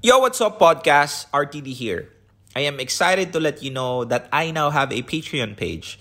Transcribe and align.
Yo, 0.00 0.16
what's 0.20 0.40
up, 0.40 0.60
podcast? 0.60 1.26
RTD 1.34 1.74
here. 1.74 2.08
I 2.54 2.60
am 2.60 2.78
excited 2.78 3.32
to 3.32 3.40
let 3.40 3.64
you 3.64 3.72
know 3.72 4.04
that 4.04 4.28
I 4.32 4.52
now 4.52 4.70
have 4.70 4.92
a 4.92 5.02
Patreon 5.02 5.56
page. 5.56 5.98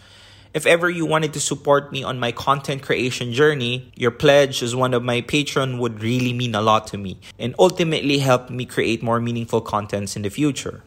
If 0.53 0.67
ever 0.67 0.87
you 0.87 1.03
wanted 1.07 1.33
to 1.33 1.39
support 1.39 1.91
me 1.91 2.03
on 2.03 2.19
my 2.19 2.31
content 2.31 2.83
creation 2.83 3.33
journey, 3.33 3.91
your 3.95 4.11
pledge 4.11 4.61
as 4.61 4.75
one 4.75 4.93
of 4.93 5.01
my 5.01 5.21
patron 5.21 5.79
would 5.79 6.03
really 6.03 6.31
mean 6.31 6.53
a 6.53 6.61
lot 6.61 6.85
to 6.93 6.97
me 6.99 7.17
and 7.39 7.55
ultimately 7.57 8.19
help 8.19 8.51
me 8.51 8.65
create 8.65 9.01
more 9.01 9.19
meaningful 9.19 9.61
contents 9.61 10.15
in 10.15 10.21
the 10.21 10.29
future. 10.29 10.83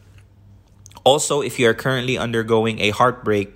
Also, 1.03 1.41
if 1.41 1.59
you 1.59 1.67
are 1.67 1.73
currently 1.73 2.17
undergoing 2.17 2.79
a 2.79 2.91
heartbreak 2.91 3.51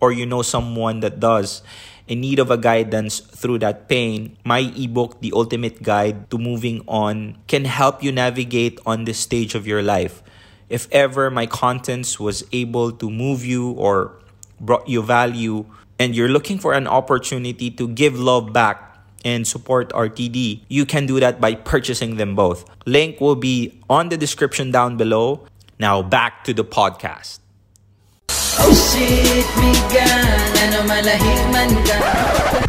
or 0.00 0.10
you 0.10 0.26
know 0.26 0.42
someone 0.42 0.98
that 0.98 1.20
does, 1.20 1.62
in 2.08 2.20
need 2.20 2.38
of 2.38 2.50
a 2.50 2.56
guidance 2.56 3.20
through 3.20 3.58
that 3.60 3.88
pain, 3.88 4.36
my 4.44 4.72
ebook, 4.76 5.20
The 5.20 5.32
Ultimate 5.34 5.82
Guide 5.82 6.30
to 6.30 6.38
Moving 6.38 6.82
On, 6.86 7.36
can 7.46 7.64
help 7.64 8.02
you 8.02 8.12
navigate 8.12 8.78
on 8.86 9.04
this 9.04 9.18
stage 9.18 9.54
of 9.54 9.66
your 9.66 9.82
life. 9.82 10.22
If 10.68 10.88
ever 10.92 11.30
my 11.30 11.46
contents 11.46 12.18
was 12.18 12.44
able 12.52 12.92
to 12.92 13.10
move 13.10 13.44
you 13.44 13.70
or 13.72 14.18
brought 14.60 14.88
you 14.88 15.02
value, 15.02 15.66
and 15.98 16.14
you're 16.14 16.28
looking 16.28 16.58
for 16.58 16.74
an 16.74 16.86
opportunity 16.86 17.70
to 17.70 17.88
give 17.88 18.18
love 18.18 18.52
back 18.52 18.98
and 19.24 19.46
support 19.46 19.90
RTD, 19.90 20.62
you 20.68 20.86
can 20.86 21.06
do 21.06 21.18
that 21.20 21.40
by 21.40 21.54
purchasing 21.54 22.16
them 22.16 22.36
both. 22.36 22.64
Link 22.86 23.20
will 23.20 23.34
be 23.34 23.80
on 23.90 24.08
the 24.08 24.16
description 24.16 24.70
down 24.70 24.96
below. 24.96 25.46
Now 25.78 26.02
back 26.02 26.44
to 26.44 26.54
the 26.54 26.64
podcast. 26.64 27.40
Oh 28.58 28.72
shit, 28.72 29.48
Miguel, 29.60 30.50
ano 30.64 30.78
malahiman 30.88 31.70
ka? 31.84 31.98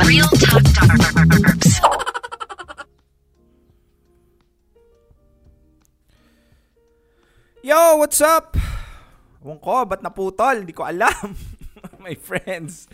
Real 0.04 0.28
Talk 0.36 0.64
Darbs. 0.76 1.80
Yo, 7.64 8.00
what's 8.00 8.20
up? 8.20 8.56
Ewan 9.44 9.60
ko, 9.64 9.88
ba't 9.88 10.04
naputol? 10.04 10.64
Hindi 10.64 10.76
ko 10.76 10.84
alam. 10.84 11.36
My 12.04 12.16
friends. 12.20 12.88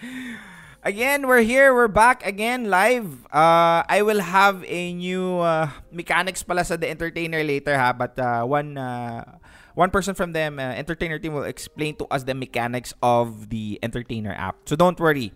Again, 0.84 1.26
we're 1.26 1.46
here. 1.46 1.72
We're 1.72 1.90
back 1.90 2.26
again 2.28 2.68
live. 2.68 3.26
Uh, 3.32 3.88
I 3.88 4.04
will 4.04 4.20
have 4.20 4.66
a 4.68 4.92
new 4.92 5.40
uh, 5.40 5.72
mechanics 5.90 6.44
pala 6.44 6.68
sa 6.68 6.76
The 6.76 6.92
Entertainer 6.92 7.40
later 7.40 7.78
ha. 7.78 7.96
But 7.96 8.20
uh, 8.20 8.44
one 8.44 8.76
uh, 8.76 9.40
one 9.76 9.90
person 9.90 10.14
from 10.14 10.34
them 10.34 10.58
uh, 10.58 10.74
Entertainer 10.74 11.20
team 11.20 11.34
will 11.34 11.48
explain 11.48 11.96
to 11.98 12.06
us 12.10 12.24
the 12.24 12.34
mechanics 12.34 12.94
of 13.02 13.50
the 13.50 13.80
Entertainer 13.82 14.34
app. 14.34 14.58
So 14.66 14.76
don't 14.76 15.00
worry. 15.00 15.34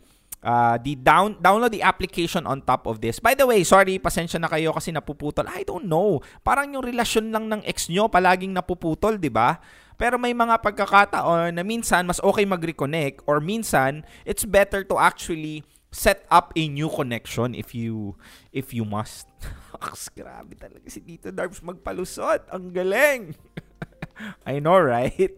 Uh, 0.48 0.78
the 0.78 0.94
down 0.96 1.36
download 1.42 1.74
the 1.74 1.82
application 1.82 2.46
on 2.46 2.62
top 2.62 2.86
of 2.86 3.02
this. 3.02 3.18
By 3.20 3.34
the 3.34 3.50
way, 3.50 3.66
sorry, 3.66 3.98
pasensya 3.98 4.38
na 4.38 4.48
kayo 4.48 4.70
kasi 4.72 4.94
napuputol. 4.94 5.50
I 5.50 5.66
don't 5.66 5.90
know. 5.90 6.22
Parang 6.46 6.72
yung 6.72 6.86
relasyon 6.86 7.34
lang 7.34 7.50
ng 7.50 7.66
ex 7.66 7.90
nyo 7.90 8.06
palaging 8.06 8.54
napuputol, 8.54 9.18
'di 9.18 9.34
ba? 9.34 9.58
Pero 9.98 10.22
may 10.22 10.38
mga 10.38 10.62
pagkakataon 10.62 11.58
na 11.58 11.66
minsan 11.66 12.06
mas 12.06 12.22
okay 12.22 12.46
mag-reconnect 12.46 13.26
or 13.26 13.42
minsan 13.42 14.06
it's 14.30 14.46
better 14.46 14.86
to 14.86 15.02
actually 15.02 15.66
set 15.90 16.22
up 16.30 16.54
a 16.54 16.70
new 16.70 16.86
connection 16.86 17.58
if 17.58 17.74
you 17.74 18.14
if 18.54 18.70
you 18.78 18.86
must. 18.86 19.26
Aks, 19.82 20.14
grabe 20.14 20.54
talaga 20.54 20.86
si 20.86 21.02
Tito 21.02 21.34
Darbs 21.34 21.66
magpalusot. 21.66 22.46
Ang 22.54 22.70
galing. 22.70 23.34
I 24.46 24.60
know, 24.60 24.80
right? 24.80 25.32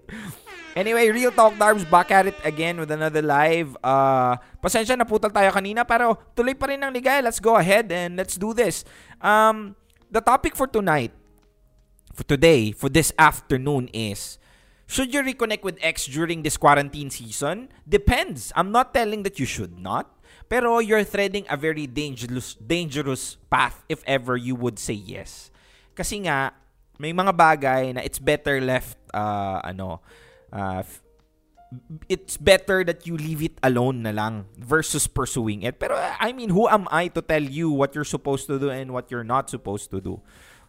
Anyway, 0.76 1.10
Real 1.10 1.32
Talk 1.34 1.58
Darbs 1.58 1.84
back 1.90 2.12
at 2.12 2.28
it 2.28 2.38
again 2.46 2.80
with 2.80 2.92
another 2.92 3.22
live. 3.22 3.76
Uh, 3.84 4.38
pasensya 4.62 4.96
na 4.96 5.04
putal 5.04 5.34
tayo 5.34 5.50
kanina 5.52 5.84
pero 5.84 6.16
tuloy 6.38 6.54
pa 6.54 6.70
rin 6.70 6.80
ng 6.80 6.94
ligaya. 6.94 7.20
Let's 7.26 7.42
go 7.42 7.58
ahead 7.58 7.92
and 7.92 8.16
let's 8.16 8.38
do 8.38 8.54
this. 8.54 8.86
Um, 9.20 9.76
the 10.08 10.22
topic 10.22 10.56
for 10.56 10.70
tonight, 10.70 11.12
for 12.14 12.24
today, 12.24 12.72
for 12.72 12.88
this 12.88 13.12
afternoon 13.18 13.90
is 13.92 14.40
should 14.90 15.14
you 15.14 15.22
reconnect 15.22 15.62
with 15.66 15.78
ex 15.82 16.06
during 16.06 16.42
this 16.42 16.58
quarantine 16.58 17.10
season? 17.10 17.70
Depends. 17.84 18.54
I'm 18.56 18.72
not 18.72 18.94
telling 18.94 19.22
that 19.24 19.38
you 19.38 19.46
should 19.46 19.78
not. 19.78 20.10
Pero 20.50 20.80
you're 20.82 21.06
treading 21.06 21.46
a 21.46 21.58
very 21.58 21.86
dangerous 21.86 22.58
dangerous 22.58 23.38
path 23.54 23.86
if 23.86 24.02
ever 24.10 24.34
you 24.34 24.58
would 24.58 24.82
say 24.82 24.98
yes. 24.98 25.54
Kasi 25.94 26.26
nga 26.26 26.58
may 27.00 27.16
mga 27.16 27.32
bagay 27.32 27.96
na 27.96 28.04
it's 28.04 28.20
better 28.20 28.60
left 28.60 29.00
uh, 29.16 29.64
ano 29.64 30.04
uh, 30.52 30.84
it's 32.10 32.36
better 32.36 32.84
that 32.84 33.08
you 33.08 33.16
leave 33.16 33.42
it 33.46 33.56
alone 33.62 34.02
na 34.04 34.12
lang 34.12 34.50
versus 34.58 35.06
pursuing 35.06 35.64
it. 35.64 35.80
Pero 35.80 35.96
I 35.96 36.34
mean, 36.34 36.50
who 36.52 36.68
am 36.68 36.90
I 36.92 37.08
to 37.14 37.22
tell 37.22 37.42
you 37.42 37.72
what 37.72 37.94
you're 37.94 38.08
supposed 38.08 38.50
to 38.52 38.60
do 38.60 38.70
and 38.70 38.92
what 38.92 39.10
you're 39.10 39.26
not 39.26 39.50
supposed 39.50 39.90
to 39.96 40.02
do? 40.02 40.20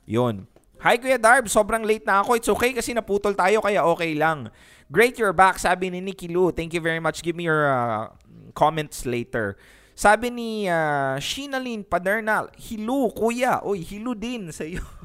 Yun. 0.04 0.46
Hi 0.80 0.96
Kuya 0.96 1.20
Darb, 1.20 1.44
sobrang 1.44 1.84
late 1.84 2.08
na 2.08 2.24
ako. 2.24 2.40
It's 2.40 2.48
okay 2.48 2.72
kasi 2.72 2.96
naputol 2.96 3.36
tayo 3.36 3.60
kaya 3.60 3.84
okay 3.84 4.16
lang. 4.16 4.48
Great 4.88 5.20
you're 5.20 5.36
back, 5.36 5.60
sabi 5.60 5.92
ni 5.92 6.00
Nikki 6.00 6.28
Lu. 6.28 6.48
Thank 6.52 6.72
you 6.72 6.80
very 6.80 7.00
much. 7.00 7.20
Give 7.20 7.36
me 7.36 7.44
your 7.44 7.68
uh, 7.68 8.08
comments 8.56 9.04
later. 9.04 9.60
Sabi 9.92 10.32
ni 10.32 10.64
uh, 10.64 11.20
Shinalyn 11.20 11.84
Padernal, 11.84 12.48
Hilu, 12.56 13.12
kuya. 13.12 13.60
Uy, 13.60 13.84
hilu 13.84 14.16
din 14.16 14.48
sa 14.48 14.64
iyo. 14.64 14.80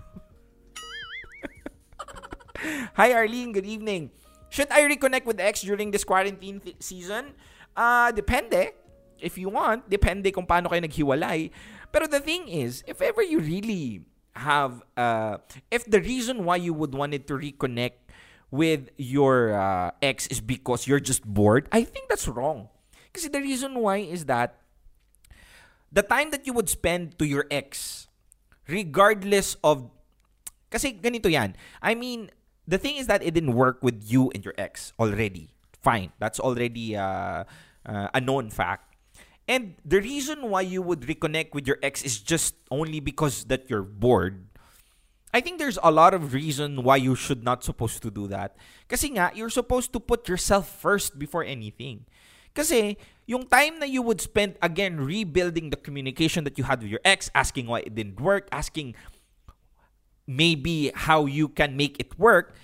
Hi 3.00 3.14
Arlene, 3.14 3.52
good 3.52 3.66
evening. 3.66 4.12
Should 4.50 4.72
I 4.72 4.82
reconnect 4.88 5.26
with 5.26 5.40
ex 5.40 5.62
during 5.62 5.92
this 5.92 6.04
quarantine 6.04 6.60
th- 6.60 6.78
season? 6.80 7.34
Uh, 7.76 8.12
depende. 8.12 8.74
If 9.20 9.38
you 9.38 9.50
want, 9.50 9.90
depende 9.90 10.32
kung 10.34 10.46
paano 10.46 10.70
kayo 10.70 10.84
naghiwalay. 10.84 11.52
Pero 11.92 12.08
the 12.08 12.20
thing 12.20 12.48
is, 12.48 12.84
if 12.88 13.02
ever 13.02 13.24
you 13.24 13.40
really 13.40 14.04
have, 14.36 14.84
uh, 14.98 15.40
if 15.72 15.86
the 15.88 16.02
reason 16.02 16.44
why 16.44 16.58
you 16.60 16.74
would 16.74 16.94
wanted 16.94 17.28
to 17.28 17.36
reconnect 17.36 18.04
with 18.52 18.92
your 18.98 19.56
uh, 19.56 19.92
ex 20.02 20.28
is 20.28 20.40
because 20.40 20.88
you're 20.88 21.04
just 21.04 21.24
bored, 21.24 21.68
I 21.72 21.84
think 21.84 22.08
that's 22.10 22.28
wrong. 22.28 22.70
Kasi 23.16 23.32
the 23.32 23.40
reason 23.40 23.80
why 23.80 24.04
is 24.04 24.28
that 24.28 24.60
the 25.92 26.04
time 26.04 26.32
that 26.36 26.44
you 26.44 26.52
would 26.52 26.68
spend 26.68 27.16
to 27.20 27.26
your 27.26 27.48
ex, 27.48 28.08
regardless 28.68 29.56
of, 29.64 29.88
kasi 30.68 31.00
ganito 31.00 31.32
yan. 31.32 31.56
I 31.80 31.96
mean, 31.96 32.28
the 32.68 32.78
thing 32.78 32.98
is 32.98 33.08
that 33.08 33.24
it 33.24 33.34
didn't 33.34 33.54
work 33.54 33.82
with 33.82 34.04
you 34.06 34.32
and 34.34 34.44
your 34.44 34.54
ex 34.58 34.94
already. 35.00 35.50
Fine. 35.82 36.12
That's 36.20 36.40
already 36.40 36.98
uh, 36.98 37.46
uh, 37.86 38.08
a 38.14 38.22
known 38.22 38.50
fact. 38.50 38.96
And 39.48 39.76
the 39.86 40.02
reason 40.02 40.50
why 40.50 40.62
you 40.62 40.82
would 40.82 41.02
reconnect 41.02 41.54
with 41.54 41.68
your 41.68 41.78
ex 41.84 42.02
is 42.04 42.18
just 42.18 42.56
only 42.72 43.00
because 43.00 43.46
that 43.46 43.70
you're 43.70 43.86
bored. 43.86 44.48
I 45.34 45.42
think 45.42 45.60
there's 45.60 45.78
a 45.84 45.92
lot 45.92 46.14
of 46.14 46.34
reason 46.34 46.82
why 46.82 46.96
you 46.96 47.14
should 47.14 47.44
not 47.44 47.64
supposed 47.64 48.02
to 48.02 48.10
do 48.10 48.26
that. 48.32 48.56
Kasi 48.88 49.10
nga, 49.14 49.30
you're 49.36 49.52
supposed 49.52 49.92
to 49.94 50.00
put 50.00 50.28
yourself 50.32 50.66
first 50.66 51.20
before 51.20 51.44
anything. 51.44 52.06
Kasi, 52.56 52.96
yung 53.28 53.44
time 53.46 53.84
na 53.84 53.86
you 53.86 54.02
would 54.02 54.24
spend, 54.24 54.56
again, 54.64 54.96
rebuilding 54.96 55.70
the 55.70 55.76
communication 55.76 56.48
that 56.48 56.58
you 56.58 56.64
had 56.64 56.80
with 56.80 56.90
your 56.90 57.04
ex, 57.04 57.30
asking 57.36 57.68
why 57.68 57.84
it 57.84 57.94
didn't 57.94 58.18
work, 58.24 58.48
asking 58.50 58.96
maybe 60.28 60.92
how 60.94 61.26
you 61.26 61.48
can 61.48 61.78
make 61.78 62.00
it 62.00 62.18
work, 62.18 62.56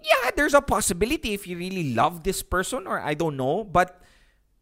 yeah, 0.00 0.30
there's 0.34 0.54
a 0.54 0.62
possibility 0.62 1.34
if 1.34 1.46
you 1.46 1.56
really 1.56 1.94
love 1.94 2.22
this 2.22 2.42
person 2.42 2.86
or 2.86 3.00
I 3.00 3.14
don't 3.14 3.36
know. 3.36 3.64
But 3.64 4.00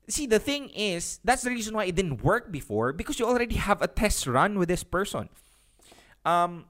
see, 0.09 0.27
the 0.27 0.39
thing 0.39 0.71
is, 0.71 1.21
that's 1.25 1.43
the 1.43 1.51
reason 1.51 1.75
why 1.75 1.85
it 1.85 1.95
didn't 1.95 2.23
work 2.23 2.51
before 2.51 2.93
because 2.93 3.19
you 3.19 3.27
already 3.27 3.57
have 3.57 3.83
a 3.83 3.89
test 3.89 4.27
run 4.27 4.59
with 4.59 4.69
this 4.69 4.85
person. 4.85 5.29
Um, 6.25 6.67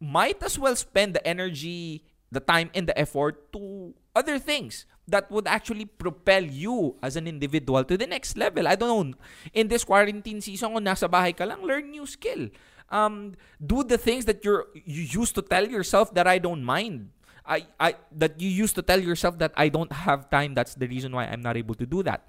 might 0.00 0.42
as 0.42 0.58
well 0.58 0.76
spend 0.76 1.14
the 1.14 1.26
energy, 1.26 2.04
the 2.30 2.40
time, 2.40 2.70
and 2.74 2.86
the 2.86 2.98
effort 2.98 3.52
to 3.52 3.94
other 4.14 4.38
things 4.38 4.84
that 5.08 5.30
would 5.30 5.46
actually 5.48 5.84
propel 5.84 6.42
you 6.42 6.96
as 7.02 7.16
an 7.16 7.26
individual 7.26 7.84
to 7.84 7.96
the 7.96 8.06
next 8.06 8.36
level. 8.36 8.68
I 8.68 8.76
don't 8.76 9.10
know. 9.10 9.16
In 9.52 9.68
this 9.68 9.84
quarantine 9.84 10.40
season, 10.40 10.72
kung 10.72 10.84
nasa 10.84 11.08
bahay 11.08 11.36
ka 11.36 11.44
lang, 11.44 11.64
learn 11.64 11.90
new 11.90 12.06
skill. 12.06 12.48
Um, 12.90 13.34
do 13.64 13.84
the 13.84 13.98
things 13.98 14.24
that 14.26 14.44
you're 14.44 14.66
you 14.74 15.02
used 15.02 15.34
to 15.36 15.42
tell 15.42 15.66
yourself 15.66 16.12
that 16.14 16.26
I 16.26 16.38
don't 16.38 16.64
mind. 16.64 17.10
I, 17.46 17.66
I 17.78 17.94
that 18.12 18.40
you 18.40 18.48
used 18.48 18.74
to 18.76 18.82
tell 18.82 19.00
yourself 19.00 19.38
that 19.38 19.52
I 19.56 19.68
don't 19.68 19.92
have 19.92 20.28
time. 20.30 20.54
That's 20.54 20.74
the 20.74 20.86
reason 20.86 21.12
why 21.12 21.26
I'm 21.26 21.40
not 21.40 21.56
able 21.56 21.74
to 21.76 21.86
do 21.86 22.02
that. 22.02 22.26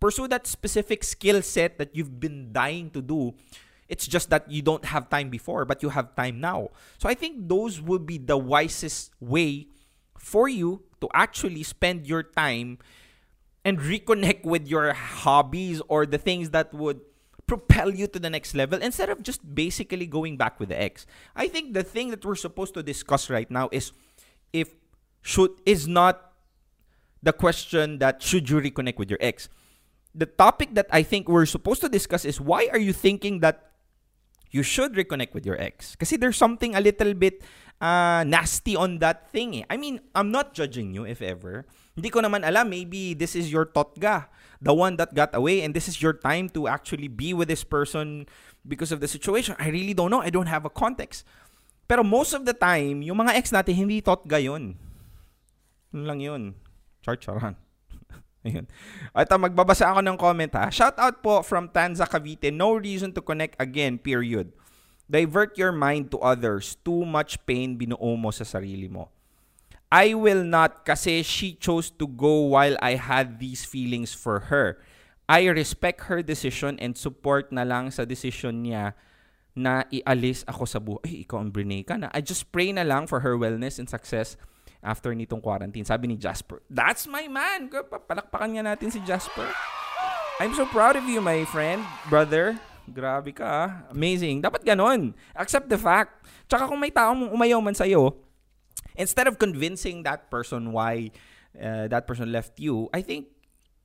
Pursue 0.00 0.28
that 0.28 0.46
specific 0.46 1.04
skill 1.04 1.42
set 1.42 1.76
that 1.78 1.94
you've 1.94 2.18
been 2.20 2.52
dying 2.52 2.90
to 2.90 3.02
do. 3.02 3.34
It's 3.88 4.06
just 4.06 4.30
that 4.30 4.50
you 4.50 4.62
don't 4.62 4.84
have 4.84 5.10
time 5.10 5.28
before, 5.28 5.64
but 5.64 5.82
you 5.82 5.90
have 5.90 6.14
time 6.14 6.40
now. 6.40 6.70
So 6.98 7.08
I 7.08 7.14
think 7.14 7.48
those 7.48 7.80
would 7.80 8.06
be 8.06 8.16
the 8.16 8.38
wisest 8.38 9.12
way 9.20 9.68
for 10.16 10.48
you 10.48 10.84
to 11.00 11.08
actually 11.12 11.64
spend 11.64 12.06
your 12.06 12.22
time 12.22 12.78
and 13.64 13.78
reconnect 13.78 14.44
with 14.44 14.68
your 14.68 14.92
hobbies 14.94 15.82
or 15.88 16.06
the 16.06 16.18
things 16.18 16.50
that 16.50 16.72
would 16.72 17.00
propel 17.50 17.90
you 17.90 18.06
to 18.06 18.22
the 18.22 18.30
next 18.30 18.54
level 18.54 18.78
instead 18.78 19.10
of 19.10 19.26
just 19.26 19.42
basically 19.42 20.06
going 20.06 20.38
back 20.38 20.62
with 20.62 20.70
the 20.70 20.78
ex. 20.78 21.02
I 21.34 21.50
think 21.50 21.74
the 21.74 21.82
thing 21.82 22.14
that 22.14 22.22
we're 22.22 22.38
supposed 22.38 22.78
to 22.78 22.82
discuss 22.82 23.26
right 23.26 23.50
now 23.50 23.66
is 23.74 23.90
if 24.54 24.78
should 25.18 25.58
is 25.66 25.90
not 25.90 26.30
the 27.26 27.34
question 27.34 27.98
that 27.98 28.22
should 28.22 28.46
you 28.46 28.62
reconnect 28.62 29.02
with 29.02 29.10
your 29.10 29.18
ex. 29.18 29.50
The 30.14 30.30
topic 30.30 30.78
that 30.78 30.86
I 30.94 31.02
think 31.02 31.26
we're 31.26 31.50
supposed 31.50 31.82
to 31.82 31.90
discuss 31.90 32.24
is 32.24 32.40
why 32.40 32.70
are 32.70 32.78
you 32.78 32.94
thinking 32.94 33.42
that 33.42 33.74
you 34.54 34.62
should 34.62 34.94
reconnect 34.94 35.34
with 35.34 35.42
your 35.42 35.58
ex? 35.58 35.98
Kasi 35.98 36.14
there's 36.14 36.38
something 36.38 36.78
a 36.78 36.80
little 36.80 37.14
bit 37.18 37.42
uh, 37.80 38.22
nasty 38.22 38.76
on 38.76 39.00
that 39.00 39.32
thing 39.32 39.56
eh. 39.56 39.64
I 39.68 39.76
mean, 39.76 40.00
I'm 40.14 40.30
not 40.30 40.54
judging 40.54 40.94
you 40.94 41.04
if 41.04 41.24
ever. 41.24 41.66
Hindi 41.96 42.08
ko 42.12 42.20
naman 42.20 42.46
alam, 42.46 42.70
maybe 42.70 43.16
this 43.16 43.34
is 43.34 43.50
your 43.50 43.66
totga, 43.66 44.28
the 44.60 44.72
one 44.72 44.96
that 44.96 45.16
got 45.16 45.34
away, 45.34 45.64
and 45.64 45.74
this 45.74 45.88
is 45.88 46.00
your 46.00 46.12
time 46.12 46.48
to 46.54 46.68
actually 46.68 47.08
be 47.08 47.34
with 47.34 47.48
this 47.48 47.64
person 47.64 48.28
because 48.62 48.92
of 48.92 49.00
the 49.00 49.08
situation. 49.08 49.56
I 49.58 49.72
really 49.72 49.96
don't 49.96 50.12
know. 50.12 50.22
I 50.22 50.30
don't 50.30 50.48
have 50.48 50.64
a 50.64 50.72
context. 50.72 51.26
Pero 51.90 52.06
most 52.06 52.36
of 52.36 52.46
the 52.46 52.54
time, 52.54 53.02
yung 53.02 53.18
mga 53.18 53.34
ex 53.34 53.50
natin, 53.50 53.74
hindi 53.74 53.98
totga 53.98 54.38
yun. 54.38 54.78
Yun 55.90 56.04
lang 56.06 56.20
yun. 56.22 56.42
Char-charan. 57.02 57.58
Ayun. 58.46 58.70
Ito, 59.10 59.34
magbabasa 59.34 59.90
ako 59.90 60.00
ng 60.06 60.14
comment 60.14 60.52
ha. 60.54 60.70
Shout 60.70 60.94
out 61.02 61.18
po 61.18 61.42
from 61.42 61.66
Tanza 61.66 62.06
Cavite. 62.06 62.54
No 62.54 62.78
reason 62.78 63.10
to 63.10 63.20
connect 63.20 63.58
again, 63.58 63.98
period. 63.98 64.54
Divert 65.10 65.58
your 65.58 65.74
mind 65.74 66.14
to 66.14 66.22
others. 66.22 66.78
Too 66.86 67.02
much 67.02 67.42
pain 67.42 67.74
binuo 67.74 68.14
mo 68.14 68.30
sa 68.30 68.46
sarili 68.46 68.86
mo. 68.86 69.10
I 69.90 70.14
will 70.14 70.46
not 70.46 70.86
kasi 70.86 71.26
she 71.26 71.58
chose 71.58 71.90
to 71.98 72.06
go 72.06 72.54
while 72.54 72.78
I 72.78 72.94
had 72.94 73.42
these 73.42 73.66
feelings 73.66 74.14
for 74.14 74.46
her. 74.46 74.78
I 75.26 75.50
respect 75.50 76.06
her 76.06 76.22
decision 76.22 76.78
and 76.78 76.94
support 76.94 77.50
na 77.50 77.66
lang 77.66 77.90
sa 77.90 78.06
decision 78.06 78.62
niya 78.62 78.94
na 79.58 79.82
ialis 79.90 80.46
ako 80.46 80.62
sa 80.62 80.78
buhay. 80.78 81.02
Ay, 81.02 81.14
ikaw 81.26 81.42
ang 81.42 81.50
Brene 81.50 81.82
ka 81.82 81.98
na. 81.98 82.06
I 82.14 82.22
just 82.22 82.54
pray 82.54 82.70
na 82.70 82.86
lang 82.86 83.10
for 83.10 83.18
her 83.26 83.34
wellness 83.34 83.82
and 83.82 83.90
success 83.90 84.38
after 84.78 85.10
nitong 85.10 85.42
quarantine. 85.42 85.82
Sabi 85.82 86.06
ni 86.06 86.14
Jasper, 86.14 86.62
That's 86.70 87.10
my 87.10 87.26
man! 87.26 87.66
Palakpakan 87.66 88.62
nga 88.62 88.74
natin 88.74 88.94
si 88.94 89.02
Jasper. 89.02 89.50
I'm 90.38 90.54
so 90.54 90.64
proud 90.70 90.94
of 90.94 91.04
you, 91.04 91.18
my 91.18 91.42
friend, 91.50 91.82
brother. 92.06 92.56
Grabe 92.90 93.30
ka, 93.30 93.46
ah. 93.46 93.70
Amazing. 93.94 94.42
Dapat 94.42 94.66
ganon. 94.66 95.14
Accept 95.38 95.70
the 95.70 95.78
fact. 95.78 96.26
Tsaka 96.50 96.66
kung 96.66 96.82
may 96.82 96.90
taong 96.90 97.30
umayaw 97.30 97.62
man 97.62 97.74
sa'yo, 97.74 98.18
instead 98.98 99.30
of 99.30 99.38
convincing 99.38 100.02
that 100.02 100.26
person 100.26 100.74
why 100.74 101.14
uh, 101.54 101.86
that 101.86 102.10
person 102.10 102.34
left 102.34 102.58
you, 102.58 102.90
I 102.90 103.00
think 103.00 103.30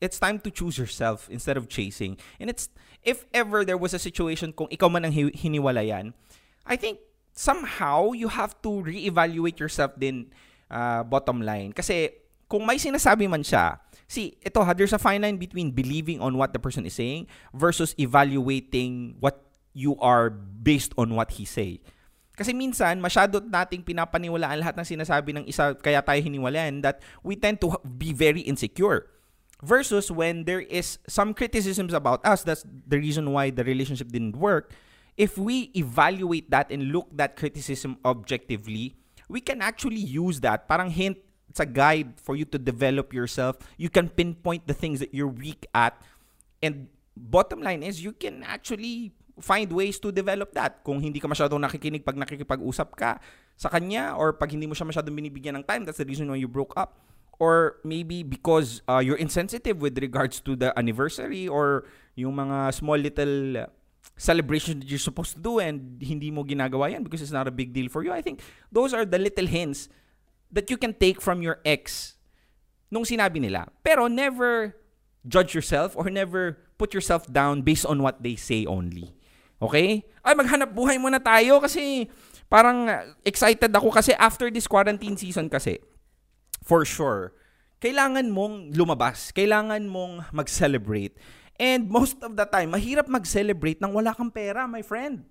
it's 0.02 0.18
time 0.18 0.42
to 0.42 0.50
choose 0.50 0.78
yourself 0.78 1.30
instead 1.30 1.56
of 1.56 1.70
chasing. 1.70 2.18
And 2.42 2.50
it's 2.50 2.70
if 3.06 3.26
ever 3.32 3.64
there 3.64 3.78
was 3.78 3.94
a 3.94 4.02
situation 4.02 4.52
kung 4.52 4.68
ikaw 4.74 4.90
man 4.90 5.06
ang 5.06 5.14
hi- 5.14 5.38
hiniwalayan, 5.38 6.18
I 6.66 6.76
think 6.76 7.00
somehow 7.32 8.12
you 8.18 8.34
have 8.34 8.58
to 8.66 8.82
reevaluate 8.82 9.62
yourself 9.62 9.94
din 10.02 10.34
uh, 10.74 11.06
bottom 11.06 11.46
line. 11.46 11.72
Kasi 11.78 12.10
kung 12.50 12.66
may 12.66 12.82
sinasabi 12.82 13.30
man 13.30 13.46
siya, 13.46 13.78
see, 14.08 14.38
ito 14.42 14.64
ha, 14.64 14.74
there's 14.74 14.94
a 14.94 15.02
fine 15.02 15.22
line 15.22 15.38
between 15.38 15.72
believing 15.72 16.22
on 16.22 16.38
what 16.38 16.54
the 16.54 16.60
person 16.60 16.86
is 16.86 16.94
saying 16.94 17.28
versus 17.54 17.94
evaluating 17.98 19.16
what 19.20 19.46
you 19.74 19.98
are 20.00 20.30
based 20.30 20.94
on 20.98 21.14
what 21.14 21.36
he 21.36 21.46
say. 21.46 21.82
Kasi 22.36 22.52
minsan, 22.52 23.00
masyado 23.00 23.40
nating 23.40 23.84
pinapaniwalaan 23.84 24.60
lahat 24.60 24.76
ng 24.76 24.88
sinasabi 24.88 25.32
ng 25.40 25.46
isa 25.48 25.72
kaya 25.80 26.04
tayo 26.04 26.20
hiniwalayan 26.20 26.84
that 26.84 27.00
we 27.24 27.40
tend 27.40 27.64
to 27.64 27.72
be 27.96 28.12
very 28.12 28.44
insecure. 28.44 29.08
Versus 29.64 30.12
when 30.12 30.44
there 30.44 30.60
is 30.68 31.00
some 31.08 31.32
criticisms 31.32 31.96
about 31.96 32.20
us, 32.28 32.44
that's 32.44 32.68
the 32.68 33.00
reason 33.00 33.32
why 33.32 33.50
the 33.50 33.64
relationship 33.64 34.12
didn't 34.12 34.36
work. 34.36 34.76
If 35.16 35.40
we 35.40 35.72
evaluate 35.72 36.52
that 36.52 36.76
and 36.76 36.92
look 36.92 37.08
that 37.16 37.40
criticism 37.40 37.96
objectively, 38.04 39.00
we 39.32 39.40
can 39.40 39.64
actually 39.64 40.04
use 40.04 40.44
that 40.44 40.68
parang 40.68 40.92
hint 40.92 41.18
it's 41.56 41.64
a 41.64 41.66
guide 41.66 42.20
for 42.20 42.36
you 42.36 42.44
to 42.44 42.60
develop 42.60 43.16
yourself. 43.16 43.56
You 43.80 43.88
can 43.88 44.12
pinpoint 44.12 44.68
the 44.68 44.76
things 44.76 45.00
that 45.00 45.16
you're 45.16 45.32
weak 45.32 45.64
at. 45.72 45.96
And 46.60 46.92
bottom 47.16 47.64
line 47.64 47.80
is 47.80 48.04
you 48.04 48.12
can 48.12 48.44
actually 48.44 49.16
find 49.40 49.72
ways 49.72 49.96
to 50.04 50.12
develop 50.12 50.52
that. 50.60 50.84
Kung 50.84 51.00
hindi 51.00 51.24
ka 51.24 51.32
masyadong 51.32 51.64
nakikinig 51.64 52.04
pag 52.04 52.20
nakikipag-usap 52.20 53.00
ka 53.00 53.24
sa 53.56 53.72
kanya 53.72 54.20
or 54.20 54.36
pag 54.36 54.52
hindi 54.52 54.68
mo 54.68 54.76
siya 54.76 54.84
masyadong 54.84 55.16
binibigyan 55.16 55.56
ng 55.56 55.64
time 55.64 55.88
that's 55.88 55.96
the 55.96 56.04
reason 56.04 56.28
why 56.28 56.36
you 56.36 56.52
broke 56.52 56.76
up. 56.76 57.00
Or 57.40 57.80
maybe 57.88 58.28
because 58.28 58.84
uh, 58.92 59.00
you're 59.00 59.20
insensitive 59.20 59.80
with 59.80 59.96
regards 60.04 60.44
to 60.44 60.60
the 60.60 60.76
anniversary 60.76 61.48
or 61.48 61.88
yung 62.20 62.36
mga 62.36 62.76
small 62.76 63.00
little 63.00 63.72
celebration 64.20 64.84
that 64.84 64.92
you're 64.92 65.00
supposed 65.00 65.40
to 65.40 65.42
do 65.44 65.64
and 65.64 66.04
hindi 66.04 66.36
mo 66.36 66.44
ginagawa 66.44 66.92
yan 66.92 67.00
because 67.00 67.24
it's 67.24 67.32
not 67.32 67.48
a 67.48 67.56
big 67.56 67.72
deal 67.72 67.88
for 67.88 68.04
you. 68.04 68.12
I 68.12 68.20
think 68.20 68.44
those 68.76 68.92
are 68.92 69.08
the 69.08 69.20
little 69.20 69.48
hints 69.48 69.88
that 70.56 70.72
you 70.72 70.80
can 70.80 70.96
take 70.96 71.20
from 71.20 71.44
your 71.44 71.60
ex 71.68 72.16
nung 72.88 73.04
sinabi 73.04 73.44
nila. 73.44 73.68
Pero 73.84 74.08
never 74.08 74.80
judge 75.28 75.52
yourself 75.52 75.94
or 76.00 76.08
never 76.08 76.58
put 76.80 76.96
yourself 76.96 77.28
down 77.28 77.62
based 77.62 77.84
on 77.84 78.00
what 78.00 78.24
they 78.24 78.40
say 78.40 78.64
only. 78.64 79.12
Okay? 79.60 80.08
Ay, 80.24 80.34
maghanap 80.34 80.72
buhay 80.72 80.96
muna 80.96 81.20
tayo 81.20 81.60
kasi 81.60 82.08
parang 82.48 82.88
excited 83.28 83.72
ako 83.74 83.92
kasi 83.92 84.16
after 84.16 84.48
this 84.48 84.70
quarantine 84.70 85.18
season 85.20 85.52
kasi, 85.52 85.82
for 86.64 86.86
sure, 86.86 87.36
kailangan 87.84 88.32
mong 88.32 88.76
lumabas. 88.76 89.36
Kailangan 89.36 89.86
mong 89.86 90.32
mag-celebrate. 90.32 91.18
And 91.56 91.88
most 91.88 92.20
of 92.20 92.36
the 92.36 92.44
time, 92.44 92.76
mahirap 92.76 93.08
mag-celebrate 93.08 93.80
nang 93.80 93.96
wala 93.96 94.12
kang 94.12 94.32
pera, 94.32 94.68
my 94.68 94.84
friend. 94.84 95.24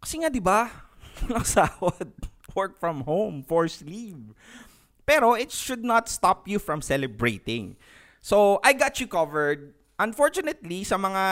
Kasi 0.00 0.24
nga, 0.24 0.32
di 0.32 0.40
ba? 0.40 0.72
Walang 1.28 1.44
sahod. 1.44 2.08
Work 2.56 2.80
from 2.80 3.04
home, 3.04 3.44
forced 3.44 3.84
leave. 3.84 4.32
Pero 5.06 5.38
it 5.38 5.54
should 5.54 5.86
not 5.86 6.10
stop 6.10 6.50
you 6.50 6.58
from 6.58 6.82
celebrating. 6.82 7.78
So, 8.20 8.58
I 8.66 8.74
got 8.74 8.98
you 8.98 9.06
covered. 9.06 9.72
Unfortunately, 9.96 10.82
sa 10.82 10.98
mga 10.98 11.22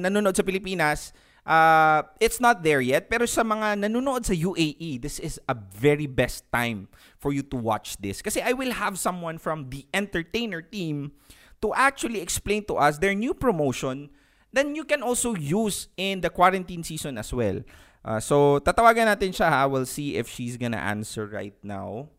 nanonood 0.00 0.38
sa 0.38 0.46
Pilipinas, 0.46 1.10
uh, 1.44 2.06
it's 2.22 2.38
not 2.38 2.62
there 2.62 2.80
yet. 2.80 3.10
Pero 3.10 3.26
sa 3.26 3.42
mga 3.42 3.84
nanonood 3.84 4.24
sa 4.24 4.32
UAE, 4.32 5.02
this 5.02 5.18
is 5.18 5.42
a 5.50 5.58
very 5.58 6.06
best 6.06 6.46
time 6.54 6.86
for 7.18 7.34
you 7.34 7.42
to 7.42 7.58
watch 7.58 7.98
this. 7.98 8.22
Kasi 8.22 8.38
I 8.40 8.54
will 8.54 8.72
have 8.72 8.96
someone 8.96 9.36
from 9.36 9.68
the 9.74 9.84
entertainer 9.90 10.62
team 10.62 11.12
to 11.58 11.74
actually 11.74 12.22
explain 12.22 12.62
to 12.70 12.78
us 12.78 13.02
their 13.02 13.18
new 13.18 13.34
promotion 13.34 14.14
then 14.54 14.78
you 14.78 14.86
can 14.86 15.02
also 15.02 15.34
use 15.34 15.90
in 15.98 16.22
the 16.22 16.30
quarantine 16.30 16.86
season 16.86 17.18
as 17.18 17.34
well. 17.34 17.58
Uh, 18.06 18.22
so, 18.22 18.62
tatawagan 18.62 19.10
natin 19.10 19.34
siya 19.34 19.50
ha. 19.50 19.66
We'll 19.66 19.88
see 19.88 20.14
if 20.14 20.30
she's 20.30 20.54
gonna 20.54 20.78
answer 20.78 21.26
right 21.26 21.56
now. 21.66 22.14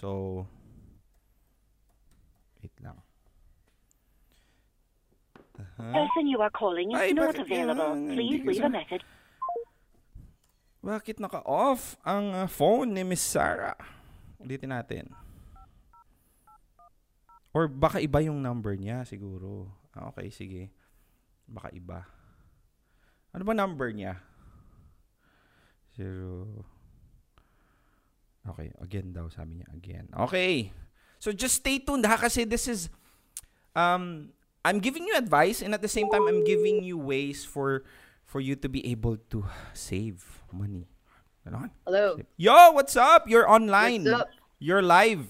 So, 0.00 0.48
wait 2.64 2.72
lang. 2.80 2.96
Uh-huh. 5.60 5.92
person 5.92 6.24
you 6.24 6.40
are 6.40 6.48
calling 6.48 6.88
is 6.88 6.96
Ay, 6.96 7.12
not 7.12 7.36
bakit 7.36 7.44
available. 7.44 7.92
yan? 7.92 8.16
Please 8.16 8.40
leave 8.48 8.64
a 8.64 8.72
message. 8.72 9.04
Bakit 10.80 11.20
naka-off 11.20 12.00
ang 12.00 12.32
uh, 12.32 12.48
phone 12.48 12.96
ni 12.96 13.04
Miss 13.04 13.20
Sarah? 13.20 13.76
Ulitin 14.40 14.72
natin. 14.72 15.12
Or 17.52 17.68
baka 17.68 18.00
iba 18.00 18.24
yung 18.24 18.40
number 18.40 18.72
niya 18.80 19.04
siguro. 19.04 19.68
Ah, 19.92 20.08
okay, 20.08 20.32
sige. 20.32 20.72
Baka 21.44 21.76
iba. 21.76 22.08
Ano 23.36 23.44
ba 23.44 23.52
number 23.52 23.92
niya? 23.92 24.16
Zero. 25.92 26.64
Okay, 28.54 28.72
again 28.82 29.12
daw 29.14 29.28
sabi 29.30 29.60
niya. 29.62 29.68
Again. 29.74 30.06
Okay. 30.28 30.72
So 31.20 31.30
just 31.30 31.60
stay 31.60 31.78
tuned 31.78 32.06
ha 32.08 32.16
kasi 32.16 32.44
this 32.48 32.66
is 32.66 32.88
um 33.76 34.32
I'm 34.64 34.80
giving 34.80 35.04
you 35.08 35.16
advice 35.16 35.62
and 35.62 35.72
at 35.72 35.80
the 35.80 35.90
same 35.92 36.08
time 36.10 36.26
I'm 36.28 36.44
giving 36.44 36.84
you 36.84 36.96
ways 37.00 37.44
for 37.44 37.84
for 38.24 38.40
you 38.40 38.56
to 38.60 38.68
be 38.68 38.84
able 38.88 39.16
to 39.32 39.44
save 39.72 40.22
money. 40.52 40.90
Hello. 41.86 42.20
Yo, 42.36 42.70
what's 42.72 42.94
up? 42.94 43.26
You're 43.26 43.48
online. 43.48 44.04
What's 44.04 44.22
up? 44.22 44.30
You're 44.60 44.82
live. 44.84 45.26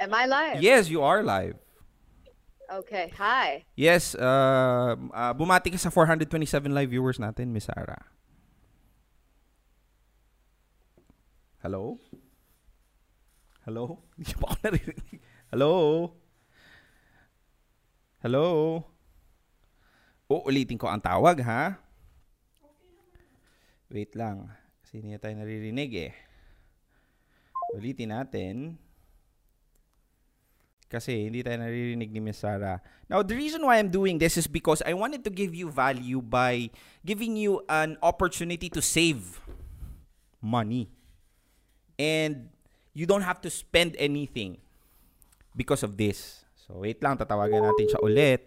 Am 0.00 0.12
I 0.12 0.26
live? 0.26 0.60
Yes, 0.60 0.90
you 0.90 1.00
are 1.00 1.22
live. 1.22 1.56
Okay. 2.68 3.12
Hi. 3.16 3.64
Yes, 3.76 4.14
uh, 4.18 4.98
uh, 4.98 5.32
bumati 5.32 5.70
ka 5.70 5.78
sa 5.78 5.88
427 5.88 6.74
live 6.74 6.90
viewers 6.90 7.22
natin, 7.22 7.54
Miss 7.54 7.70
Sarah. 7.70 8.02
Hello? 11.64 11.96
Hello? 13.64 14.04
Hindi 14.20 14.36
pa 14.36 14.52
ako 14.52 14.56
naririnig. 14.68 15.16
Hello? 15.48 15.72
Hello? 18.20 18.44
Uulitin 20.28 20.76
ko 20.76 20.92
ang 20.92 21.00
tawag, 21.00 21.40
ha? 21.40 21.80
Wait 23.88 24.12
lang. 24.12 24.52
Kasi 24.84 25.00
hindi 25.00 25.16
tayo 25.16 25.40
naririnig 25.40 25.90
eh. 25.96 26.12
Ulitin 27.72 28.12
natin. 28.12 28.76
Kasi 30.92 31.32
hindi 31.32 31.40
tayo 31.40 31.64
naririnig 31.64 32.12
ni 32.12 32.20
Miss 32.20 32.44
Sarah. 32.44 32.84
Now, 33.08 33.24
the 33.24 33.32
reason 33.32 33.64
why 33.64 33.80
I'm 33.80 33.88
doing 33.88 34.20
this 34.20 34.36
is 34.36 34.44
because 34.44 34.84
I 34.84 34.92
wanted 34.92 35.24
to 35.24 35.32
give 35.32 35.56
you 35.56 35.72
value 35.72 36.20
by 36.20 36.68
giving 37.08 37.40
you 37.40 37.64
an 37.72 37.96
opportunity 38.04 38.68
to 38.68 38.84
save 38.84 39.40
money. 40.44 40.92
And 41.94 42.50
you 42.92 43.06
don't 43.06 43.22
have 43.22 43.40
to 43.42 43.50
spend 43.50 43.94
anything 43.98 44.58
because 45.54 45.82
of 45.82 45.94
this. 45.96 46.42
So, 46.66 46.82
wait 46.82 46.98
lang. 47.02 47.18
Tatawagan 47.18 47.62
natin 47.62 47.86
siya 47.90 48.00
ulit. 48.02 48.42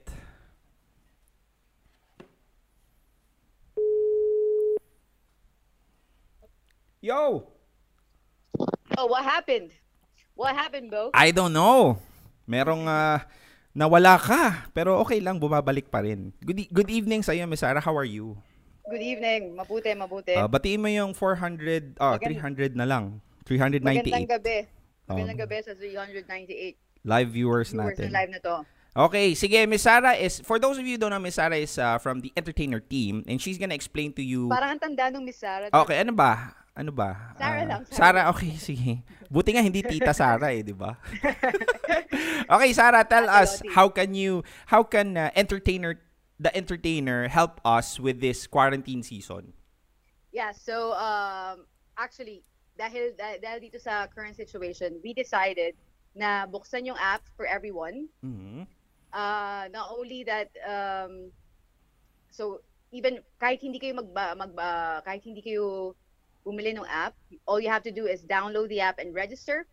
Yo! 7.02 7.46
Oh, 8.98 9.06
what 9.06 9.24
happened? 9.24 9.70
What 10.34 10.54
happened, 10.58 10.90
Bo? 10.90 11.14
I 11.14 11.30
don't 11.30 11.54
know. 11.54 12.02
Merong 12.50 12.90
ah, 12.90 13.22
nawala 13.74 14.18
ka. 14.18 14.66
Pero 14.74 14.98
okay 15.02 15.22
lang, 15.22 15.38
bumabalik 15.38 15.94
pa 15.94 16.02
rin. 16.02 16.34
Good, 16.42 16.60
e- 16.66 16.72
good 16.74 16.90
evening 16.90 17.22
sa 17.22 17.38
iyo, 17.38 17.46
Miss 17.46 17.62
Sarah. 17.62 17.82
How 17.82 17.94
are 17.94 18.08
you? 18.08 18.34
Good 18.90 19.04
evening. 19.04 19.54
Mabuti, 19.54 19.94
mabuti. 19.94 20.34
Ah, 20.34 20.50
batiin 20.50 20.82
mo 20.82 20.90
yung 20.90 21.14
400, 21.14 21.94
ah, 22.02 22.18
Magand- 22.18 22.74
300 22.74 22.74
na 22.74 22.86
lang. 22.88 23.06
Magandang 23.48 24.04
398 24.04 24.28
gabi. 24.28 24.58
Magandang 25.08 25.38
Um, 25.40 25.44
gabi 25.48 25.58
sa 25.64 25.72
398 25.72 26.76
live 27.08 27.30
viewers 27.32 27.72
viewers 27.72 27.96
natin. 27.96 28.12
na 28.12 28.20
live 28.20 28.32
na 28.36 28.40
to. 28.44 28.56
Okay, 28.98 29.38
sige, 29.38 29.62
Miss 29.70 29.86
Sarah 29.86 30.18
is, 30.18 30.42
for 30.42 30.58
those 30.58 30.82
of 30.82 30.84
you 30.84 30.98
who 30.98 31.02
don't 31.02 31.14
know, 31.14 31.22
Miss 31.22 31.38
Sarah 31.38 31.56
is 31.56 31.78
ah, 31.78 32.02
from 32.02 32.20
the 32.20 32.34
entertainer 32.36 32.82
team 32.82 33.22
and 33.30 33.38
she's 33.40 33.56
gonna 33.62 33.78
explain 33.78 34.12
to 34.18 34.26
you. 34.26 34.50
Parang 34.50 34.74
ang 34.76 34.82
tanda 34.82 35.14
nung 35.14 35.24
Miss 35.24 35.38
Sarah. 35.38 35.70
Okay, 35.70 36.02
ano 36.02 36.12
ba? 36.18 36.58
Ano 36.74 36.90
ba? 36.92 37.34
Sarah 37.38 37.62
Ah, 37.62 37.66
lang, 37.66 37.82
Sarah. 37.86 37.98
Sarah, 37.98 38.24
okay, 38.34 38.52
sige. 38.58 39.06
Buti 39.30 39.54
nga 39.54 39.62
hindi 39.62 39.86
tita 39.86 40.12
Sarah 40.18 40.50
eh, 40.50 40.66
di 40.66 40.74
ba? 40.74 40.98
okay, 42.58 42.74
Sarah, 42.74 43.06
tell 43.06 43.30
Ate 43.30 43.38
us 43.48 43.62
Lottie. 43.62 43.74
how 43.74 43.88
can 43.90 44.12
you 44.18 44.42
how 44.70 44.82
can 44.82 45.14
uh, 45.16 45.30
entertainer 45.38 46.02
the 46.42 46.50
entertainer 46.58 47.30
help 47.30 47.62
us 47.66 48.02
with 48.02 48.18
this 48.20 48.50
quarantine 48.50 49.02
season? 49.06 49.54
Yeah, 50.34 50.54
so 50.58 50.94
um, 50.98 51.66
actually, 51.98 52.42
dahil, 52.78 53.18
dahil, 53.18 53.60
dito 53.60 53.82
sa 53.82 54.08
current 54.08 54.38
situation, 54.38 55.02
we 55.02 55.12
decided 55.12 55.74
na 56.14 56.46
buksan 56.46 56.86
yung 56.86 56.98
app 56.98 57.26
for 57.36 57.50
everyone. 57.50 58.08
Mhm. 58.22 58.66
Uh, 59.12 59.66
not 59.74 59.90
only 59.92 60.22
that, 60.24 60.54
um, 60.64 61.34
so 62.30 62.62
even 62.92 63.20
kahit 63.42 63.60
hindi 63.60 63.82
kayo 63.82 63.98
mag, 63.98 64.10
mag 64.14 64.52
uh, 64.56 65.00
kahit 65.04 65.26
hindi 65.26 65.42
kayo 65.42 65.98
bumili 66.48 66.72
ng 66.76 66.88
app, 66.88 67.18
all 67.44 67.60
you 67.60 67.68
have 67.68 67.84
to 67.84 67.92
do 67.92 68.08
is 68.08 68.24
download 68.24 68.72
the 68.72 68.80
app 68.80 69.00
and 69.04 69.12
register, 69.12 69.68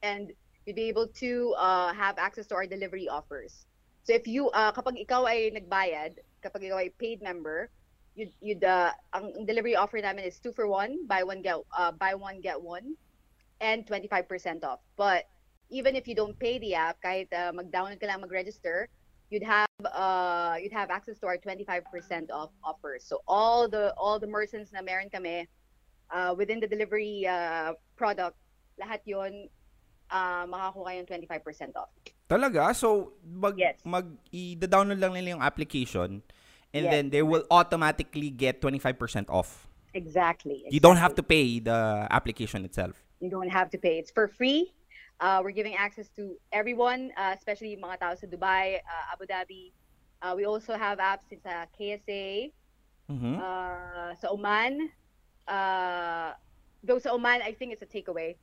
and 0.00 0.32
you'll 0.64 0.78
be 0.78 0.88
able 0.88 1.08
to 1.08 1.52
uh, 1.60 1.92
have 1.92 2.16
access 2.16 2.48
to 2.48 2.56
our 2.56 2.64
delivery 2.64 3.08
offers. 3.08 3.68
So 4.08 4.16
if 4.16 4.24
you, 4.24 4.48
uh, 4.56 4.72
kapag 4.72 4.96
ikaw 5.04 5.28
ay 5.28 5.52
nagbayad, 5.52 6.24
kapag 6.40 6.64
ikaw 6.64 6.80
ay 6.80 6.88
paid 6.96 7.20
member, 7.20 7.68
you'd, 8.18 8.34
you'd 8.42 8.64
uh, 8.66 8.90
ang 9.14 9.46
delivery 9.46 9.78
offer 9.78 10.02
namin 10.02 10.26
is 10.26 10.42
two 10.42 10.50
for 10.50 10.66
one, 10.66 11.06
buy 11.06 11.22
one 11.22 11.40
get 11.40 11.62
uh, 11.78 11.94
buy 11.94 12.18
one 12.18 12.42
get 12.42 12.58
one, 12.58 12.98
and 13.62 13.86
25% 13.86 14.66
off. 14.66 14.82
But 14.98 15.30
even 15.70 15.94
if 15.94 16.10
you 16.10 16.18
don't 16.18 16.34
pay 16.38 16.58
the 16.58 16.74
app, 16.74 16.98
kahit 16.98 17.30
uh, 17.30 17.54
mag-download 17.54 18.02
ka 18.02 18.10
lang 18.10 18.20
mag-register, 18.20 18.90
you'd 19.30 19.44
have 19.44 19.68
uh 19.92 20.56
you'd 20.58 20.72
have 20.72 20.90
access 20.90 21.20
to 21.20 21.28
our 21.28 21.38
25% 21.38 21.84
off 22.32 22.50
offers. 22.64 23.04
So 23.06 23.22
all 23.28 23.68
the 23.68 23.94
all 23.94 24.18
the 24.18 24.26
merchants 24.26 24.72
na 24.72 24.82
meron 24.82 25.12
kami 25.12 25.46
uh, 26.10 26.34
within 26.34 26.58
the 26.58 26.66
delivery 26.66 27.28
uh, 27.28 27.78
product, 27.94 28.40
lahat 28.80 29.04
'yon 29.04 29.46
uh, 30.10 30.44
makakuha 30.48 30.98
yung 30.98 31.06
25% 31.06 31.76
off. 31.76 31.92
Talaga? 32.28 32.72
So 32.72 33.16
mag 33.24 33.54
Yes. 33.56 33.76
mag 33.84 34.08
i-download 34.32 35.00
lang 35.00 35.12
nila 35.12 35.36
yung 35.36 35.44
application 35.44 36.24
and 36.74 36.84
Yes. 36.84 36.92
then 36.92 37.10
they 37.10 37.22
will 37.22 37.44
automatically 37.50 38.30
get 38.30 38.60
25% 38.60 39.28
off. 39.30 39.66
Exactly. 39.94 40.64
You 40.70 40.80
don't 40.80 40.96
have 41.00 41.14
to 41.16 41.22
pay 41.22 41.58
the 41.60 42.06
application 42.10 42.64
itself. 42.64 42.94
You 43.20 43.30
don't 43.30 43.48
have 43.48 43.70
to 43.70 43.78
pay. 43.78 43.98
It's 43.98 44.10
for 44.12 44.28
free. 44.28 44.72
Uh, 45.18 45.40
we're 45.42 45.56
giving 45.56 45.74
access 45.74 46.08
to 46.14 46.36
everyone, 46.52 47.10
uh, 47.16 47.34
especially 47.34 47.74
mga 47.74 47.98
tao 47.98 48.14
sa 48.14 48.26
Dubai, 48.28 48.78
uh, 48.78 49.12
Abu 49.12 49.26
Dhabi. 49.26 49.72
Uh, 50.22 50.34
we 50.36 50.44
also 50.46 50.74
have 50.78 50.98
apps 50.98 51.26
in 51.34 51.40
sa 51.42 51.66
KSA, 51.74 52.52
Mhm. 53.10 53.34
uh, 53.40 54.14
sa 54.14 54.30
Oman. 54.30 54.90
Uh, 55.48 56.36
though 56.84 57.00
sa 57.02 57.10
Oman, 57.16 57.42
I 57.42 57.50
think 57.56 57.72
it's 57.72 57.82
a 57.82 57.88
takeaway. 57.90 58.36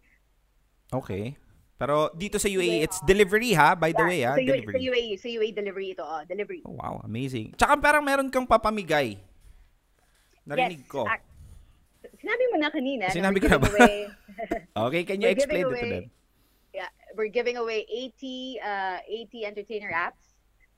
Okay. 0.91 1.38
Pero 1.75 2.08
dito 2.15 2.39
sa 2.39 2.48
UAE, 2.48 2.88
it's 2.88 3.03
delivery 3.03 3.51
ha, 3.51 3.75
by 3.75 3.91
the 3.91 4.00
way 4.03 4.24
ha, 4.24 4.34
sa, 4.34 4.39
sa 4.39 4.48
delivery. 4.48 4.79
UAE, 4.79 5.12
sa 5.20 5.27
UAE 5.27 5.51
delivery 5.51 5.91
ito, 5.91 6.03
uh, 6.08 6.24
delivery. 6.24 6.63
Oh, 6.63 6.72
wow, 6.72 7.03
amazing. 7.03 7.51
Tsaka 7.60 7.75
parang 7.75 8.00
meron 8.00 8.32
kang 8.32 8.48
papamigay. 8.48 9.20
Narinig 10.48 10.88
yes, 10.88 10.91
ko. 10.91 11.03
ac- 11.03 11.27
sinabi 12.15 12.44
mo 12.48 12.55
na 12.63 12.70
kanina. 12.72 13.03
na 13.10 13.12
Sinabi 13.12 13.38
ko 13.44 13.48
na 13.51 13.60
ba? 13.60 13.67
away- 13.67 14.08
Okay, 14.88 15.03
can 15.03 15.20
you 15.20 15.27
explain 15.27 15.67
giving 15.67 15.75
it 15.75 15.75
to 15.75 15.84
away- 15.84 15.94
them? 16.00 16.05
yeah, 16.72 16.91
we're 17.15 17.32
giving 17.32 17.58
away 17.60 17.84
80 17.88 18.60
uh 18.63 19.00
80 19.32 19.46
entertainer 19.46 19.91
apps. 19.91 20.36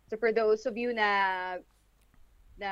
So 0.10 0.18
for 0.18 0.34
those 0.34 0.66
of 0.66 0.77
you 0.77 0.98
na 0.98 1.58
na 2.58 2.72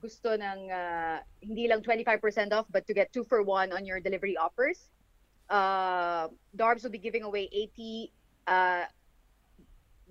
gusto 0.00 0.32
ng 0.32 0.72
uh, 0.72 1.20
hindi 1.44 1.68
lang 1.68 1.84
25% 1.84 2.56
off 2.56 2.64
but 2.72 2.88
to 2.88 2.96
get 2.96 3.12
2 3.12 3.20
for 3.28 3.44
1 3.44 3.68
on 3.68 3.84
your 3.84 4.00
delivery 4.00 4.32
offers, 4.32 4.88
uh 5.50 6.28
Darbs 6.56 6.82
will 6.82 6.90
be 6.90 6.98
giving 6.98 7.22
away 7.22 7.48
80 7.52 8.12
uh 8.46 8.84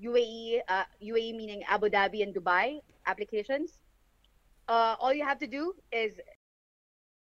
UAE 0.01 0.60
uh, 0.68 0.84
UAE 1.01 1.36
meaning 1.36 1.63
Abu 1.68 1.88
Dhabi 1.88 2.24
and 2.24 2.36
Dubai 2.36 2.80
applications. 3.08 3.80
Uh, 4.68 4.96
all 5.00 5.13
you 5.13 5.24
have 5.24 5.39
to 5.39 5.48
do 5.48 5.72
is 5.92 6.20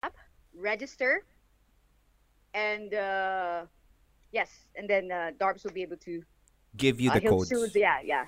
app, 0.02 0.14
register 0.54 1.24
and 2.54 2.94
uh, 2.94 3.66
Yes, 4.30 4.50
and 4.78 4.86
then 4.86 5.10
uh, 5.10 5.34
Darbs 5.34 5.64
will 5.66 5.74
be 5.74 5.82
able 5.82 5.98
to. 6.06 6.22
Give 6.76 7.00
you 7.02 7.10
uh, 7.10 7.14
the 7.14 7.20
he'll 7.20 7.42
codes. 7.42 7.50
choose. 7.50 7.74
Yeah, 7.74 7.98
yeah. 8.04 8.26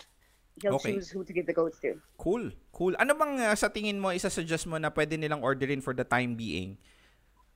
He'll 0.61 0.75
Okay. 0.83 0.99
choose 0.99 1.09
who 1.11 1.23
to 1.25 1.33
give 1.33 1.47
the 1.47 1.55
codes 1.55 1.79
to. 1.81 1.95
Cool, 2.19 2.51
cool. 2.75 2.93
Ano 2.99 3.15
bang 3.15 3.39
uh, 3.39 3.55
sa 3.55 3.71
tingin 3.71 4.03
mo 4.03 4.11
isa-suggest 4.11 4.67
mo 4.67 4.77
na 4.83 4.91
pwede 4.91 5.15
nilang 5.15 5.47
orderin 5.47 5.79
for 5.79 5.95
the 5.95 6.03
time 6.03 6.35
being? 6.35 6.77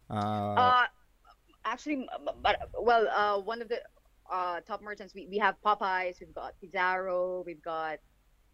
Uh, 0.06 0.54
Uh, 0.54 0.86
actually, 1.66 2.08
well, 2.78 3.08
uh, 3.10 3.40
one 3.42 3.60
of 3.60 3.68
the 3.68 3.82
uh, 4.30 4.60
top 4.62 4.80
merchants 4.82 5.14
we, 5.14 5.26
we 5.26 5.38
have 5.38 5.56
Popeyes, 5.60 6.20
we've 6.20 6.34
got 6.34 6.54
Pizarro, 6.60 7.42
we've 7.44 7.62
got 7.62 7.98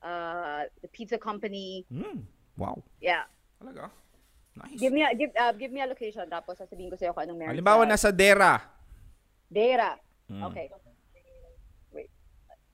uh, 0.02 0.64
the 0.81 0.88
pizza 0.88 1.19
company. 1.19 1.85
hmm, 1.92 2.25
wow. 2.57 2.83
Yeah, 3.00 3.28
Talaga? 3.62 3.90
Nice. 4.52 4.81
give 4.81 4.92
me 4.92 5.00
a 5.00 5.14
give 5.16 5.31
uh, 5.33 5.52
give 5.52 5.73
me 5.73 5.81
a 5.81 5.88
location 5.88 6.28
tapos 6.28 6.61
sasabihin 6.61 6.92
ko 6.92 6.97
sa'yo 7.00 7.16
kung 7.16 7.25
anong 7.25 7.38
meron. 7.40 7.52
Halimbawa, 7.57 7.88
sa 7.88 7.88
nasa 7.88 8.11
Dera. 8.12 8.61
Dera. 9.49 9.97
Hmm. 10.28 10.45
Okay. 10.52 10.69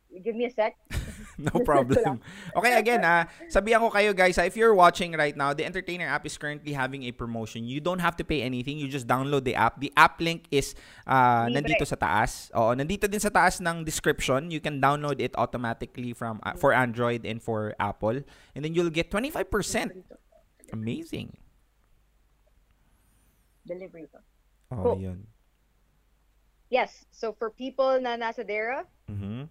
Give 0.08 0.34
me 0.34 0.46
a 0.46 0.50
sec. 0.50 0.74
No 1.38 1.62
problem. 1.62 2.18
Okay, 2.50 2.74
again, 2.74 3.06
ah, 3.06 3.30
sabihan 3.46 3.78
ko 3.78 3.94
kayo 3.94 4.10
guys, 4.10 4.34
ah, 4.42 4.46
if 4.48 4.58
you're 4.58 4.74
watching 4.74 5.14
right 5.14 5.38
now, 5.38 5.54
the 5.54 5.62
Entertainer 5.62 6.10
app 6.10 6.26
is 6.26 6.34
currently 6.34 6.74
having 6.74 7.06
a 7.06 7.14
promotion. 7.14 7.62
You 7.62 7.78
don't 7.78 8.02
have 8.02 8.18
to 8.18 8.26
pay 8.26 8.42
anything. 8.42 8.74
You 8.74 8.90
just 8.90 9.06
download 9.06 9.46
the 9.46 9.54
app. 9.54 9.78
The 9.78 9.94
app 9.94 10.18
link 10.18 10.50
is 10.50 10.74
ah, 11.06 11.46
Libre. 11.46 11.62
nandito 11.62 11.86
sa 11.86 11.94
taas. 11.94 12.50
Oo, 12.58 12.74
nandito 12.74 13.06
din 13.06 13.22
sa 13.22 13.30
taas 13.30 13.62
ng 13.62 13.86
description. 13.86 14.50
You 14.50 14.58
can 14.58 14.82
download 14.82 15.22
it 15.22 15.30
automatically 15.38 16.10
from 16.10 16.42
ah, 16.42 16.58
for 16.58 16.74
Android 16.74 17.22
and 17.22 17.38
for 17.38 17.70
Apple. 17.78 18.18
And 18.58 18.60
then 18.66 18.74
you'll 18.74 18.90
get 18.90 19.06
25%. 19.14 19.46
Amazing. 20.74 21.38
Delivery 23.62 24.10
to. 24.10 24.18
Oh, 24.74 24.82
Cool. 24.82 24.98
yun. 24.98 25.18
Yes. 26.66 27.06
So 27.14 27.30
for 27.30 27.48
people 27.54 28.00
na 28.02 28.18
nasa 28.18 28.42
Dera, 28.42 28.84
Mhm. 29.06 29.48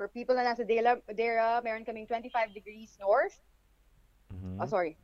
For 0.00 0.08
people 0.08 0.32
na 0.32 0.48
nasa 0.48 0.64
Dera, 0.64 0.96
Dera 1.12 1.60
meron 1.60 1.84
kaming 1.84 2.08
25 2.08 2.56
degrees 2.56 2.96
north. 2.96 3.36
Mhm. 4.32 4.56
Oh, 4.56 4.64
sorry. 4.64 4.96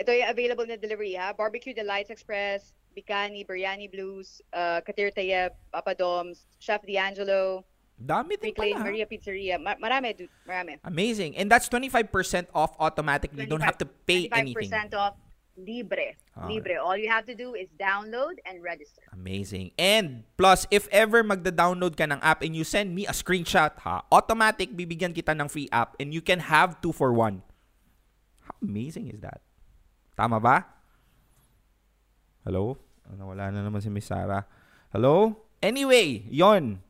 Ito 0.00 0.08
yung 0.08 0.32
available 0.32 0.64
na 0.64 0.80
delivery 0.80 1.12
ha. 1.12 1.36
Barbecue 1.36 1.76
Delights 1.76 2.08
Express, 2.08 2.72
Bicani, 2.96 3.44
Biryani 3.44 3.92
Blues, 3.92 4.40
uh, 4.56 4.80
Katir 4.80 5.12
Tayeb, 5.12 5.52
Papa 5.68 5.92
Dom's, 5.92 6.48
Chef 6.56 6.80
D'Angelo, 6.88 7.68
Dami 7.98 8.38
din 8.38 8.54
Reclaim 8.54 8.78
pala. 8.78 8.86
Maria 8.88 9.04
Pizzeria. 9.04 9.58
Ma- 9.58 9.74
marami, 9.76 10.16
dude. 10.16 10.30
Marami. 10.46 10.78
Amazing. 10.86 11.34
And 11.36 11.50
that's 11.50 11.66
25% 11.68 12.46
off 12.54 12.72
automatically. 12.78 13.42
You 13.42 13.50
don't 13.50 13.60
have 13.60 13.76
to 13.82 13.90
pay 14.06 14.30
anything. 14.30 14.54
25% 14.54 14.94
off. 14.94 15.18
Libre. 15.58 16.14
Ah. 16.38 16.46
Libre. 16.46 16.78
All 16.78 16.96
you 16.96 17.10
have 17.10 17.26
to 17.26 17.34
do 17.34 17.58
is 17.58 17.66
download 17.74 18.38
and 18.46 18.62
register. 18.62 19.02
Amazing. 19.10 19.74
And 19.74 20.22
plus, 20.38 20.66
if 20.70 20.86
ever 20.94 21.26
magda-download 21.26 21.98
ka 21.98 22.06
ng 22.06 22.22
app 22.22 22.46
and 22.46 22.54
you 22.54 22.62
send 22.62 22.94
me 22.94 23.04
a 23.10 23.14
screenshot, 23.14 23.74
ha, 23.82 24.06
automatic 24.14 24.72
bibigyan 24.72 25.10
kita 25.12 25.34
ng 25.34 25.50
free 25.50 25.68
app 25.74 25.98
and 25.98 26.14
you 26.14 26.22
can 26.22 26.38
have 26.38 26.78
two 26.78 26.94
for 26.94 27.10
one. 27.10 27.42
How 28.46 28.54
amazing 28.62 29.10
is 29.10 29.20
that? 29.20 29.42
Tama 30.14 30.38
ba? 30.38 30.64
Hello? 32.46 32.78
Ano, 33.10 33.34
wala 33.34 33.50
na 33.50 33.60
naman 33.66 33.82
si 33.82 33.90
Miss 33.90 34.08
Sarah. 34.08 34.46
Hello? 34.94 35.36
Anyway, 35.60 36.24
yon. 36.30 36.80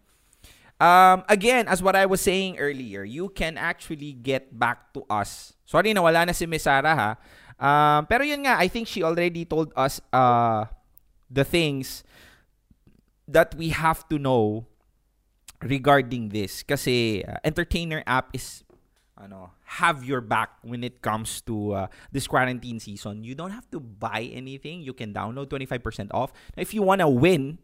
Um, 0.79 1.27
again, 1.27 1.67
as 1.67 1.83
what 1.83 1.99
I 1.99 2.07
was 2.07 2.23
saying 2.23 2.63
earlier, 2.63 3.03
you 3.03 3.29
can 3.35 3.59
actually 3.59 4.15
get 4.15 4.55
back 4.55 4.95
to 4.95 5.03
us. 5.11 5.59
Sorry 5.67 5.91
na 5.91 6.07
wala 6.07 6.31
na 6.31 6.33
si 6.33 6.47
Miss 6.47 6.63
Sarah 6.63 6.95
ha. 6.95 7.11
Um, 7.59 8.07
pero 8.07 8.23
yun 8.23 8.47
nga, 8.47 8.57
I 8.59 8.69
think 8.69 8.87
she 8.87 9.03
already 9.03 9.45
told 9.45 9.75
us 9.75 10.00
uh, 10.12 10.67
the 11.31 11.43
things 11.45 12.07
that 13.27 13.55
we 13.55 13.71
have 13.71 14.09
to 14.09 14.19
know 14.19 14.67
regarding 15.62 16.31
this. 16.31 16.62
Kasi 16.62 17.23
uh, 17.27 17.43
entertainer 17.43 18.03
app 18.07 18.31
is 18.33 18.62
ano, 19.19 19.50
have 19.83 20.05
your 20.05 20.23
back 20.23 20.55
when 20.62 20.85
it 20.87 21.03
comes 21.03 21.43
to 21.43 21.75
uh, 21.75 21.87
this 22.12 22.27
quarantine 22.27 22.79
season. 22.79 23.25
You 23.25 23.35
don't 23.35 23.50
have 23.50 23.69
to 23.75 23.81
buy 23.81 24.31
anything. 24.33 24.81
You 24.81 24.95
can 24.95 25.12
download 25.12 25.50
25% 25.50 26.15
off. 26.15 26.33
If 26.57 26.73
you 26.73 26.83
want 26.83 27.03
to 27.03 27.09
win, 27.09 27.59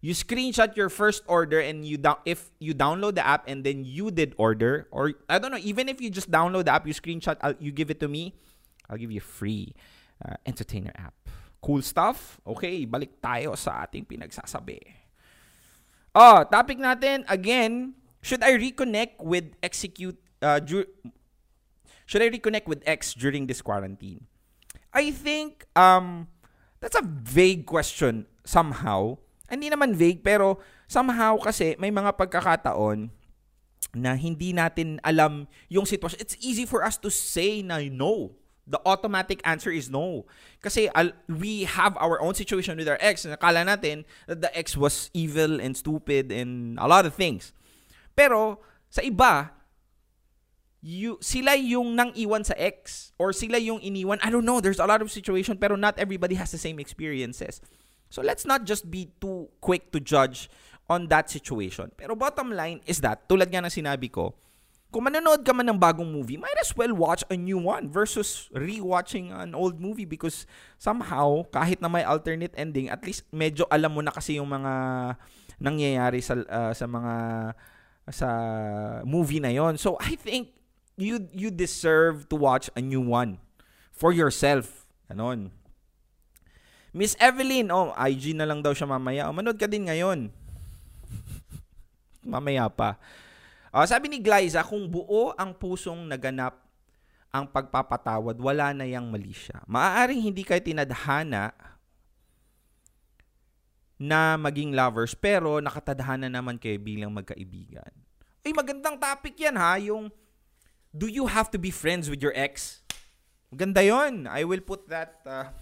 you 0.00 0.14
screenshot 0.14 0.76
your 0.76 0.88
first 0.88 1.22
order 1.26 1.60
and 1.60 1.84
you 1.84 1.98
down 1.98 2.16
if 2.24 2.50
you 2.58 2.72
download 2.72 3.16
the 3.16 3.26
app 3.26 3.44
and 3.48 3.64
then 3.64 3.84
you 3.84 4.10
did 4.10 4.34
order 4.38 4.88
or 4.90 5.12
I 5.28 5.38
don't 5.38 5.52
know 5.52 5.60
even 5.60 5.88
if 5.88 6.00
you 6.00 6.08
just 6.08 6.30
download 6.30 6.64
the 6.64 6.72
app 6.72 6.86
you 6.86 6.94
screenshot 6.94 7.36
I'll, 7.42 7.54
you 7.60 7.70
give 7.70 7.90
it 7.90 8.00
to 8.00 8.08
me 8.08 8.32
I'll 8.90 8.98
give 8.98 9.14
you 9.14 9.22
a 9.22 9.24
free 9.24 9.70
uh, 10.18 10.34
entertainer 10.42 10.90
app. 10.98 11.14
Cool 11.62 11.80
stuff? 11.86 12.42
Okay 12.42 12.82
balik 12.84 13.22
tayo 13.22 13.54
sa 13.54 13.86
ating 13.86 14.02
pinagsasabi. 14.04 14.82
Oh 16.12 16.42
topic 16.50 16.82
natin 16.82 17.22
again 17.30 17.94
should 18.18 18.42
I 18.42 18.58
reconnect 18.58 19.22
with 19.22 19.54
execute 19.62 20.18
uh, 20.42 20.58
dur- 20.58 20.90
should 22.10 22.26
I 22.26 22.28
reconnect 22.34 22.66
with 22.66 22.82
ex 22.82 23.14
during 23.14 23.46
this 23.46 23.62
quarantine? 23.62 24.26
I 24.90 25.14
think 25.14 25.70
um 25.78 26.26
that's 26.82 26.98
a 26.98 27.06
vague 27.06 27.64
question 27.70 28.26
somehow. 28.42 29.20
Hindi 29.46 29.70
naman 29.70 29.94
vague, 29.94 30.22
pero 30.22 30.58
somehow 30.90 31.38
kasi 31.38 31.78
may 31.78 31.94
mga 31.94 32.18
pagkakataon 32.18 33.10
na 33.94 34.14
hindi 34.14 34.54
natin 34.54 35.02
alam 35.02 35.46
yung 35.66 35.86
sitwasyon. 35.86 36.22
It's 36.22 36.38
easy 36.42 36.66
for 36.66 36.82
us 36.82 36.98
to 37.02 37.10
say 37.10 37.62
na 37.62 37.82
no. 37.86 38.38
The 38.70 38.78
automatic 38.86 39.42
answer 39.42 39.74
is 39.74 39.90
no. 39.90 40.30
Kasi 40.62 40.86
al- 40.94 41.18
we 41.26 41.66
have 41.66 41.98
our 41.98 42.22
own 42.22 42.38
situation 42.38 42.78
with 42.78 42.86
our 42.86 42.98
ex. 43.02 43.26
Nakala 43.26 43.66
natin 43.66 44.06
that 44.30 44.40
the 44.40 44.50
ex 44.54 44.78
was 44.78 45.10
evil 45.10 45.58
and 45.58 45.74
stupid 45.74 46.30
and 46.30 46.78
a 46.78 46.86
lot 46.86 47.02
of 47.02 47.18
things. 47.18 47.50
Pero 48.14 48.62
sa 48.86 49.02
iba, 49.02 49.50
you, 50.78 51.18
sila 51.18 51.58
yung 51.58 51.98
nang 51.98 52.14
iwan 52.14 52.46
sa 52.46 52.54
ex 52.54 53.10
or 53.18 53.34
sila 53.34 53.58
yung 53.58 53.82
iniwan. 53.82 54.22
I 54.22 54.30
don't 54.30 54.46
know. 54.46 54.62
There's 54.62 54.78
a 54.78 54.86
lot 54.86 55.02
of 55.02 55.10
situation 55.10 55.58
pero 55.58 55.74
not 55.74 55.98
everybody 55.98 56.38
has 56.38 56.54
the 56.54 56.62
same 56.62 56.78
experiences. 56.78 57.58
So 58.06 58.22
let's 58.22 58.46
not 58.46 58.70
just 58.70 58.86
be 58.90 59.10
too 59.18 59.50
quick 59.58 59.90
to 59.92 59.98
judge 59.98 60.46
on 60.90 61.06
that 61.10 61.30
situation. 61.30 61.90
Pero 61.98 62.14
bottom 62.14 62.50
line 62.50 62.82
is 62.86 62.98
that, 63.02 63.26
tulad 63.30 63.50
nga 63.50 63.62
ng 63.62 63.70
sinabi 63.70 64.10
ko, 64.10 64.34
kung 64.90 65.06
manonood 65.06 65.46
ka 65.46 65.54
man 65.54 65.70
ng 65.70 65.78
bagong 65.78 66.10
movie, 66.10 66.34
might 66.34 66.58
as 66.58 66.74
well 66.74 66.90
watch 66.90 67.22
a 67.30 67.38
new 67.38 67.56
one 67.58 67.86
versus 67.86 68.50
rewatching 68.50 69.30
an 69.30 69.54
old 69.54 69.78
movie 69.78 70.04
because 70.04 70.44
somehow, 70.82 71.46
kahit 71.54 71.78
na 71.78 71.86
may 71.86 72.02
alternate 72.02 72.50
ending, 72.58 72.90
at 72.90 73.06
least 73.06 73.22
medyo 73.30 73.62
alam 73.70 73.94
mo 73.94 74.02
na 74.02 74.10
kasi 74.10 74.42
yung 74.42 74.50
mga 74.50 74.72
nangyayari 75.62 76.18
sa 76.18 76.42
uh, 76.42 76.74
sa 76.74 76.86
mga 76.90 77.14
sa 78.10 78.28
movie 79.06 79.38
na 79.38 79.54
yon. 79.54 79.78
So 79.78 79.94
I 80.02 80.18
think 80.18 80.58
you 80.98 81.22
you 81.30 81.54
deserve 81.54 82.26
to 82.28 82.36
watch 82.36 82.66
a 82.74 82.82
new 82.82 83.00
one 83.00 83.38
for 83.94 84.10
yourself. 84.10 84.90
Ganon. 85.06 85.54
Miss 86.90 87.14
Evelyn, 87.22 87.70
oh, 87.70 87.94
IG 87.94 88.34
na 88.34 88.42
lang 88.42 88.66
daw 88.66 88.74
siya 88.74 88.90
mamaya. 88.90 89.30
Oh, 89.30 89.34
manood 89.34 89.54
ka 89.54 89.70
din 89.70 89.86
ngayon. 89.86 90.34
mamaya 92.34 92.66
pa. 92.66 92.98
Oh, 93.70 93.86
sabi 93.86 94.10
ni 94.10 94.18
Glyza, 94.18 94.66
kung 94.66 94.90
buo 94.90 95.30
ang 95.38 95.54
pusong 95.54 96.10
naganap 96.10 96.58
ang 97.30 97.46
pagpapatawad, 97.46 98.34
wala 98.42 98.74
na 98.74 98.82
yang 98.82 99.06
mali 99.06 99.30
siya. 99.30 99.62
Maaaring 99.70 100.18
hindi 100.18 100.42
kayo 100.42 100.58
tinadhana 100.58 101.54
na 103.94 104.34
maging 104.34 104.74
lovers, 104.74 105.14
pero 105.14 105.62
nakatadhana 105.62 106.26
naman 106.26 106.58
kayo 106.58 106.82
bilang 106.82 107.14
magkaibigan. 107.14 107.94
Ay, 108.42 108.50
magandang 108.50 108.98
topic 108.98 109.38
yan 109.38 109.54
ha, 109.54 109.78
yung 109.78 110.10
do 110.90 111.06
you 111.06 111.30
have 111.30 111.46
to 111.54 111.58
be 111.60 111.70
friends 111.70 112.10
with 112.10 112.18
your 112.18 112.34
ex? 112.34 112.82
Maganda 113.54 113.86
yon. 113.86 114.26
I 114.26 114.42
will 114.42 114.62
put 114.62 114.90
that 114.90 115.22
uh, 115.22 115.54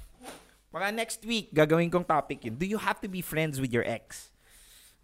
mga 0.73 0.89
next 0.97 1.21
week, 1.29 1.53
gagawin 1.53 1.93
kong 1.93 2.09
topic 2.09 2.45
yun. 2.49 2.57
Do 2.57 2.65
you 2.65 2.81
have 2.81 3.01
to 3.05 3.09
be 3.09 3.21
friends 3.21 3.61
with 3.61 3.73
your 3.73 3.85
ex? 3.85 4.33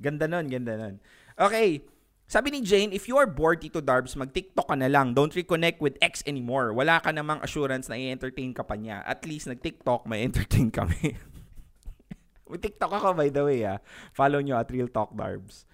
Ganda 0.01 0.25
nun, 0.25 0.49
ganda 0.49 0.81
nun. 0.81 0.97
Okay, 1.37 1.85
sabi 2.25 2.49
ni 2.51 2.65
Jane, 2.65 2.91
if 2.91 3.05
you 3.05 3.21
are 3.21 3.29
bored, 3.29 3.61
Tito 3.61 3.85
Darbs, 3.85 4.17
mag-TikTok 4.17 4.73
ka 4.73 4.77
na 4.77 4.89
lang. 4.89 5.13
Don't 5.13 5.33
reconnect 5.33 5.85
with 5.85 6.01
ex 6.01 6.25
anymore. 6.25 6.73
Wala 6.73 6.99
ka 6.99 7.13
namang 7.13 7.45
assurance 7.45 7.87
na 7.93 8.01
i-entertain 8.01 8.57
ka 8.57 8.65
pa 8.65 8.81
niya. 8.81 9.05
At 9.05 9.29
least 9.29 9.45
nag-TikTok, 9.47 10.09
may 10.09 10.25
entertain 10.25 10.73
kami. 10.79 11.21
may 12.49 12.59
TikTok 12.59 12.93
ako, 12.97 13.13
by 13.13 13.29
the 13.29 13.45
way, 13.45 13.61
ah. 13.69 13.79
Follow 14.17 14.41
nyo 14.41 14.57
at 14.57 14.73
Real 14.73 14.89
Talk 14.89 15.13
Darbs. 15.13 15.69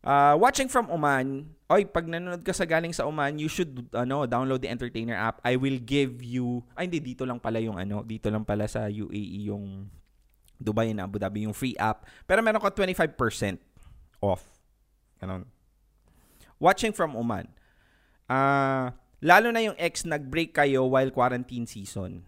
Uh, 0.00 0.32
watching 0.40 0.72
from 0.72 0.88
Oman, 0.88 1.52
oy, 1.68 1.84
pag 1.84 2.08
nanonood 2.08 2.40
ka 2.40 2.56
sa 2.56 2.64
galing 2.64 2.96
sa 2.96 3.04
Oman, 3.04 3.36
you 3.36 3.50
should 3.52 3.92
ano, 3.92 4.24
download 4.24 4.64
the 4.64 4.70
Entertainer 4.72 5.14
app. 5.14 5.44
I 5.44 5.60
will 5.60 5.76
give 5.76 6.24
you, 6.24 6.64
ay 6.72 6.88
hindi, 6.88 7.04
dito 7.04 7.28
lang 7.28 7.36
pala 7.36 7.60
yung 7.60 7.76
ano, 7.76 8.00
dito 8.00 8.32
lang 8.32 8.48
pala 8.48 8.64
sa 8.64 8.88
UAE 8.88 9.52
yung 9.52 9.92
Dubai 10.58 10.90
and 10.90 11.04
Abu 11.04 11.20
Dhabi 11.20 11.46
yung 11.46 11.54
free 11.54 11.76
app. 11.78 12.08
Pero 12.26 12.40
meron 12.42 12.58
ka 12.58 12.72
25% 12.72 13.14
off. 14.24 14.57
Ganun. 15.18 15.46
Watching 16.58 16.94
from 16.94 17.14
Oman. 17.14 17.46
Uh, 18.26 18.90
lalo 19.22 19.50
na 19.50 19.62
yung 19.62 19.78
ex 19.78 20.06
nag-break 20.06 20.54
kayo 20.54 20.86
while 20.86 21.10
quarantine 21.10 21.66
season. 21.66 22.22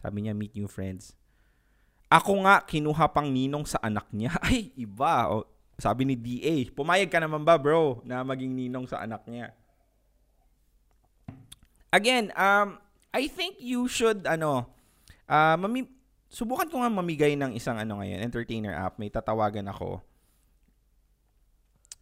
Sabi 0.00 0.24
niya, 0.24 0.36
meet 0.36 0.52
new 0.52 0.68
friends. 0.68 1.16
Ako 2.12 2.44
nga, 2.44 2.60
kinuha 2.62 3.08
pang 3.10 3.26
ninong 3.26 3.64
sa 3.64 3.80
anak 3.80 4.08
niya. 4.12 4.36
Ay, 4.44 4.70
iba. 4.76 5.32
O, 5.32 5.48
sabi 5.80 6.04
ni 6.06 6.14
DA, 6.14 6.68
pumayag 6.70 7.10
ka 7.10 7.18
naman 7.18 7.42
ba 7.42 7.58
bro 7.58 8.04
na 8.04 8.22
maging 8.22 8.52
ninong 8.52 8.86
sa 8.86 9.00
anak 9.02 9.24
niya? 9.26 9.50
Again, 11.90 12.30
um, 12.36 12.78
I 13.14 13.30
think 13.30 13.58
you 13.62 13.86
should, 13.86 14.26
ano, 14.26 14.66
uh, 15.30 15.56
mami- 15.56 15.90
subukan 16.30 16.66
ko 16.66 16.82
nga 16.82 16.90
mamigay 16.90 17.38
ng 17.38 17.54
isang 17.54 17.78
ano 17.78 18.02
ngayon, 18.02 18.20
entertainer 18.22 18.74
app. 18.74 18.98
May 18.98 19.08
tatawagan 19.08 19.70
ako. 19.70 20.02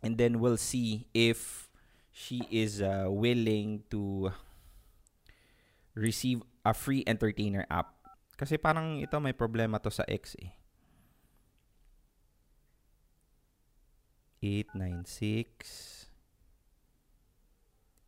And 0.02 0.18
then 0.18 0.42
we'll 0.42 0.58
see 0.58 1.06
if 1.14 1.70
she 2.10 2.42
is 2.50 2.82
uh, 2.82 3.06
willing 3.08 3.86
to 3.90 4.34
receive 5.94 6.42
a 6.66 6.74
free 6.74 7.06
entertainer 7.06 7.64
app. 7.70 7.94
Kasi 8.36 8.58
parang 8.58 8.98
ito 8.98 9.16
may 9.22 9.32
problema 9.32 9.78
to 9.78 9.90
sa 9.90 10.02
X 10.10 10.34
eh. 10.42 10.50
896 14.42 16.10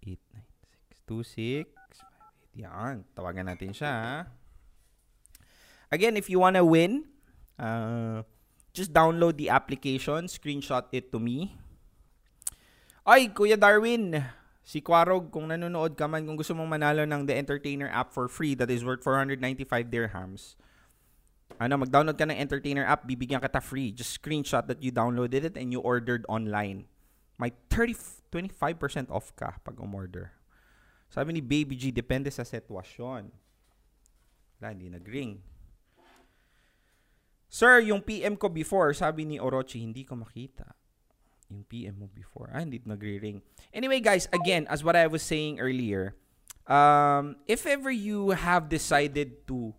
896 0.03 1.71
26 1.71 1.71
Yan. 2.59 3.03
Tawagan 3.15 3.51
natin 3.51 3.75
siya. 3.75 4.27
Again, 5.91 6.19
if 6.19 6.31
you 6.31 6.43
wanna 6.43 6.63
win, 6.63 7.07
uh, 7.59 8.23
just 8.75 8.91
download 8.91 9.39
the 9.39 9.51
application, 9.51 10.27
screenshot 10.27 10.87
it 10.91 11.11
to 11.15 11.19
me. 11.19 11.55
Ay, 13.05 13.29
Kuya 13.29 13.61
Darwin, 13.61 14.17
si 14.65 14.81
Quarog, 14.81 15.29
kung 15.29 15.53
nanonood 15.53 15.93
ka 15.93 16.09
man, 16.09 16.25
kung 16.25 16.41
gusto 16.41 16.57
mong 16.57 16.73
manalo 16.73 17.05
ng 17.05 17.29
The 17.29 17.37
Entertainer 17.37 17.93
app 17.93 18.17
for 18.17 18.33
free 18.33 18.57
that 18.57 18.73
is 18.73 18.81
worth 18.81 19.05
495 19.05 19.93
dirhams, 19.93 20.57
ano, 21.61 21.85
mag-download 21.85 22.17
ka 22.17 22.25
ng 22.25 22.41
Entertainer 22.41 22.81
app, 22.89 23.05
bibigyan 23.05 23.45
kita 23.45 23.61
free. 23.61 23.93
Just 23.93 24.17
screenshot 24.17 24.65
that 24.73 24.81
you 24.81 24.89
downloaded 24.89 25.45
it 25.45 25.61
and 25.61 25.69
you 25.69 25.85
ordered 25.85 26.25
online. 26.33 26.89
May 27.37 27.53
30, 27.69 28.33
25% 28.33 29.13
off 29.13 29.37
ka 29.37 29.61
pag 29.61 29.77
umorder. 29.77 30.33
Sabi 31.13 31.37
ni 31.37 31.45
Baby 31.45 31.77
G, 31.77 31.93
depende 31.93 32.33
sa 32.33 32.41
sitwasyon. 32.41 33.29
Wala, 34.57 34.73
hindi 34.73 34.89
nag-ring. 34.89 35.45
Sir, 37.53 37.85
yung 37.85 38.01
PM 38.01 38.41
ko 38.41 38.49
before, 38.49 38.97
sabi 38.97 39.29
ni 39.29 39.37
Orochi, 39.37 39.85
hindi 39.85 40.09
ko 40.09 40.17
makita. 40.17 40.73
Yung 41.55 41.63
PM 41.71 42.03
mo 42.03 42.11
before. 42.11 42.51
Ah, 42.51 42.67
hindi 42.67 42.83
nagre-ring. 42.83 43.39
Anyway, 43.71 44.03
guys, 44.03 44.27
again, 44.35 44.67
as 44.67 44.83
what 44.83 44.99
I 44.99 45.07
was 45.07 45.23
saying 45.23 45.63
earlier, 45.63 46.19
um, 46.67 47.39
if 47.47 47.63
ever 47.63 47.95
you 47.95 48.35
have 48.35 48.67
decided 48.67 49.47
to 49.47 49.71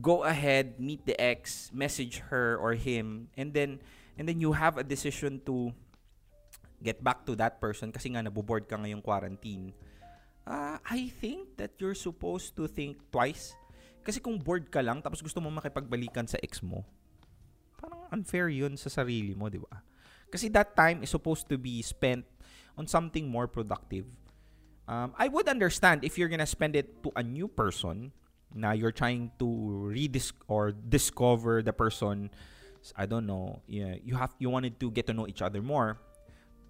go 0.00 0.24
ahead, 0.24 0.80
meet 0.80 1.04
the 1.04 1.12
ex, 1.20 1.68
message 1.76 2.24
her 2.32 2.56
or 2.56 2.72
him, 2.72 3.28
and 3.36 3.52
then 3.52 3.84
and 4.16 4.24
then 4.24 4.40
you 4.40 4.56
have 4.56 4.80
a 4.80 4.84
decision 4.84 5.44
to 5.44 5.76
get 6.80 7.04
back 7.04 7.28
to 7.28 7.36
that 7.36 7.60
person 7.60 7.92
kasi 7.92 8.08
nga 8.14 8.24
naboboard 8.24 8.64
ka 8.64 8.80
ngayong 8.80 9.04
quarantine. 9.04 9.76
Uh, 10.48 10.80
I 10.80 11.12
think 11.20 11.60
that 11.60 11.76
you're 11.76 11.98
supposed 11.98 12.56
to 12.56 12.64
think 12.64 12.96
twice. 13.12 13.52
Kasi 14.00 14.24
kung 14.24 14.40
bored 14.40 14.72
ka 14.72 14.80
lang 14.80 15.04
tapos 15.04 15.20
gusto 15.20 15.44
mo 15.44 15.52
makipagbalikan 15.52 16.24
sa 16.24 16.40
ex 16.40 16.64
mo, 16.64 16.88
parang 17.76 18.08
unfair 18.08 18.48
yun 18.48 18.72
sa 18.80 18.88
sarili 18.88 19.36
mo, 19.36 19.52
di 19.52 19.60
ba? 19.60 19.84
Kasi 20.30 20.48
that 20.52 20.76
time 20.76 21.02
is 21.02 21.10
supposed 21.10 21.48
to 21.48 21.56
be 21.56 21.82
spent 21.82 22.24
on 22.76 22.86
something 22.86 23.28
more 23.28 23.46
productive. 23.48 24.06
Um, 24.86 25.12
I 25.18 25.28
would 25.28 25.48
understand 25.48 26.04
if 26.04 26.16
you're 26.16 26.28
gonna 26.28 26.48
spend 26.48 26.76
it 26.76 27.02
to 27.02 27.12
a 27.16 27.22
new 27.22 27.48
person 27.48 28.12
na 28.54 28.72
you're 28.72 28.94
trying 28.94 29.30
to 29.38 29.44
redis 29.92 30.32
or 30.48 30.72
discover 30.72 31.60
the 31.60 31.72
person 31.72 32.30
I 32.96 33.04
don't 33.04 33.26
know 33.26 33.60
yeah, 33.68 34.00
you 34.00 34.16
have 34.16 34.32
you 34.38 34.48
wanted 34.48 34.80
to 34.80 34.88
get 34.88 35.04
to 35.08 35.12
know 35.12 35.28
each 35.28 35.42
other 35.44 35.60
more 35.60 36.00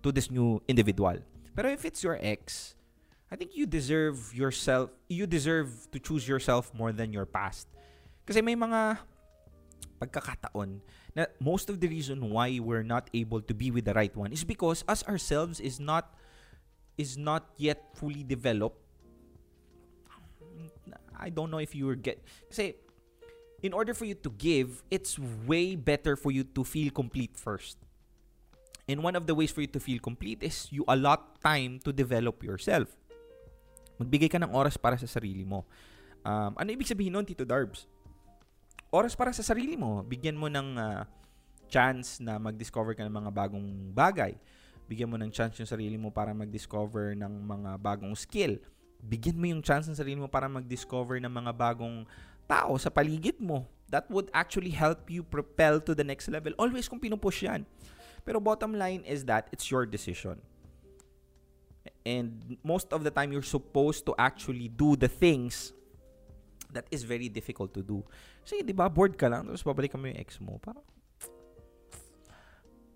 to 0.03 0.11
this 0.11 0.33
new 0.35 0.59
individual 0.67 1.23
pero 1.55 1.71
if 1.71 1.87
it's 1.87 2.03
your 2.03 2.19
ex 2.19 2.75
I 3.29 3.37
think 3.37 3.57
you 3.57 3.69
deserve 3.69 4.33
yourself, 4.33 4.89
you 5.09 5.29
deserve 5.29 5.69
to 5.93 5.99
choose 6.01 6.25
yourself 6.25 6.73
more 6.73 6.93
than 6.93 7.13
your 7.13 7.29
past. 7.29 7.69
Kasi 8.25 8.41
may 8.41 8.57
mga 8.57 8.97
pagkakataon 10.01 10.81
na 11.19 11.27
most 11.43 11.67
of 11.67 11.83
the 11.83 11.91
reason 11.91 12.31
why 12.31 12.63
we're 12.63 12.87
not 12.87 13.11
able 13.11 13.43
to 13.43 13.51
be 13.51 13.75
with 13.75 13.91
the 13.91 13.95
right 13.99 14.15
one 14.15 14.31
is 14.31 14.47
because 14.47 14.87
us 14.87 15.03
ourselves 15.11 15.59
is 15.59 15.83
not 15.83 16.15
is 16.95 17.19
not 17.19 17.51
yet 17.59 17.91
fully 17.99 18.23
developed. 18.23 18.79
I 21.19 21.35
don't 21.35 21.51
know 21.51 21.59
if 21.59 21.75
you 21.75 21.91
were 21.91 21.99
get 21.99 22.23
kasi 22.47 22.79
in 23.67 23.75
order 23.75 23.91
for 23.91 24.07
you 24.07 24.15
to 24.15 24.31
give, 24.31 24.87
it's 24.87 25.19
way 25.19 25.75
better 25.75 26.15
for 26.15 26.31
you 26.31 26.47
to 26.55 26.63
feel 26.63 26.95
complete 26.95 27.35
first. 27.35 27.83
And 28.87 29.03
one 29.03 29.19
of 29.19 29.27
the 29.27 29.35
ways 29.35 29.51
for 29.51 29.61
you 29.61 29.71
to 29.75 29.83
feel 29.83 29.99
complete 29.99 30.47
is 30.47 30.71
you 30.71 30.87
allot 30.87 31.43
time 31.43 31.83
to 31.83 31.91
develop 31.91 32.47
yourself. 32.47 32.89
Magbigay 33.99 34.31
ka 34.31 34.39
ng 34.39 34.55
oras 34.55 34.79
para 34.79 34.95
sa 34.95 35.11
sarili 35.11 35.43
mo. 35.43 35.67
Um, 36.23 36.55
ano 36.55 36.71
ibig 36.71 36.87
sabihin 36.87 37.19
nun, 37.19 37.27
Tito 37.27 37.43
Darbs? 37.43 37.91
Oras 38.89 39.13
para 39.13 39.37
sa 39.37 39.45
sarili 39.45 39.77
mo. 39.77 40.01
Bigyan 40.01 40.41
mo 40.41 40.49
ng 40.49 40.81
uh, 40.81 41.05
chance 41.69 42.25
na 42.25 42.41
mag-discover 42.41 42.97
ka 42.97 43.05
ng 43.05 43.13
mga 43.13 43.31
bagong 43.37 43.69
bagay. 43.93 44.33
Bigyan 44.89 45.13
mo 45.13 45.21
ng 45.21 45.29
chance 45.29 45.61
yung 45.61 45.69
sarili 45.69 46.01
mo 46.01 46.09
para 46.09 46.33
mag-discover 46.33 47.13
ng 47.13 47.29
mga 47.45 47.77
bagong 47.77 48.17
skill. 48.17 48.57
Bigyan 49.05 49.37
mo 49.37 49.45
yung 49.53 49.61
chance 49.61 49.85
ng 49.93 49.93
sarili 49.93 50.17
mo 50.17 50.25
para 50.25 50.49
mag-discover 50.49 51.21
ng 51.21 51.29
mga 51.29 51.53
bagong 51.53 52.09
tao 52.49 52.81
sa 52.81 52.89
paligid 52.89 53.37
mo. 53.37 53.69
That 53.93 54.09
would 54.09 54.33
actually 54.33 54.73
help 54.73 55.13
you 55.13 55.21
propel 55.21 55.85
to 55.85 55.93
the 55.93 56.05
next 56.05 56.33
level. 56.33 56.57
Always 56.57 56.89
kung 56.89 56.97
pinupush 56.97 57.45
yan. 57.45 57.69
Pero 58.25 58.41
bottom 58.41 58.73
line 58.73 59.05
is 59.05 59.29
that 59.29 59.53
it's 59.53 59.69
your 59.69 59.85
decision. 59.85 60.41
And 62.09 62.57
most 62.65 62.89
of 62.97 63.05
the 63.05 63.13
time, 63.13 63.37
you're 63.37 63.45
supposed 63.45 64.09
to 64.09 64.17
actually 64.17 64.73
do 64.73 64.97
the 64.97 65.13
things 65.13 65.77
that 66.73 66.89
is 66.91 67.05
very 67.05 67.29
difficult 67.29 67.73
to 67.77 67.83
do. 67.85 68.05
Kasi, 68.49 68.65
di 68.65 68.73
ba, 68.73 68.89
bored 68.89 69.13
ka 69.21 69.29
lang, 69.29 69.45
tapos 69.45 69.61
babalik 69.61 69.93
yung 69.93 70.09
ex 70.17 70.41
mo. 70.41 70.57
Parang, 70.57 70.81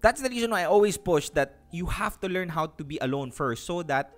that's 0.00 0.24
the 0.24 0.32
reason 0.32 0.48
why 0.48 0.64
I 0.64 0.68
always 0.72 0.96
push 0.96 1.28
that 1.36 1.60
you 1.68 1.92
have 1.92 2.16
to 2.24 2.28
learn 2.32 2.48
how 2.48 2.72
to 2.72 2.82
be 2.88 2.96
alone 3.04 3.36
first 3.36 3.68
so 3.68 3.84
that 3.84 4.16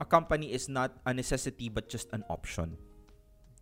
a 0.00 0.08
company 0.08 0.56
is 0.56 0.72
not 0.72 0.96
a 1.04 1.12
necessity 1.12 1.68
but 1.68 1.92
just 1.92 2.08
an 2.16 2.24
option. 2.32 2.80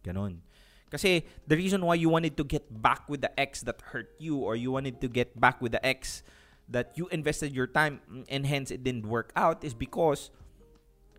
Ganon. 0.06 0.46
Kasi 0.94 1.26
the 1.42 1.58
reason 1.58 1.82
why 1.82 1.98
you 1.98 2.08
wanted 2.08 2.38
to 2.38 2.44
get 2.46 2.70
back 2.70 3.10
with 3.10 3.20
the 3.20 3.34
ex 3.34 3.66
that 3.66 3.82
hurt 3.90 4.14
you 4.22 4.38
or 4.38 4.54
you 4.54 4.70
wanted 4.70 5.02
to 5.02 5.08
get 5.10 5.34
back 5.34 5.60
with 5.60 5.74
the 5.74 5.82
ex 5.84 6.22
that 6.70 6.94
you 6.94 7.10
invested 7.10 7.50
your 7.50 7.66
time 7.66 8.00
and 8.30 8.46
hence 8.46 8.70
it 8.70 8.86
didn't 8.86 9.10
work 9.10 9.34
out 9.34 9.66
is 9.66 9.74
because 9.74 10.30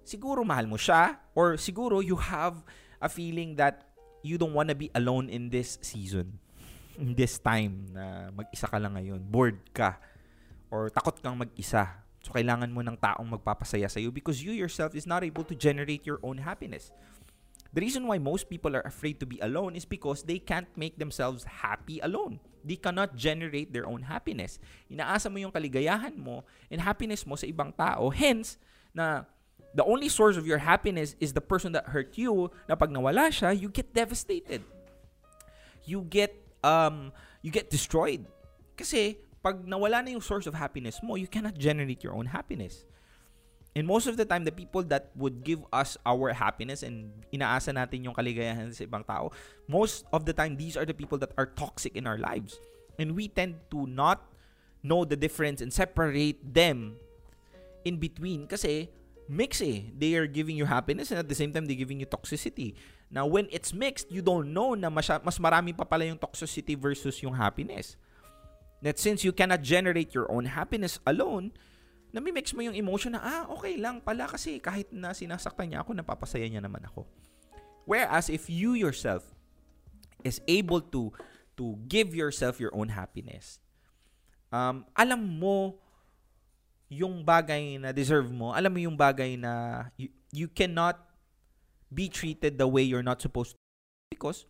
siguro 0.08 0.48
mahal 0.48 0.66
mo 0.66 0.80
siya 0.80 1.20
or 1.36 1.54
siguro 1.54 2.02
you 2.02 2.16
have 2.16 2.64
a 2.98 3.10
feeling 3.10 3.62
that 3.62 3.89
you 4.22 4.38
don't 4.38 4.54
want 4.54 4.70
to 4.70 4.78
be 4.78 4.92
alone 4.96 5.30
in 5.30 5.50
this 5.50 5.80
season. 5.82 6.40
In 7.00 7.16
this 7.16 7.40
time 7.40 7.92
na 7.96 8.30
mag-isa 8.36 8.68
ka 8.68 8.78
lang 8.78 8.96
ngayon. 9.00 9.24
Bored 9.24 9.60
ka. 9.72 10.00
Or 10.70 10.92
takot 10.92 11.20
kang 11.24 11.40
mag-isa. 11.40 12.04
So, 12.20 12.36
kailangan 12.36 12.70
mo 12.76 12.84
ng 12.84 13.00
taong 13.00 13.40
magpapasaya 13.40 13.88
sa'yo 13.88 14.12
because 14.12 14.44
you 14.44 14.52
yourself 14.52 14.92
is 14.92 15.08
not 15.08 15.24
able 15.24 15.48
to 15.48 15.56
generate 15.56 16.04
your 16.04 16.20
own 16.20 16.44
happiness. 16.44 16.92
The 17.72 17.86
reason 17.86 18.04
why 18.10 18.18
most 18.18 18.50
people 18.50 18.76
are 18.76 18.84
afraid 18.84 19.22
to 19.22 19.28
be 19.30 19.38
alone 19.40 19.78
is 19.78 19.86
because 19.86 20.26
they 20.26 20.42
can't 20.42 20.68
make 20.74 20.98
themselves 20.98 21.46
happy 21.46 22.02
alone. 22.02 22.42
They 22.66 22.76
cannot 22.76 23.16
generate 23.16 23.72
their 23.72 23.88
own 23.88 24.04
happiness. 24.10 24.60
Inaasa 24.92 25.32
mo 25.32 25.40
yung 25.40 25.54
kaligayahan 25.54 26.18
mo 26.18 26.44
and 26.68 26.82
happiness 26.82 27.24
mo 27.24 27.38
sa 27.38 27.48
ibang 27.48 27.72
tao. 27.72 28.10
Hence, 28.12 28.58
na 28.92 29.24
the 29.74 29.86
only 29.86 30.10
source 30.10 30.38
of 30.38 30.48
your 30.48 30.58
happiness 30.58 31.16
is 31.20 31.34
the 31.34 31.42
person 31.42 31.74
that 31.74 31.90
hurt 31.94 32.18
you 32.18 32.50
na 32.68 32.76
pag 32.76 32.90
nawala 32.90 33.30
siya, 33.30 33.54
you 33.54 33.70
get 33.70 33.94
devastated. 33.94 34.62
You 35.86 36.06
get 36.06 36.34
um 36.64 37.14
you 37.42 37.52
get 37.52 37.70
destroyed. 37.70 38.26
Kasi 38.76 39.18
pag 39.40 39.64
nawala 39.64 40.04
na 40.04 40.12
yung 40.18 40.26
source 40.26 40.48
of 40.48 40.54
happiness 40.54 41.00
mo, 41.02 41.16
you 41.16 41.28
cannot 41.28 41.56
generate 41.56 42.04
your 42.04 42.14
own 42.14 42.28
happiness. 42.28 42.86
And 43.78 43.86
most 43.86 44.10
of 44.10 44.18
the 44.18 44.26
time, 44.26 44.44
the 44.44 44.52
people 44.52 44.82
that 44.90 45.14
would 45.16 45.46
give 45.46 45.62
us 45.72 45.96
our 46.04 46.34
happiness 46.34 46.82
and 46.82 47.14
inaasa 47.30 47.70
natin 47.72 48.04
yung 48.04 48.18
kaligayahan 48.18 48.74
sa 48.74 48.84
ibang 48.84 49.06
tao, 49.06 49.30
most 49.70 50.10
of 50.10 50.26
the 50.26 50.34
time, 50.34 50.58
these 50.58 50.76
are 50.76 50.84
the 50.84 50.98
people 50.98 51.22
that 51.22 51.32
are 51.38 51.46
toxic 51.46 51.94
in 51.96 52.10
our 52.10 52.18
lives. 52.18 52.58
And 52.98 53.16
we 53.16 53.30
tend 53.30 53.62
to 53.72 53.86
not 53.86 54.26
know 54.82 55.06
the 55.06 55.16
difference 55.16 55.62
and 55.62 55.72
separate 55.72 56.42
them 56.42 56.98
in 57.86 58.02
between 58.02 58.48
kasi 58.50 58.92
mix 59.30 59.62
eh. 59.62 59.94
They 59.94 60.18
are 60.18 60.26
giving 60.26 60.58
you 60.58 60.66
happiness 60.66 61.14
and 61.14 61.22
at 61.22 61.30
the 61.30 61.38
same 61.38 61.54
time, 61.54 61.70
they're 61.70 61.78
giving 61.78 62.02
you 62.02 62.10
toxicity. 62.10 62.74
Now, 63.14 63.30
when 63.30 63.46
it's 63.54 63.72
mixed, 63.72 64.10
you 64.10 64.26
don't 64.26 64.52
know 64.52 64.74
na 64.74 64.90
masya, 64.90 65.22
mas 65.22 65.38
marami 65.38 65.78
pa 65.78 65.86
pala 65.86 66.10
yung 66.10 66.18
toxicity 66.18 66.74
versus 66.74 67.22
yung 67.22 67.38
happiness. 67.38 67.96
That 68.82 68.98
since 68.98 69.22
you 69.22 69.32
cannot 69.32 69.62
generate 69.62 70.18
your 70.18 70.26
own 70.34 70.50
happiness 70.50 70.98
alone, 71.06 71.54
nami-mix 72.10 72.58
mo 72.58 72.66
yung 72.66 72.74
emotion 72.74 73.14
na, 73.14 73.22
ah, 73.22 73.44
okay 73.54 73.78
lang 73.78 74.02
pala 74.02 74.26
kasi 74.26 74.58
kahit 74.58 74.90
na 74.90 75.14
sinasaktan 75.14 75.70
niya 75.70 75.86
ako, 75.86 75.94
napapasaya 75.94 76.50
niya 76.50 76.66
naman 76.66 76.82
ako. 76.90 77.06
Whereas 77.86 78.30
if 78.30 78.50
you 78.50 78.74
yourself 78.74 79.26
is 80.26 80.42
able 80.46 80.82
to 80.94 81.14
to 81.58 81.76
give 81.90 82.14
yourself 82.14 82.62
your 82.62 82.74
own 82.74 82.94
happiness, 82.94 83.58
um, 84.54 84.86
alam 84.94 85.22
mo 85.22 85.82
yung 86.90 87.22
bagay 87.22 87.78
na 87.78 87.94
deserve 87.94 88.34
mo, 88.34 88.52
alam 88.52 88.74
mo 88.74 88.82
yung 88.82 88.98
bagay 88.98 89.38
na 89.38 89.86
you, 89.96 90.10
you 90.34 90.48
cannot 90.50 90.98
be 91.94 92.10
treated 92.10 92.58
the 92.58 92.66
way 92.66 92.82
you're 92.82 93.06
not 93.06 93.22
supposed 93.22 93.54
to 93.54 93.58
because 94.10 94.46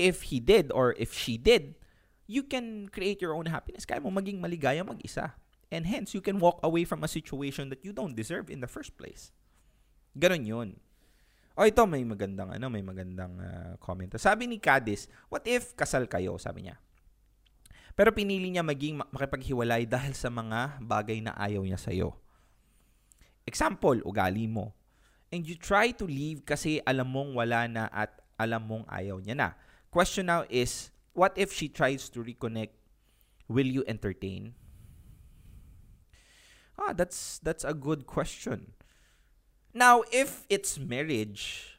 if 0.00 0.32
he 0.32 0.40
did 0.40 0.72
or 0.72 0.96
if 0.96 1.12
she 1.12 1.36
did, 1.36 1.76
you 2.28 2.44
can 2.44 2.88
create 2.88 3.20
your 3.20 3.36
own 3.36 3.46
happiness. 3.46 3.84
Kaya 3.84 4.00
mo 4.00 4.08
maging 4.12 4.40
maligaya 4.40 4.84
mag-isa. 4.84 5.36
And 5.68 5.84
hence, 5.84 6.16
you 6.16 6.24
can 6.24 6.40
walk 6.40 6.60
away 6.64 6.88
from 6.88 7.04
a 7.04 7.10
situation 7.10 7.68
that 7.68 7.84
you 7.84 7.92
don't 7.92 8.16
deserve 8.16 8.48
in 8.48 8.64
the 8.64 8.70
first 8.70 8.96
place. 8.96 9.32
Ganon 10.16 10.48
yun. 10.48 10.80
O 11.58 11.66
ito, 11.66 11.84
may 11.84 12.00
magandang, 12.06 12.56
ano, 12.56 12.72
may 12.72 12.80
magandang 12.80 13.34
uh, 13.36 13.72
comment. 13.76 14.16
Sabi 14.16 14.48
ni 14.48 14.56
Cadiz, 14.56 15.10
what 15.28 15.44
if 15.44 15.76
kasal 15.76 16.08
kayo? 16.08 16.40
Sabi 16.40 16.70
niya. 16.70 16.80
Pero 17.98 18.14
pinili 18.14 18.54
niya 18.54 18.62
maging 18.62 19.02
makipaghiwalay 19.10 19.82
dahil 19.82 20.14
sa 20.14 20.30
mga 20.30 20.78
bagay 20.78 21.18
na 21.18 21.34
ayaw 21.34 21.66
niya 21.66 21.82
sa'yo. 21.82 22.14
Example, 23.42 23.98
ugali 24.06 24.46
mo. 24.46 24.70
And 25.34 25.42
you 25.42 25.58
try 25.58 25.90
to 25.98 26.06
leave 26.06 26.46
kasi 26.46 26.78
alam 26.86 27.10
mong 27.10 27.34
wala 27.34 27.66
na 27.66 27.90
at 27.90 28.14
alam 28.38 28.70
mong 28.70 28.86
ayaw 28.86 29.18
niya 29.18 29.34
na. 29.34 29.48
Question 29.90 30.30
now 30.30 30.46
is, 30.46 30.94
what 31.10 31.34
if 31.34 31.50
she 31.50 31.66
tries 31.66 32.06
to 32.14 32.22
reconnect? 32.22 32.78
Will 33.50 33.66
you 33.66 33.82
entertain? 33.90 34.54
Ah, 36.78 36.94
that's 36.94 37.42
that's 37.42 37.66
a 37.66 37.74
good 37.74 38.06
question. 38.06 38.78
Now, 39.74 40.06
if 40.14 40.46
it's 40.46 40.78
marriage, 40.78 41.74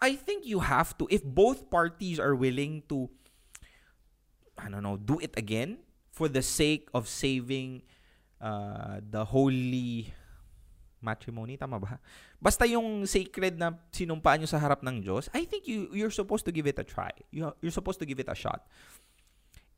I 0.00 0.16
think 0.16 0.48
you 0.48 0.64
have 0.64 0.96
to 0.96 1.04
if 1.12 1.20
both 1.20 1.68
parties 1.68 2.16
are 2.16 2.32
willing 2.32 2.88
to 2.88 3.12
I 4.60 4.68
don't 4.68 4.84
know, 4.84 5.00
do 5.00 5.18
it 5.18 5.32
again 5.36 5.80
for 6.12 6.28
the 6.28 6.44
sake 6.44 6.88
of 6.92 7.08
saving 7.08 7.82
uh, 8.40 9.00
the 9.00 9.24
holy 9.24 10.12
matrimony, 11.00 11.56
tama 11.56 11.80
ba? 11.80 11.96
Basta 12.36 12.68
yung 12.68 13.08
sacred 13.08 13.56
na 13.56 13.72
sinumpaan 13.92 14.44
nyo 14.44 14.48
sa 14.48 14.60
harap 14.60 14.84
ng 14.84 15.00
Diyos, 15.00 15.32
I 15.32 15.48
think 15.48 15.64
you 15.64 15.88
you're 15.96 16.12
supposed 16.12 16.44
to 16.44 16.52
give 16.52 16.68
it 16.68 16.76
a 16.76 16.84
try. 16.84 17.12
You, 17.32 17.56
you're 17.64 17.74
supposed 17.74 18.00
to 18.04 18.06
give 18.06 18.20
it 18.20 18.28
a 18.28 18.36
shot 18.36 18.68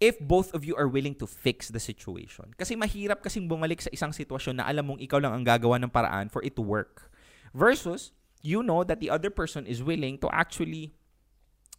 if 0.03 0.19
both 0.19 0.51
of 0.51 0.67
you 0.67 0.75
are 0.75 0.91
willing 0.91 1.15
to 1.15 1.31
fix 1.31 1.71
the 1.71 1.79
situation. 1.79 2.51
Kasi 2.59 2.75
mahirap 2.75 3.23
kasing 3.23 3.47
bumalik 3.47 3.79
sa 3.79 3.91
isang 3.95 4.11
sitwasyon 4.11 4.59
na 4.59 4.67
alam 4.67 4.91
mong 4.91 4.99
ikaw 4.99 5.23
lang 5.23 5.31
ang 5.31 5.47
gagawa 5.47 5.79
ng 5.79 5.95
paraan 5.95 6.27
for 6.27 6.43
it 6.43 6.59
to 6.59 6.63
work. 6.63 7.07
Versus, 7.55 8.11
you 8.43 8.67
know 8.67 8.83
that 8.83 8.99
the 8.99 9.07
other 9.07 9.31
person 9.31 9.63
is 9.63 9.79
willing 9.79 10.19
to 10.19 10.27
actually 10.35 10.99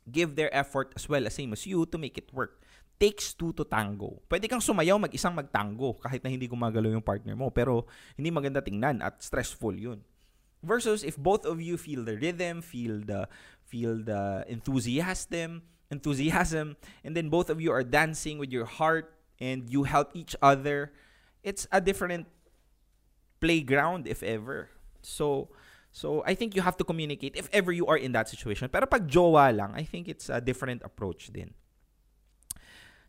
give 0.08 0.39
their 0.39 0.48
effort 0.56 0.96
as 0.96 1.12
well 1.12 1.28
as 1.28 1.36
same 1.36 1.52
as 1.52 1.68
you 1.68 1.84
to 1.84 2.00
make 2.00 2.16
it 2.16 2.32
work. 2.32 2.62
Takes 3.04 3.36
two 3.36 3.52
to 3.60 3.68
tango. 3.68 4.24
Pwede 4.32 4.48
kang 4.48 4.63
sumayaw 4.63 4.96
mag-isang 4.96 5.36
magtango 5.36 6.00
kahit 6.00 6.24
na 6.24 6.32
hindi 6.32 6.48
gumagalaw 6.48 6.88
yung 6.96 7.04
partner 7.04 7.36
mo. 7.36 7.52
Pero 7.52 7.84
hindi 8.16 8.32
maganda 8.32 8.63
tingnan 8.63 9.04
at 9.04 9.20
stressful 9.20 9.76
yun. 9.76 10.00
Versus 10.63 11.04
if 11.04 11.20
both 11.20 11.44
of 11.44 11.60
you 11.60 11.76
feel 11.76 12.08
the 12.08 12.16
rhythm, 12.16 12.63
feel 12.63 13.04
the 13.04 13.28
feel 13.68 14.00
the 14.00 14.48
enthusiasm, 14.48 15.68
enthusiasm, 15.92 16.80
and 17.04 17.12
then 17.12 17.28
both 17.28 17.52
of 17.52 17.60
you 17.60 17.76
are 17.76 17.84
dancing 17.84 18.39
with 18.39 18.56
your 18.56 18.63
heart 18.63 19.12
and 19.44 19.68
you 19.68 19.84
help 19.84 20.16
each 20.16 20.39
other, 20.39 20.96
it's 21.44 21.68
a 21.76 21.84
different 21.84 22.32
playground 23.44 24.08
if 24.08 24.24
ever. 24.24 24.72
So, 25.04 25.52
so 25.92 26.24
I 26.24 26.39
think 26.39 26.56
you 26.56 26.63
have 26.63 26.80
to 26.80 26.88
communicate 26.88 27.36
if 27.36 27.52
ever 27.52 27.76
you 27.76 27.84
are 27.92 28.00
in 28.00 28.16
that 28.16 28.32
situation. 28.32 28.72
Pero 28.72 28.88
pag 28.88 29.12
jowa 29.12 29.52
lang, 29.52 29.76
I 29.76 29.84
think 29.84 30.08
it's 30.08 30.32
a 30.32 30.39
different 30.39 30.80
approach 30.88 31.28
din. 31.28 31.52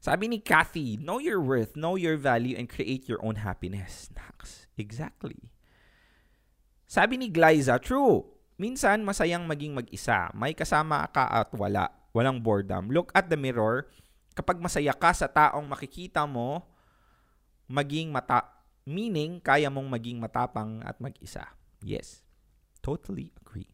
Sabi 0.04 0.28
ni 0.28 0.36
Kathy, 0.36 1.00
know 1.00 1.16
your 1.16 1.40
worth, 1.40 1.80
know 1.80 1.96
your 1.96 2.20
value, 2.20 2.52
and 2.60 2.68
create 2.68 3.08
your 3.08 3.24
own 3.24 3.40
happiness. 3.40 4.12
Nax, 4.12 4.68
exactly. 4.76 5.48
Sabi 6.84 7.16
ni 7.16 7.32
Glyza, 7.32 7.80
true. 7.80 8.28
Minsan, 8.60 9.00
masayang 9.00 9.48
maging 9.48 9.72
mag-isa. 9.72 10.28
May 10.36 10.52
kasama 10.52 11.08
ka 11.08 11.24
at 11.32 11.48
wala. 11.56 11.88
Walang 12.12 12.44
boredom. 12.44 12.92
Look 12.92 13.16
at 13.16 13.32
the 13.32 13.40
mirror. 13.40 13.88
Kapag 14.36 14.60
masaya 14.60 14.92
ka 14.92 15.08
sa 15.16 15.24
taong 15.24 15.64
makikita 15.64 16.28
mo, 16.28 16.60
maging 17.64 18.12
mata... 18.12 18.44
Meaning, 18.84 19.40
kaya 19.40 19.72
mong 19.72 19.88
maging 19.88 20.20
matapang 20.20 20.84
at 20.84 21.00
mag-isa. 21.00 21.48
Yes. 21.80 22.20
Totally 22.84 23.32
agree. 23.40 23.72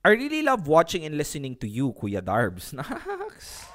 I 0.00 0.16
really 0.16 0.40
love 0.40 0.64
watching 0.64 1.04
and 1.04 1.20
listening 1.20 1.60
to 1.60 1.68
you, 1.68 1.92
Kuya 1.92 2.24
Darbs. 2.24 2.72
Naks. 2.80 3.74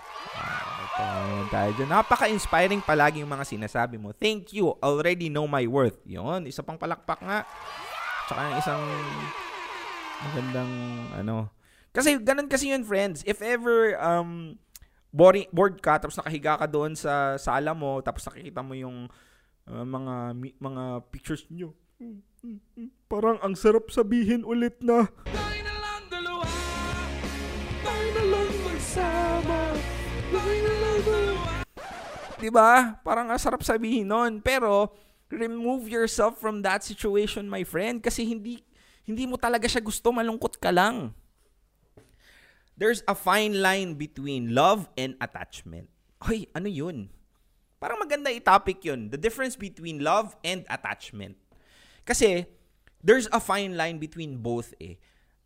Ayan 0.99 1.47
tayo 1.47 1.71
dyan. 1.79 1.89
Napaka-inspiring 1.89 2.83
palagi 2.83 3.23
yung 3.23 3.31
mga 3.31 3.47
sinasabi 3.47 3.95
mo. 3.95 4.11
Thank 4.11 4.51
you. 4.51 4.75
Already 4.83 5.31
know 5.31 5.47
my 5.47 5.63
worth. 5.63 5.95
Yun, 6.03 6.43
isa 6.43 6.59
pang 6.59 6.75
palakpak 6.75 7.23
nga. 7.23 7.47
Tsaka 8.27 8.39
yung 8.43 8.57
isang 8.59 8.83
magandang 10.19 10.73
ano. 11.15 11.35
Kasi 11.95 12.19
ganun 12.19 12.51
kasi 12.51 12.75
yun, 12.75 12.83
friends. 12.83 13.23
If 13.23 13.39
ever 13.39 13.95
um 14.03 14.59
boring, 15.09 15.47
bored 15.49 15.79
ka 15.79 15.97
tapos 15.97 16.19
nakahiga 16.19 16.59
ka 16.59 16.67
doon 16.67 16.93
sa 16.93 17.39
sala 17.39 17.73
mo 17.73 18.03
tapos 18.03 18.27
nakikita 18.29 18.61
mo 18.61 18.75
yung 18.75 19.07
uh, 19.65 19.85
mga 19.87 20.35
mga 20.59 20.83
pictures 21.09 21.47
nyo. 21.49 21.71
Hmm, 21.97 22.19
hmm, 22.43 22.59
hmm. 22.75 22.89
Parang 23.07 23.39
ang 23.39 23.55
sarap 23.55 23.89
sabihin 23.89 24.43
ulit 24.43 24.83
na 24.83 25.07
Diba? 32.39 32.95
Parang 33.03 33.27
ang 33.27 33.37
sarap 33.37 33.61
sabihin 33.61 34.07
nun. 34.07 34.39
Pero, 34.39 34.95
remove 35.27 35.91
yourself 35.91 36.39
from 36.39 36.63
that 36.63 36.81
situation, 36.81 37.51
my 37.51 37.67
friend. 37.67 37.99
Kasi 37.99 38.23
hindi, 38.23 38.63
hindi 39.03 39.27
mo 39.27 39.35
talaga 39.35 39.67
siya 39.67 39.83
gusto. 39.83 40.09
Malungkot 40.09 40.57
ka 40.57 40.71
lang. 40.71 41.11
There's 42.79 43.03
a 43.11 43.13
fine 43.13 43.59
line 43.59 43.99
between 43.99 44.55
love 44.55 44.87
and 44.95 45.19
attachment. 45.19 45.91
Hoy, 46.23 46.47
ano 46.55 46.71
yun? 46.71 47.11
Parang 47.79 47.99
maganda 47.99 48.31
i-topic 48.31 48.87
yun. 48.87 49.11
The 49.11 49.19
difference 49.19 49.59
between 49.59 49.99
love 49.99 50.39
and 50.47 50.63
attachment. 50.71 51.35
Kasi, 52.07 52.47
there's 53.03 53.27
a 53.35 53.39
fine 53.43 53.75
line 53.75 53.99
between 53.99 54.39
both 54.39 54.71
eh. 54.79 54.95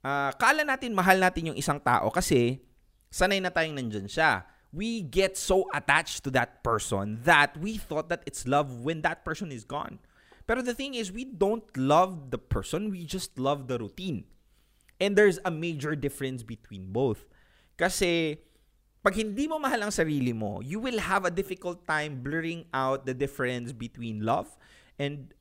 Ah, 0.04 0.36
kala 0.36 0.68
natin 0.68 0.92
mahal 0.92 1.16
natin 1.16 1.54
yung 1.54 1.58
isang 1.58 1.80
tao 1.80 2.12
kasi 2.12 2.60
sanay 3.08 3.40
na 3.40 3.50
tayong 3.50 3.78
nandyan 3.78 4.10
siya. 4.10 4.44
We 4.74 5.06
get 5.06 5.38
so 5.38 5.70
attached 5.70 6.26
to 6.26 6.32
that 6.34 6.66
person 6.66 7.22
that 7.24 7.56
we 7.56 7.78
thought 7.78 8.10
that 8.10 8.26
it's 8.26 8.48
love 8.48 8.82
when 8.82 9.06
that 9.06 9.24
person 9.24 9.54
is 9.54 9.64
gone. 9.64 10.00
But 10.48 10.66
the 10.66 10.74
thing 10.74 10.98
is, 10.98 11.12
we 11.12 11.24
don't 11.24 11.64
love 11.78 12.32
the 12.32 12.42
person, 12.42 12.90
we 12.90 13.06
just 13.06 13.40
love 13.40 13.68
the 13.68 13.78
routine. 13.78 14.26
And 15.00 15.16
there's 15.16 15.40
a 15.46 15.52
major 15.52 15.96
difference 15.96 16.44
between 16.44 16.92
both. 16.92 17.24
Kasi, 17.78 18.42
pag 19.04 19.16
hindi 19.16 19.48
mo 19.48 19.60
mahal 19.60 19.84
ang 19.84 19.94
sarili 19.94 20.34
mo, 20.36 20.60
you 20.64 20.80
will 20.80 21.00
have 21.00 21.24
a 21.24 21.32
difficult 21.32 21.86
time 21.88 22.24
blurring 22.24 22.66
out 22.74 23.06
the 23.06 23.14
difference 23.14 23.72
between 23.72 24.24
love 24.24 24.52
and 25.00 25.34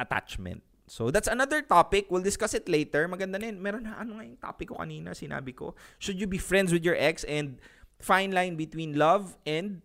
attachment. 0.00 0.62
So, 0.88 1.10
that's 1.10 1.28
another 1.28 1.60
topic. 1.60 2.08
We'll 2.08 2.24
discuss 2.24 2.54
it 2.54 2.66
later. 2.66 3.06
Maganda 3.06 3.36
na 3.36 3.52
yun. 3.52 3.60
Meron 3.60 3.84
na, 3.84 4.00
ano 4.00 4.16
nga 4.18 4.24
yung 4.24 4.40
topic 4.40 4.72
ko 4.72 4.80
kanina, 4.80 5.12
sinabi 5.12 5.52
ko. 5.52 5.76
Should 6.00 6.16
you 6.16 6.26
be 6.26 6.40
friends 6.40 6.72
with 6.72 6.82
your 6.82 6.96
ex 6.96 7.28
and 7.28 7.60
fine 7.98 8.30
line 8.32 8.54
between 8.54 8.94
love 8.94 9.36
and 9.46 9.82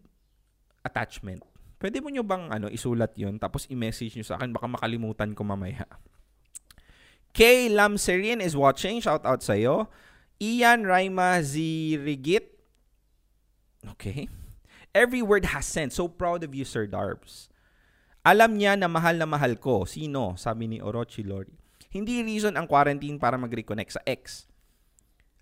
attachment? 0.86 1.44
Pwede 1.84 2.00
mo 2.00 2.08
nyo 2.08 2.24
bang 2.24 2.48
ano, 2.48 2.72
isulat 2.72 3.12
yun 3.20 3.36
tapos 3.36 3.68
i-message 3.68 4.16
nyo 4.16 4.26
sa 4.26 4.40
akin. 4.40 4.56
Baka 4.56 4.72
makalimutan 4.72 5.36
ko 5.36 5.44
mamaya. 5.44 5.84
Kay 7.34 7.68
Lamserien 7.74 8.40
is 8.40 8.54
watching. 8.56 9.02
Shout 9.02 9.26
out 9.26 9.42
sa'yo. 9.42 9.90
Ian 10.38 10.86
Raima 10.86 11.42
Zirigit. 11.42 12.46
Okay. 13.98 14.30
Every 14.94 15.26
word 15.26 15.50
has 15.50 15.66
sense. 15.66 15.98
So 15.98 16.06
proud 16.06 16.46
of 16.46 16.54
you, 16.54 16.64
Sir 16.64 16.86
Darbs. 16.86 17.50
Alam 18.22 18.56
niya 18.62 18.78
na 18.78 18.86
mahal 18.88 19.18
na 19.18 19.26
mahal 19.26 19.58
ko. 19.58 19.84
Sino? 19.84 20.38
Sabi 20.38 20.70
ni 20.70 20.78
Orochi 20.78 21.26
Lori. 21.26 21.58
Hindi 21.90 22.22
reason 22.22 22.54
ang 22.56 22.70
quarantine 22.70 23.18
para 23.18 23.36
mag-reconnect 23.36 23.98
sa 23.98 24.02
ex. 24.06 24.46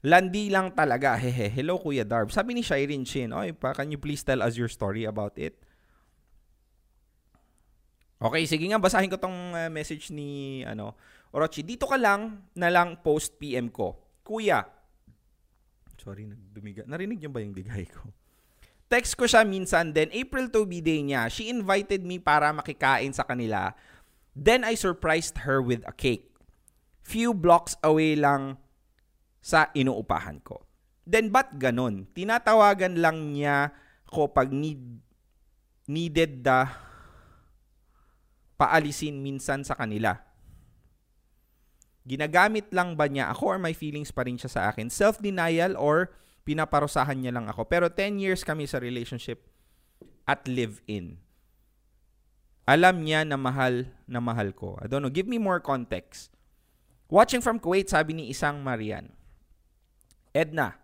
Landi 0.02 0.50
lang 0.50 0.74
talaga. 0.74 1.14
Hehe. 1.22 1.50
Hello, 1.54 1.78
Kuya 1.78 2.02
Darb. 2.02 2.34
Sabi 2.34 2.58
ni 2.58 2.66
Shireen 2.66 3.06
Shin, 3.06 3.30
Oy, 3.34 3.54
pa, 3.54 3.78
can 3.78 3.94
you 3.94 4.02
please 4.02 4.26
tell 4.26 4.42
us 4.42 4.58
your 4.58 4.70
story 4.70 5.06
about 5.06 5.38
it? 5.38 5.58
Okay, 8.22 8.46
sige 8.46 8.70
nga, 8.70 8.78
basahin 8.78 9.10
ko 9.10 9.18
tong 9.18 9.58
uh, 9.58 9.66
message 9.74 10.14
ni 10.14 10.62
ano, 10.62 10.94
Orochi. 11.34 11.66
Dito 11.66 11.90
ka 11.90 11.98
lang 11.98 12.46
na 12.54 12.70
lang 12.70 13.02
post 13.02 13.42
PM 13.42 13.74
ko. 13.74 13.98
Kuya. 14.22 14.62
Sorry, 15.98 16.30
nagdumiga. 16.30 16.86
Narinig 16.86 17.18
niyo 17.18 17.34
ba 17.34 17.42
yung 17.42 17.54
digay 17.54 17.90
ko? 17.90 18.14
Text 18.92 19.16
ko 19.18 19.26
siya 19.26 19.48
minsan, 19.48 19.96
then 19.96 20.12
April 20.12 20.52
to 20.52 20.68
be 20.68 20.84
day 20.84 21.02
niya. 21.02 21.32
She 21.32 21.48
invited 21.48 22.04
me 22.04 22.20
para 22.20 22.52
makikain 22.52 23.10
sa 23.16 23.24
kanila. 23.24 23.74
Then 24.38 24.68
I 24.68 24.76
surprised 24.76 25.48
her 25.48 25.64
with 25.64 25.82
a 25.88 25.96
cake. 25.96 26.30
Few 27.02 27.34
blocks 27.34 27.74
away 27.82 28.14
lang 28.20 28.62
sa 29.42 29.74
inuupahan 29.74 30.40
ko. 30.46 30.62
Then 31.04 31.34
ba't 31.34 31.58
ganun? 31.58 32.06
Tinatawagan 32.14 33.02
lang 33.02 33.34
niya 33.34 33.74
ko 34.06 34.30
pag 34.30 34.54
need, 34.54 35.02
needed 35.90 36.46
the 36.46 36.70
paalisin 38.62 39.26
minsan 39.26 39.66
sa 39.66 39.74
kanila. 39.74 40.22
Ginagamit 42.06 42.70
lang 42.70 42.94
ba 42.94 43.10
niya 43.10 43.34
ako 43.34 43.58
or 43.58 43.60
may 43.62 43.74
feelings 43.74 44.14
pa 44.14 44.26
rin 44.26 44.38
siya 44.38 44.50
sa 44.54 44.62
akin? 44.70 44.94
Self-denial 44.94 45.74
or 45.74 46.14
pinaparusahan 46.46 47.18
niya 47.18 47.34
lang 47.34 47.50
ako? 47.50 47.66
Pero 47.66 47.90
10 47.90 48.22
years 48.22 48.46
kami 48.46 48.70
sa 48.70 48.78
relationship 48.78 49.42
at 50.30 50.46
live-in. 50.46 51.18
Alam 52.70 53.02
niya 53.02 53.26
na 53.26 53.38
mahal 53.42 53.90
na 54.06 54.22
mahal 54.22 54.54
ko. 54.54 54.78
I 54.78 54.86
don't 54.86 55.02
know. 55.02 55.14
Give 55.14 55.26
me 55.26 55.42
more 55.42 55.58
context. 55.58 56.30
Watching 57.10 57.42
from 57.42 57.58
Kuwait, 57.58 57.90
sabi 57.90 58.14
ni 58.16 58.30
isang 58.30 58.62
Marian. 58.62 59.12
Edna. 60.34 60.76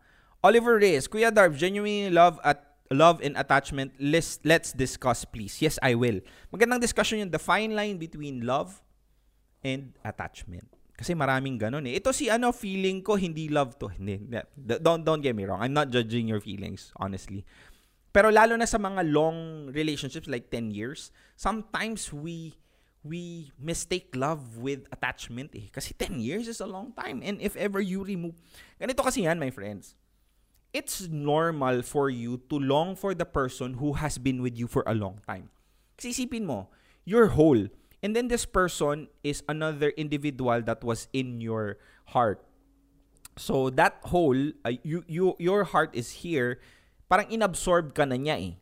Oliver 0.43 0.77
Reyes. 0.77 1.07
Kuya 1.07 1.33
Darb, 1.33 1.57
genuinely 1.57 2.09
love 2.09 2.39
at 2.43 2.77
love 2.91 3.19
and 3.21 3.35
attachment. 3.37 3.93
Let's, 3.99 4.39
let's 4.43 4.71
discuss, 4.71 5.25
please. 5.25 5.61
Yes, 5.61 5.79
I 5.81 5.95
will. 5.95 6.21
Magandang 6.53 6.81
discussion 6.81 7.19
yun. 7.19 7.31
The 7.31 7.39
fine 7.39 7.75
line 7.75 7.97
between 7.97 8.45
love 8.45 8.81
and 9.63 9.93
attachment. 10.03 10.67
Kasi 10.97 11.13
maraming 11.13 11.61
ganun 11.61 11.85
eh. 11.85 12.01
Ito 12.01 12.09
si 12.09 12.25
ano, 12.25 12.49
feeling 12.49 13.05
ko 13.05 13.13
hindi 13.13 13.53
love 13.53 13.77
to. 13.77 13.85
Hindi. 13.85 14.17
Don't, 14.57 15.05
don't 15.05 15.21
get 15.21 15.37
me 15.37 15.45
wrong. 15.45 15.61
I'm 15.61 15.73
not 15.73 15.93
judging 15.93 16.25
your 16.25 16.41
feelings, 16.41 16.89
honestly. 16.97 17.45
Pero 18.09 18.33
lalo 18.33 18.57
na 18.57 18.65
sa 18.65 18.81
mga 18.81 19.05
long 19.13 19.69
relationships 19.69 20.25
like 20.25 20.49
10 20.49 20.73
years, 20.73 21.13
sometimes 21.37 22.09
we 22.09 22.57
we 23.07 23.51
mistake 23.59 24.11
love 24.13 24.59
with 24.59 24.85
attachment 24.91 25.55
eh. 25.55 25.71
Kasi 25.71 25.95
10 25.95 26.19
years 26.19 26.47
is 26.47 26.59
a 26.59 26.67
long 26.67 26.91
time. 26.93 27.23
And 27.23 27.39
if 27.41 27.55
ever 27.55 27.79
you 27.79 28.03
remove... 28.03 28.35
Ganito 28.79 29.03
kasi 29.03 29.23
yan, 29.23 29.39
my 29.39 29.49
friends. 29.49 29.95
It's 30.75 31.07
normal 31.07 31.81
for 31.81 32.11
you 32.11 32.43
to 32.51 32.59
long 32.59 32.95
for 32.95 33.15
the 33.15 33.25
person 33.25 33.79
who 33.79 33.97
has 33.97 34.19
been 34.19 34.43
with 34.43 34.59
you 34.59 34.67
for 34.67 34.83
a 34.85 34.93
long 34.93 35.23
time. 35.25 35.49
Kasi 35.95 36.13
isipin 36.13 36.45
mo, 36.45 36.69
you're 37.07 37.33
whole. 37.33 37.71
And 38.03 38.13
then 38.13 38.27
this 38.27 38.45
person 38.45 39.07
is 39.23 39.41
another 39.49 39.89
individual 39.97 40.61
that 40.61 40.83
was 40.83 41.07
in 41.15 41.41
your 41.41 41.81
heart. 42.13 42.43
So 43.37 43.69
that 43.73 44.03
whole, 44.03 44.37
uh, 44.65 44.77
you, 44.83 45.03
you, 45.07 45.35
your 45.39 45.63
heart 45.63 45.95
is 45.95 46.21
here, 46.21 46.59
parang 47.09 47.31
inabsorb 47.33 47.95
ka 47.95 48.05
na 48.05 48.19
niya 48.19 48.37
eh. 48.37 48.53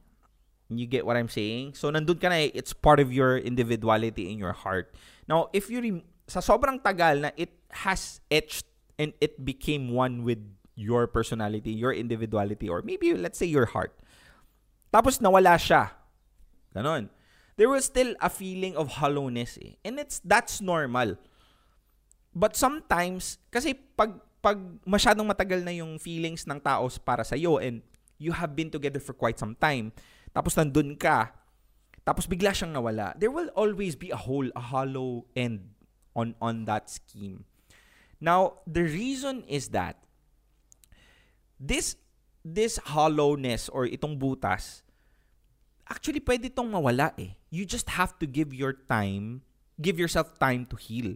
You 0.69 0.89
get 0.89 1.05
what 1.05 1.17
I'm 1.17 1.29
saying? 1.29 1.77
So 1.77 1.93
nandun 1.93 2.17
ka 2.17 2.29
na 2.29 2.49
eh, 2.49 2.51
it's 2.57 2.73
part 2.73 2.97
of 2.99 3.13
your 3.13 3.37
individuality 3.37 4.33
in 4.33 4.41
your 4.41 4.53
heart. 4.53 4.97
Now, 5.29 5.53
if 5.53 5.69
you 5.69 5.81
rem- 5.81 6.07
sa 6.25 6.41
sobrang 6.41 6.81
tagal 6.81 7.21
na 7.21 7.29
it 7.37 7.53
has 7.85 8.17
etched 8.33 8.65
and 8.97 9.13
it 9.21 9.37
became 9.45 9.93
one 9.93 10.25
with 10.25 10.41
your 10.73 11.05
personality, 11.05 11.71
your 11.71 11.93
individuality, 11.93 12.67
or 12.67 12.81
maybe 12.81 13.13
let's 13.13 13.37
say 13.37 13.45
your 13.45 13.69
heart. 13.69 13.93
Tapos 14.89 15.21
nawala 15.21 15.55
siya. 15.59 15.93
Ganon. 16.73 17.13
There 17.55 17.71
was 17.71 17.87
still 17.87 18.17
a 18.19 18.27
feeling 18.27 18.75
of 18.75 18.99
hollowness 18.99 19.55
eh. 19.63 19.79
And 19.85 19.95
it's 19.95 20.19
that's 20.19 20.59
normal. 20.59 21.15
But 22.35 22.59
sometimes, 22.59 23.39
kasi 23.47 23.79
pag 23.95 24.19
pag 24.43 24.59
masyadong 24.83 25.23
matagal 25.23 25.63
na 25.63 25.71
yung 25.71 25.95
feelings 25.95 26.43
ng 26.43 26.59
tao 26.59 26.91
para 26.99 27.23
sa 27.23 27.39
iyo 27.39 27.63
and 27.63 27.79
you 28.19 28.35
have 28.35 28.53
been 28.53 28.67
together 28.67 28.99
for 28.99 29.15
quite 29.15 29.39
some 29.39 29.55
time, 29.55 29.95
tapos 30.35 30.59
nandun 30.59 30.99
ka, 30.99 31.31
tapos 32.03 32.27
bigla 32.27 32.51
siyang 32.51 32.75
nawala, 32.75 33.15
there 33.15 33.31
will 33.31 33.47
always 33.55 33.95
be 33.95 34.11
a 34.11 34.19
hole, 34.19 34.51
a 34.51 34.61
hollow 34.61 35.23
end 35.31 35.71
on 36.11 36.35
on 36.43 36.67
that 36.67 36.91
scheme. 36.91 37.47
Now, 38.19 38.59
the 38.67 38.83
reason 38.83 39.47
is 39.47 39.71
that 39.71 40.03
this 41.55 41.95
this 42.43 42.77
hollowness 42.91 43.71
or 43.71 43.87
itong 43.87 44.19
butas 44.19 44.85
actually 45.87 46.21
pwede 46.21 46.51
itong 46.51 46.69
mawala 46.69 47.15
eh. 47.17 47.33
You 47.49 47.63
just 47.63 47.95
have 47.95 48.19
to 48.19 48.27
give 48.27 48.51
your 48.51 48.75
time, 48.85 49.41
give 49.79 49.95
yourself 49.95 50.35
time 50.37 50.67
to 50.69 50.77
heal. 50.77 51.15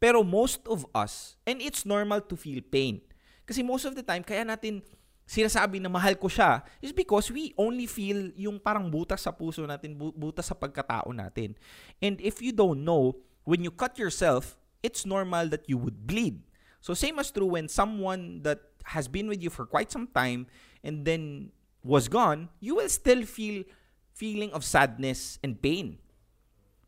Pero 0.00 0.24
most 0.24 0.64
of 0.68 0.84
us, 0.92 1.36
and 1.44 1.60
it's 1.60 1.84
normal 1.84 2.20
to 2.28 2.36
feel 2.36 2.60
pain. 2.60 3.00
Kasi 3.46 3.62
most 3.62 3.86
of 3.86 3.94
the 3.94 4.02
time, 4.02 4.26
kaya 4.26 4.44
natin 4.44 4.82
sinasabi 5.26 5.82
na 5.82 5.90
mahal 5.90 6.14
ko 6.14 6.30
siya 6.30 6.62
is 6.78 6.94
because 6.94 7.34
we 7.34 7.50
only 7.58 7.90
feel 7.90 8.30
yung 8.38 8.62
parang 8.62 8.86
butas 8.86 9.26
sa 9.26 9.34
puso 9.34 9.66
natin, 9.66 9.98
bu- 9.98 10.14
butas 10.14 10.46
sa 10.46 10.54
pagkatao 10.54 11.10
natin. 11.10 11.58
And 11.98 12.22
if 12.22 12.38
you 12.38 12.54
don't 12.54 12.86
know, 12.86 13.18
when 13.42 13.66
you 13.66 13.74
cut 13.74 13.98
yourself, 13.98 14.54
it's 14.86 15.02
normal 15.02 15.50
that 15.50 15.66
you 15.66 15.76
would 15.82 16.06
bleed. 16.06 16.46
So 16.78 16.94
same 16.94 17.18
as 17.18 17.34
true 17.34 17.58
when 17.58 17.66
someone 17.66 18.46
that 18.46 18.62
has 18.94 19.10
been 19.10 19.26
with 19.26 19.42
you 19.42 19.50
for 19.50 19.66
quite 19.66 19.90
some 19.90 20.06
time 20.06 20.46
and 20.86 21.02
then 21.02 21.50
was 21.82 22.06
gone, 22.06 22.48
you 22.62 22.78
will 22.78 22.88
still 22.88 23.26
feel 23.26 23.66
feeling 24.14 24.54
of 24.54 24.62
sadness 24.62 25.42
and 25.42 25.58
pain. 25.58 25.98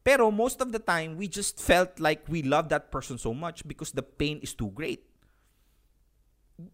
Pero 0.07 0.31
most 0.31 0.63
of 0.63 0.71
the 0.71 0.79
time, 0.79 1.19
we 1.19 1.27
just 1.27 1.59
felt 1.59 1.99
like 1.99 2.23
we 2.31 2.47
love 2.47 2.71
that 2.71 2.95
person 2.95 3.19
so 3.19 3.35
much 3.35 3.67
because 3.67 3.91
the 3.93 4.03
pain 4.03 4.39
is 4.41 4.55
too 4.55 4.71
great. 4.71 5.05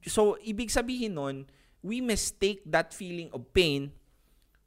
So, 0.09 0.40
ibig 0.40 0.73
sabihin 0.73 1.16
nun, 1.16 1.37
we 1.85 2.01
mistake 2.01 2.64
that 2.64 2.97
feeling 2.97 3.29
of 3.37 3.44
pain 3.53 3.92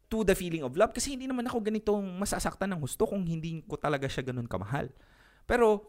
to 0.08 0.24
the 0.24 0.38
feeling 0.38 0.64
of 0.64 0.78
love 0.78 0.94
kasi 0.94 1.18
hindi 1.18 1.28
naman 1.28 1.50
ako 1.50 1.60
ganitong 1.60 2.06
masasaktan 2.16 2.72
ng 2.72 2.80
gusto 2.80 3.04
kung 3.10 3.26
hindi 3.28 3.66
ko 3.66 3.76
talaga 3.76 4.08
siya 4.08 4.24
ganun 4.24 4.48
kamahal. 4.48 4.88
Pero, 5.50 5.84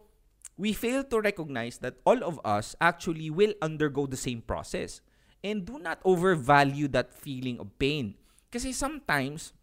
we 0.59 0.75
fail 0.75 1.07
to 1.07 1.23
recognize 1.23 1.79
that 1.85 2.01
all 2.03 2.19
of 2.25 2.41
us 2.43 2.75
actually 2.83 3.31
will 3.31 3.55
undergo 3.63 4.09
the 4.09 4.19
same 4.19 4.43
process. 4.43 5.05
And 5.39 5.63
do 5.63 5.79
not 5.79 6.03
overvalue 6.03 6.91
that 6.91 7.15
feeling 7.15 7.63
of 7.63 7.71
pain. 7.79 8.19
Kasi 8.51 8.75
sometimes, 8.75 9.55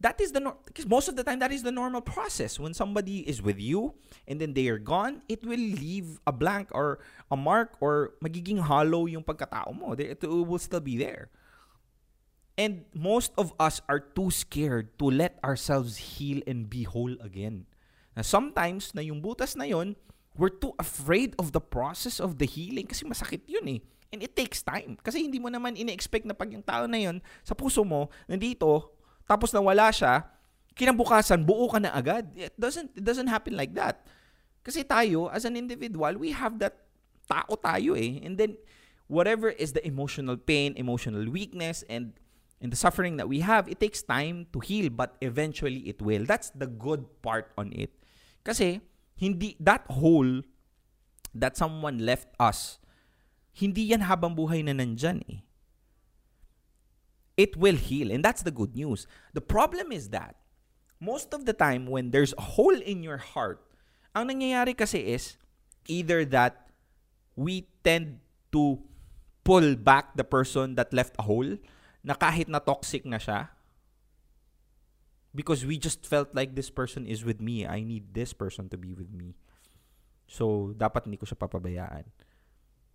that 0.00 0.20
is 0.20 0.32
the 0.32 0.40
because 0.68 0.84
most 0.86 1.08
of 1.08 1.16
the 1.16 1.24
time 1.24 1.40
that 1.40 1.52
is 1.52 1.62
the 1.62 1.72
normal 1.72 2.00
process. 2.00 2.60
When 2.60 2.74
somebody 2.74 3.24
is 3.24 3.40
with 3.40 3.58
you 3.60 3.94
and 4.28 4.40
then 4.40 4.52
they 4.52 4.68
are 4.68 4.78
gone 4.78 5.22
it 5.28 5.44
will 5.44 5.60
leave 5.60 6.20
a 6.26 6.32
blank 6.32 6.68
or 6.72 7.00
a 7.30 7.36
mark 7.36 7.76
or 7.80 8.12
magiging 8.22 8.60
hollow 8.60 9.06
yung 9.06 9.24
pagkatao 9.24 9.72
mo. 9.72 9.96
It 9.96 10.20
will 10.22 10.60
still 10.60 10.84
be 10.84 10.96
there. 10.96 11.30
And 12.56 12.88
most 12.96 13.36
of 13.36 13.52
us 13.60 13.84
are 13.84 14.00
too 14.00 14.32
scared 14.32 14.96
to 14.98 15.12
let 15.12 15.36
ourselves 15.44 16.16
heal 16.16 16.40
and 16.48 16.68
be 16.68 16.88
whole 16.88 17.12
again. 17.20 17.68
Na 18.16 18.24
sometimes 18.24 18.96
na 18.96 19.04
yung 19.04 19.20
butas 19.20 19.56
na 19.56 19.68
yon 19.68 19.92
we're 20.36 20.52
too 20.52 20.72
afraid 20.80 21.36
of 21.36 21.52
the 21.52 21.60
process 21.60 22.16
of 22.16 22.40
the 22.40 22.48
healing 22.48 22.88
kasi 22.88 23.04
masakit 23.04 23.44
yun 23.44 23.64
eh. 23.76 23.80
And 24.08 24.24
it 24.24 24.32
takes 24.32 24.64
time. 24.64 24.96
Kasi 25.04 25.20
hindi 25.20 25.36
mo 25.36 25.52
naman 25.52 25.76
ine-expect 25.76 26.24
na 26.24 26.32
pag 26.32 26.48
yung 26.48 26.64
tao 26.64 26.88
na 26.88 26.96
yon 26.96 27.20
sa 27.44 27.52
puso 27.52 27.84
mo 27.84 28.08
nandito 28.24 28.95
tapos 29.26 29.50
nawala 29.50 29.90
siya, 29.90 30.22
kinabukasan 30.78 31.42
buo 31.42 31.66
ka 31.66 31.82
na 31.82 31.90
agad. 31.90 32.30
It 32.38 32.54
doesn't 32.54 32.94
it 32.94 33.02
doesn't 33.02 33.26
happen 33.26 33.58
like 33.58 33.74
that. 33.74 34.06
Kasi 34.62 34.86
tayo 34.86 35.26
as 35.34 35.42
an 35.42 35.58
individual, 35.58 36.14
we 36.14 36.30
have 36.30 36.62
that 36.62 36.86
tao 37.26 37.58
tayo 37.58 37.98
eh. 37.98 38.22
And 38.22 38.38
then 38.38 38.54
whatever 39.10 39.50
is 39.50 39.74
the 39.74 39.82
emotional 39.82 40.38
pain, 40.38 40.78
emotional 40.78 41.26
weakness 41.26 41.82
and 41.90 42.14
and 42.62 42.72
the 42.72 42.78
suffering 42.78 43.18
that 43.18 43.28
we 43.28 43.42
have, 43.42 43.66
it 43.68 43.82
takes 43.82 44.00
time 44.00 44.46
to 44.54 44.62
heal 44.62 44.88
but 44.88 45.18
eventually 45.18 45.90
it 45.90 45.98
will. 45.98 46.22
That's 46.22 46.54
the 46.54 46.70
good 46.70 47.04
part 47.20 47.50
on 47.58 47.74
it. 47.74 47.90
Kasi 48.46 48.78
hindi 49.18 49.58
that 49.58 49.82
hole 49.90 50.46
that 51.34 51.58
someone 51.58 51.98
left 51.98 52.30
us, 52.38 52.78
hindi 53.56 53.90
yan 53.90 54.06
habang 54.06 54.38
buhay 54.38 54.62
na 54.62 54.76
nandyan 54.76 55.24
eh 55.26 55.45
it 57.36 57.56
will 57.56 57.76
heal. 57.76 58.10
And 58.10 58.24
that's 58.24 58.42
the 58.42 58.50
good 58.50 58.74
news. 58.74 59.06
The 59.32 59.40
problem 59.40 59.92
is 59.92 60.08
that 60.10 60.36
most 61.00 61.34
of 61.34 61.44
the 61.44 61.52
time 61.52 61.86
when 61.86 62.10
there's 62.10 62.34
a 62.36 62.56
hole 62.56 62.76
in 62.76 63.02
your 63.02 63.18
heart, 63.18 63.60
ang 64.16 64.28
nangyayari 64.28 64.76
kasi 64.76 65.12
is 65.12 65.36
either 65.86 66.24
that 66.24 66.72
we 67.36 67.68
tend 67.84 68.18
to 68.52 68.80
pull 69.44 69.76
back 69.76 70.16
the 70.16 70.24
person 70.24 70.74
that 70.74 70.90
left 70.96 71.14
a 71.20 71.24
hole 71.28 71.60
na 72.02 72.16
kahit 72.16 72.48
na 72.48 72.58
toxic 72.58 73.04
na 73.04 73.20
siya 73.20 73.52
because 75.36 75.68
we 75.68 75.76
just 75.76 76.08
felt 76.08 76.32
like 76.32 76.56
this 76.56 76.72
person 76.72 77.04
is 77.04 77.22
with 77.22 77.44
me. 77.44 77.68
I 77.68 77.84
need 77.84 78.16
this 78.16 78.32
person 78.32 78.72
to 78.72 78.80
be 78.80 78.96
with 78.96 79.12
me. 79.12 79.36
So, 80.26 80.72
dapat 80.72 81.06
hindi 81.06 81.20
ko 81.20 81.28
siya 81.28 81.36
papabayaan. 81.36 82.08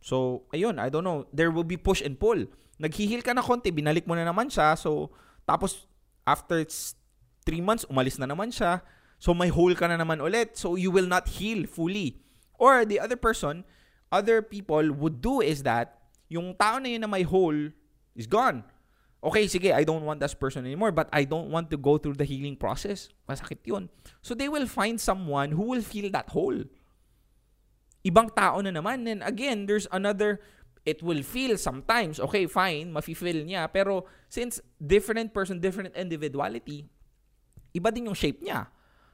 So, 0.01 0.49
ayun, 0.49 0.81
I 0.81 0.89
don't 0.89 1.05
know. 1.05 1.29
There 1.31 1.53
will 1.53 1.63
be 1.63 1.77
push 1.77 2.01
and 2.01 2.17
pull. 2.17 2.49
Naghihil 2.81 3.21
ka 3.21 3.37
na 3.37 3.45
konti, 3.45 3.69
binalik 3.69 4.09
mo 4.09 4.17
na 4.17 4.25
naman 4.25 4.49
siya. 4.49 4.73
So, 4.73 5.13
tapos, 5.45 5.85
after 6.25 6.57
it's 6.57 6.97
three 7.45 7.61
months, 7.61 7.85
umalis 7.85 8.17
na 8.17 8.25
naman 8.25 8.49
siya. 8.49 8.81
So, 9.21 9.37
may 9.37 9.53
hole 9.53 9.77
ka 9.77 9.85
na 9.85 10.01
naman 10.01 10.17
ulit. 10.17 10.57
So, 10.57 10.73
you 10.73 10.89
will 10.89 11.05
not 11.05 11.29
heal 11.37 11.69
fully. 11.69 12.17
Or, 12.57 12.81
the 12.83 12.97
other 12.97 13.15
person, 13.15 13.63
other 14.09 14.41
people 14.41 14.89
would 14.97 15.21
do 15.21 15.39
is 15.45 15.61
that, 15.61 16.01
yung 16.27 16.57
tao 16.57 16.81
na 16.81 16.89
yun 16.89 17.05
na 17.05 17.07
may 17.07 17.21
hole 17.21 17.69
is 18.17 18.25
gone. 18.25 18.65
Okay, 19.21 19.45
sige, 19.45 19.69
I 19.69 19.85
don't 19.85 20.01
want 20.01 20.17
that 20.25 20.33
person 20.41 20.65
anymore, 20.65 20.89
but 20.89 21.05
I 21.13 21.29
don't 21.29 21.53
want 21.53 21.69
to 21.69 21.77
go 21.77 22.01
through 22.01 22.17
the 22.17 22.25
healing 22.25 22.57
process. 22.57 23.13
Masakit 23.29 23.61
yun. 23.69 23.93
So, 24.25 24.33
they 24.33 24.49
will 24.49 24.65
find 24.65 24.97
someone 24.97 25.53
who 25.53 25.69
will 25.69 25.85
fill 25.85 26.09
that 26.09 26.33
hole 26.33 26.65
ibang 28.01 28.29
tao 28.33 28.61
na 28.61 28.73
naman. 28.73 29.05
And 29.05 29.21
again, 29.21 29.65
there's 29.65 29.85
another, 29.93 30.41
it 30.85 31.01
will 31.01 31.21
feel 31.21 31.57
sometimes, 31.57 32.19
okay, 32.19 32.45
fine, 32.49 32.93
mafe-feel 32.93 33.45
niya. 33.45 33.69
Pero 33.69 34.05
since 34.29 34.61
different 34.77 35.33
person, 35.33 35.61
different 35.61 35.93
individuality, 35.93 36.89
iba 37.73 37.93
din 37.93 38.09
yung 38.09 38.17
shape 38.17 38.41
niya. 38.41 38.67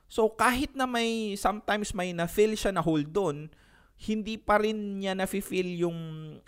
So 0.07 0.31
kahit 0.31 0.71
na 0.73 0.87
may, 0.87 1.35
sometimes 1.35 1.91
may 1.91 2.15
na-feel 2.15 2.55
siya 2.55 2.71
na 2.71 2.79
hold 2.79 3.11
doon, 3.11 3.51
hindi 3.97 4.37
pa 4.37 4.61
rin 4.61 5.03
niya 5.03 5.17
nafe-feel 5.17 5.83
yung 5.83 5.97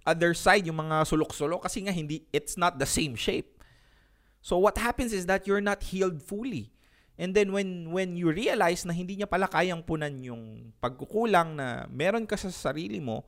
other 0.06 0.32
side, 0.38 0.70
yung 0.70 0.80
mga 0.80 1.04
sulok-sulok 1.04 1.68
kasi 1.68 1.84
nga 1.84 1.92
hindi, 1.92 2.24
it's 2.32 2.56
not 2.56 2.80
the 2.80 2.88
same 2.88 3.20
shape. 3.20 3.60
So 4.40 4.56
what 4.56 4.80
happens 4.80 5.12
is 5.12 5.28
that 5.28 5.44
you're 5.44 5.64
not 5.64 5.84
healed 5.92 6.24
fully. 6.24 6.72
And 7.20 7.36
then 7.36 7.52
when 7.52 7.92
when 7.92 8.16
you 8.16 8.32
realize 8.32 8.88
na 8.88 8.96
hindi 8.96 9.20
niya 9.20 9.28
pala 9.28 9.52
kayang 9.52 9.84
punan 9.84 10.24
yung 10.24 10.72
pagkukulang 10.80 11.60
na 11.60 11.84
meron 11.92 12.24
ka 12.24 12.40
sa 12.40 12.48
sarili 12.48 13.04
mo, 13.04 13.28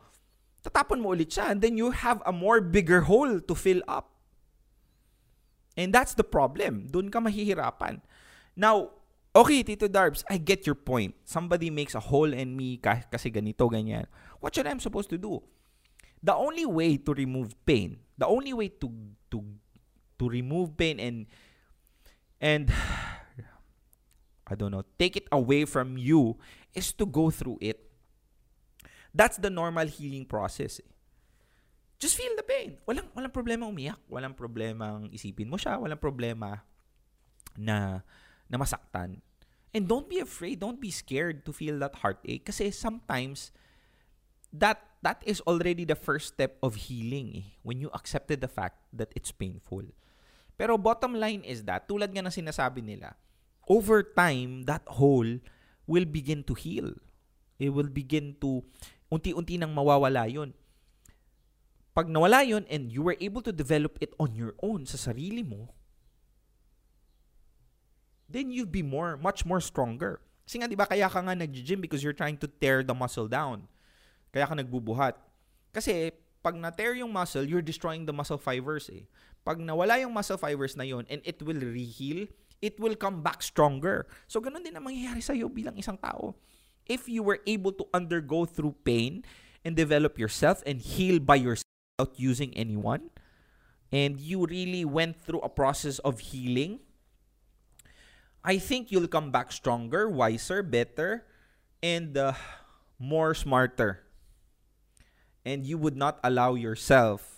tatapon 0.64 1.04
mo 1.04 1.12
ulit 1.12 1.36
siya 1.36 1.52
and 1.52 1.60
then 1.60 1.76
you 1.76 1.92
have 1.92 2.24
a 2.24 2.32
more 2.32 2.64
bigger 2.64 3.04
hole 3.04 3.44
to 3.44 3.52
fill 3.52 3.84
up. 3.92 4.16
And 5.76 5.92
that's 5.92 6.16
the 6.16 6.24
problem. 6.24 6.88
Doon 6.88 7.12
ka 7.12 7.20
mahihirapan. 7.20 8.00
Now, 8.56 8.96
okay, 9.36 9.64
Tito 9.64 9.92
Darbs, 9.92 10.24
I 10.32 10.40
get 10.40 10.64
your 10.64 10.76
point. 10.76 11.16
Somebody 11.28 11.68
makes 11.68 11.92
a 11.92 12.04
hole 12.04 12.32
in 12.32 12.56
me 12.56 12.80
ka- 12.80 13.08
kasi 13.12 13.28
ganito, 13.28 13.68
ganyan. 13.68 14.08
What 14.40 14.56
should 14.56 14.68
I 14.68 14.76
supposed 14.80 15.12
to 15.12 15.20
do? 15.20 15.44
The 16.24 16.36
only 16.36 16.64
way 16.64 16.96
to 16.96 17.12
remove 17.12 17.60
pain, 17.68 18.00
the 18.16 18.28
only 18.28 18.56
way 18.56 18.72
to 18.80 18.88
to 19.36 19.44
to 20.16 20.24
remove 20.30 20.78
pain 20.80 21.02
and 21.02 21.26
and 22.40 22.72
I 24.52 24.60
don't 24.60 24.76
know, 24.76 24.84
take 25.00 25.16
it 25.16 25.32
away 25.32 25.64
from 25.64 25.96
you 25.96 26.36
is 26.76 26.92
to 27.00 27.08
go 27.08 27.32
through 27.32 27.64
it. 27.64 27.80
That's 29.16 29.40
the 29.40 29.48
normal 29.48 29.88
healing 29.88 30.28
process. 30.28 30.84
Eh. 30.84 30.92
Just 31.96 32.20
feel 32.20 32.36
the 32.36 32.44
pain. 32.44 32.76
Walang 32.84 33.08
walang 33.16 33.32
problema 33.32 33.64
umiyak, 33.72 34.00
walang 34.12 34.36
problema 34.36 35.00
isipin 35.08 35.48
mo 35.48 35.56
siya, 35.56 35.80
walang 35.80 36.00
problema 36.04 36.68
na 37.56 38.04
na 38.52 38.56
masaktan. 38.60 39.24
And 39.72 39.88
don't 39.88 40.12
be 40.12 40.20
afraid, 40.20 40.60
don't 40.60 40.84
be 40.84 40.92
scared 40.92 41.48
to 41.48 41.56
feel 41.56 41.80
that 41.80 42.04
heartache 42.04 42.44
kasi 42.44 42.76
sometimes 42.76 43.56
that 44.52 44.84
that 45.00 45.24
is 45.24 45.40
already 45.48 45.88
the 45.88 45.96
first 45.96 46.36
step 46.36 46.60
of 46.60 46.92
healing 46.92 47.40
eh, 47.40 47.48
when 47.64 47.80
you 47.80 47.88
accepted 47.96 48.44
the 48.44 48.52
fact 48.52 48.84
that 48.92 49.16
it's 49.16 49.32
painful. 49.32 49.88
Pero 50.60 50.76
bottom 50.76 51.16
line 51.16 51.48
is 51.48 51.64
that 51.64 51.88
tulad 51.88 52.12
nga 52.12 52.28
ng 52.28 52.36
sinasabi 52.36 52.84
nila, 52.84 53.16
over 53.68 54.04
time, 54.04 54.64
that 54.66 54.86
hole 54.98 55.40
will 55.88 56.06
begin 56.06 56.44
to 56.46 56.54
heal. 56.54 56.94
It 57.60 57.70
will 57.70 57.90
begin 57.90 58.38
to, 58.42 58.64
unti-unti 59.12 59.60
nang 59.60 59.76
mawawala 59.76 60.26
yun. 60.32 60.54
Pag 61.92 62.08
nawala 62.08 62.48
yun 62.48 62.64
and 62.72 62.90
you 62.90 63.04
were 63.04 63.20
able 63.20 63.44
to 63.44 63.52
develop 63.52 64.00
it 64.00 64.16
on 64.18 64.34
your 64.34 64.56
own 64.64 64.88
sa 64.88 64.96
sarili 64.96 65.44
mo, 65.44 65.76
then 68.32 68.50
you'll 68.50 68.70
be 68.70 68.82
more, 68.82 69.20
much 69.20 69.44
more 69.44 69.60
stronger. 69.60 70.24
Kasi 70.48 70.64
nga, 70.64 70.72
di 70.72 70.80
ba, 70.80 70.88
kaya 70.88 71.12
ka 71.12 71.20
nga 71.20 71.36
nag-gym 71.36 71.84
because 71.84 72.00
you're 72.00 72.16
trying 72.16 72.40
to 72.40 72.48
tear 72.48 72.82
the 72.82 72.96
muscle 72.96 73.28
down. 73.28 73.68
Kaya 74.32 74.48
ka 74.48 74.56
nagbubuhat. 74.56 75.20
Kasi, 75.76 76.16
pag 76.40 76.56
na-tear 76.56 76.96
yung 76.98 77.12
muscle, 77.12 77.44
you're 77.44 77.62
destroying 77.62 78.08
the 78.08 78.16
muscle 78.16 78.40
fibers 78.40 78.90
eh. 78.90 79.06
Pag 79.44 79.60
nawala 79.60 80.00
yung 80.02 80.16
muscle 80.16 80.40
fibers 80.40 80.74
na 80.80 80.88
yun 80.88 81.06
and 81.12 81.22
it 81.28 81.44
will 81.44 81.60
reheal, 81.60 82.26
it 82.62 82.80
will 82.80 82.96
come 82.96 83.26
back 83.26 83.42
stronger. 83.42 84.06
So, 84.30 84.40
ganun 84.40 84.62
din 84.62 84.78
ang 84.78 84.86
mangyayari 84.86 85.20
sa'yo 85.20 85.50
bilang 85.50 85.76
isang 85.76 85.98
tao. 85.98 86.38
If 86.86 87.10
you 87.10 87.26
were 87.26 87.42
able 87.46 87.74
to 87.78 87.86
undergo 87.94 88.46
through 88.46 88.78
pain 88.86 89.26
and 89.66 89.74
develop 89.74 90.18
yourself 90.18 90.62
and 90.66 90.82
heal 90.82 91.18
by 91.18 91.42
yourself 91.42 91.70
without 91.98 92.18
using 92.18 92.54
anyone, 92.58 93.10
and 93.92 94.22
you 94.22 94.46
really 94.46 94.86
went 94.86 95.20
through 95.20 95.42
a 95.42 95.52
process 95.52 96.00
of 96.06 96.32
healing, 96.32 96.80
I 98.42 98.58
think 98.58 98.90
you'll 98.90 99.12
come 99.12 99.30
back 99.30 99.52
stronger, 99.52 100.10
wiser, 100.10 100.64
better, 100.64 101.26
and 101.84 102.18
uh, 102.18 102.34
more 102.98 103.34
smarter. 103.34 104.02
And 105.46 105.66
you 105.66 105.78
would 105.78 105.98
not 105.98 106.18
allow 106.24 106.54
yourself 106.54 107.31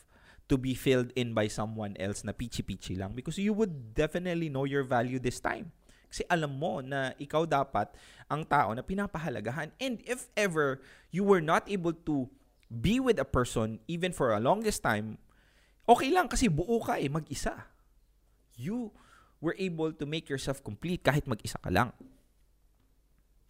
to 0.51 0.59
be 0.59 0.75
filled 0.75 1.11
in 1.15 1.31
by 1.31 1.47
someone 1.47 1.95
else 1.97 2.23
na 2.27 2.35
pichi-pichi 2.35 2.99
lang 2.99 3.15
because 3.15 3.39
you 3.39 3.55
would 3.55 3.95
definitely 3.95 4.51
know 4.51 4.67
your 4.67 4.83
value 4.83 5.17
this 5.17 5.39
time. 5.39 5.71
Kasi 6.13 6.21
alam 6.29 6.61
mo 6.61 6.77
na 6.83 7.17
ikaw 7.17 7.47
dapat 7.49 7.89
ang 8.29 8.45
tao 8.45 8.69
na 8.77 8.85
pinapahalagahan. 8.85 9.73
And 9.81 9.97
if 10.05 10.29
ever 10.37 10.83
you 11.09 11.25
were 11.25 11.41
not 11.41 11.65
able 11.65 11.95
to 12.05 12.29
be 12.69 13.01
with 13.01 13.17
a 13.17 13.25
person 13.25 13.81
even 13.89 14.13
for 14.13 14.29
a 14.29 14.43
longest 14.43 14.85
time, 14.85 15.17
okay 15.89 16.13
lang 16.13 16.29
kasi 16.29 16.51
buo 16.53 16.83
ka 16.83 17.01
eh, 17.01 17.09
mag-isa. 17.09 17.65
You 18.53 18.93
were 19.41 19.57
able 19.57 19.91
to 19.91 20.05
make 20.05 20.29
yourself 20.29 20.61
complete 20.61 21.01
kahit 21.01 21.25
mag-isa 21.25 21.57
ka 21.59 21.73
lang. 21.73 21.91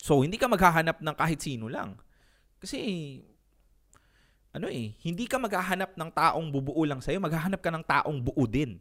So, 0.03 0.19
hindi 0.19 0.35
ka 0.35 0.51
maghahanap 0.51 0.99
ng 0.99 1.15
kahit 1.15 1.39
sino 1.39 1.71
lang. 1.71 1.95
Kasi, 2.59 2.79
ano 4.53 4.69
eh, 4.69 4.93
hindi 5.01 5.25
ka 5.25 5.41
maghahanap 5.41 5.97
ng 5.97 6.09
taong 6.13 6.47
bubuo 6.53 6.85
lang 6.85 7.01
sa'yo, 7.01 7.17
maghahanap 7.17 7.57
ka 7.57 7.73
ng 7.73 7.83
taong 7.83 8.17
buo 8.21 8.45
din. 8.45 8.77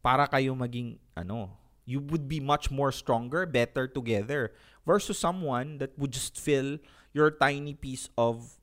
Para 0.00 0.24
kayo 0.24 0.56
maging, 0.56 0.96
ano, 1.12 1.52
you 1.84 2.00
would 2.00 2.26
be 2.26 2.40
much 2.40 2.72
more 2.72 2.90
stronger, 2.90 3.44
better 3.44 3.84
together 3.84 4.56
versus 4.88 5.20
someone 5.20 5.76
that 5.78 5.92
would 6.00 6.10
just 6.10 6.40
fill 6.40 6.80
your 7.12 7.28
tiny 7.28 7.76
piece 7.76 8.08
of 8.16 8.56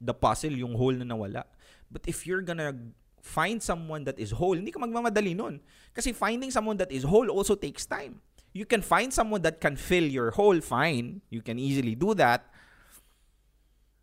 the 0.00 0.16
puzzle, 0.16 0.56
yung 0.56 0.74
hole 0.74 0.96
na 0.96 1.04
nawala. 1.04 1.44
But 1.92 2.08
if 2.08 2.24
you're 2.24 2.42
gonna 2.42 2.72
find 3.20 3.60
someone 3.60 4.08
that 4.08 4.16
is 4.16 4.32
whole, 4.32 4.56
hindi 4.56 4.72
ka 4.72 4.80
magmamadali 4.80 5.36
nun. 5.36 5.60
Kasi 5.92 6.16
finding 6.16 6.48
someone 6.48 6.80
that 6.80 6.90
is 6.90 7.04
whole 7.04 7.28
also 7.28 7.54
takes 7.54 7.84
time. 7.84 8.24
You 8.56 8.64
can 8.66 8.82
find 8.82 9.12
someone 9.14 9.42
that 9.46 9.60
can 9.60 9.76
fill 9.76 10.02
your 10.08 10.32
hole, 10.32 10.58
fine. 10.58 11.22
You 11.30 11.44
can 11.44 11.60
easily 11.60 11.94
do 11.94 12.16
that. 12.18 12.50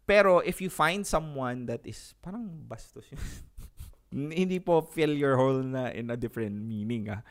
Pero 0.08 0.40
if 0.40 0.64
you 0.64 0.72
find 0.72 1.04
someone 1.04 1.68
that 1.68 1.84
is 1.84 2.16
parang 2.24 2.64
bastos 2.66 3.06
yun. 3.12 3.20
hindi 4.40 4.64
po 4.64 4.80
fill 4.80 5.12
your 5.12 5.36
hole 5.36 5.60
na 5.60 5.92
in 5.92 6.08
a 6.08 6.16
different 6.16 6.56
meaning 6.56 7.12
ah. 7.12 7.22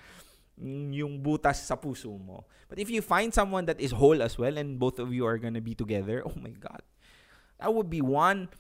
Yung 0.93 1.21
butas 1.25 1.65
sa 1.65 1.77
puso 1.77 2.13
mo. 2.21 2.45
But 2.69 2.77
if 2.77 2.93
you 2.93 3.01
find 3.01 3.33
someone 3.33 3.65
that 3.67 3.81
is 3.81 3.97
whole 3.97 4.21
as 4.21 4.37
well 4.37 4.61
and 4.61 4.77
both 4.77 5.01
of 5.01 5.09
you 5.13 5.25
are 5.25 5.41
gonna 5.41 5.65
be 5.65 5.73
together, 5.73 6.21
oh 6.21 6.37
my 6.37 6.53
God. 6.53 6.85
That 7.57 7.73
would 7.73 7.89
be 7.89 8.05
one 8.05 8.53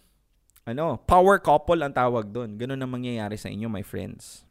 ano, 0.66 0.98
power 0.98 1.38
couple 1.38 1.78
ang 1.84 1.94
tawag 1.94 2.34
doon. 2.34 2.58
Ganun 2.58 2.82
ang 2.82 2.90
mangyayari 2.90 3.38
sa 3.38 3.46
inyo, 3.48 3.70
my 3.70 3.86
friends. 3.86 4.42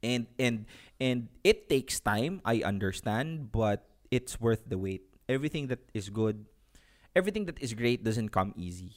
And 0.00 0.30
and 0.40 0.64
and 0.96 1.28
it 1.44 1.68
takes 1.68 2.00
time, 2.00 2.40
I 2.46 2.64
understand, 2.64 3.52
but 3.52 3.84
it's 4.08 4.40
worth 4.40 4.64
the 4.64 4.80
wait. 4.80 5.04
Everything 5.28 5.68
that 5.68 5.84
is 5.92 6.08
good, 6.08 6.48
everything 7.18 7.50
that 7.50 7.58
is 7.58 7.74
great 7.74 8.06
doesn't 8.06 8.30
come 8.30 8.54
easy. 8.54 8.94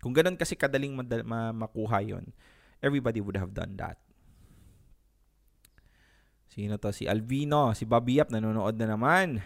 Kung 0.00 0.16
ganun 0.16 0.40
kasi 0.40 0.56
kadaling 0.56 0.96
madal- 0.96 1.28
ma- 1.28 1.52
makuha 1.52 2.00
yon, 2.00 2.32
everybody 2.80 3.20
would 3.20 3.36
have 3.36 3.52
done 3.52 3.76
that. 3.76 4.00
Sino 6.48 6.80
to? 6.80 6.90
Si 6.90 7.04
Alvino, 7.04 7.76
si 7.76 7.84
Bobby 7.84 8.16
Yap, 8.16 8.32
nanonood 8.32 8.80
na 8.80 8.96
naman. 8.96 9.44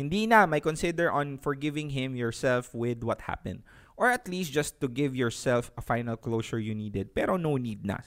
Hindi 0.00 0.24
na, 0.24 0.48
may 0.48 0.64
consider 0.64 1.12
on 1.12 1.36
forgiving 1.36 1.92
him 1.92 2.16
yourself 2.16 2.72
with 2.72 3.04
what 3.04 3.28
happened. 3.28 3.60
Or 4.00 4.08
at 4.08 4.24
least 4.24 4.48
just 4.48 4.80
to 4.80 4.88
give 4.88 5.12
yourself 5.12 5.68
a 5.76 5.84
final 5.84 6.16
closure 6.16 6.58
you 6.58 6.72
needed. 6.72 7.12
Pero 7.12 7.36
no 7.36 7.60
need 7.60 7.84
na. 7.84 8.00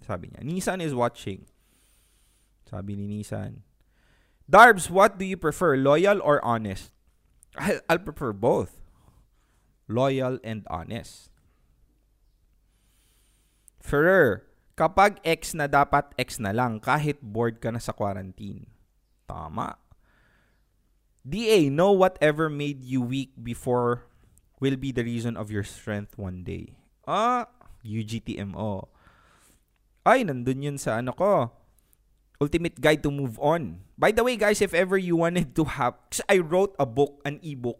Sabi 0.00 0.32
niya. 0.32 0.40
Nissan 0.40 0.80
is 0.80 0.96
watching. 0.96 1.44
Sabi 2.64 2.96
ni 2.96 3.20
Nissan. 3.20 3.68
Darbs, 4.48 4.88
what 4.88 5.20
do 5.20 5.28
you 5.28 5.36
prefer? 5.36 5.76
Loyal 5.76 6.24
or 6.24 6.40
honest? 6.40 6.88
I'll, 7.56 7.80
I'll 7.88 8.02
prefer 8.02 8.32
both. 8.32 8.80
Loyal 9.88 10.38
and 10.44 10.64
honest. 10.70 11.28
Ferrer, 13.82 14.46
kapag 14.78 15.18
ex 15.26 15.52
na 15.52 15.66
dapat 15.66 16.14
ex 16.16 16.38
na 16.38 16.54
lang 16.54 16.80
kahit 16.80 17.20
bored 17.20 17.60
ka 17.60 17.74
na 17.74 17.82
sa 17.82 17.92
quarantine. 17.92 18.70
Tama. 19.26 19.76
DA, 21.22 21.70
know 21.70 21.92
whatever 21.92 22.50
made 22.50 22.82
you 22.82 23.02
weak 23.02 23.34
before 23.38 24.06
will 24.58 24.78
be 24.78 24.90
the 24.90 25.06
reason 25.06 25.36
of 25.36 25.50
your 25.50 25.62
strength 25.62 26.18
one 26.18 26.42
day. 26.42 26.78
Ah, 27.06 27.50
UGTMO. 27.82 28.90
Ay, 30.02 30.26
nandun 30.26 30.66
yun 30.66 30.78
sa 30.78 30.98
ano 30.98 31.14
ko. 31.14 31.50
Ultimate 32.42 32.82
Guide 32.82 33.06
to 33.06 33.10
Move 33.14 33.38
On. 33.38 33.78
By 33.94 34.10
the 34.10 34.26
way, 34.26 34.34
guys, 34.34 34.58
if 34.58 34.74
ever 34.74 34.98
you 34.98 35.14
wanted 35.14 35.54
to 35.54 35.62
have... 35.62 35.94
I 36.26 36.42
wrote 36.42 36.74
a 36.74 36.82
book, 36.82 37.22
an 37.22 37.38
ebook, 37.38 37.78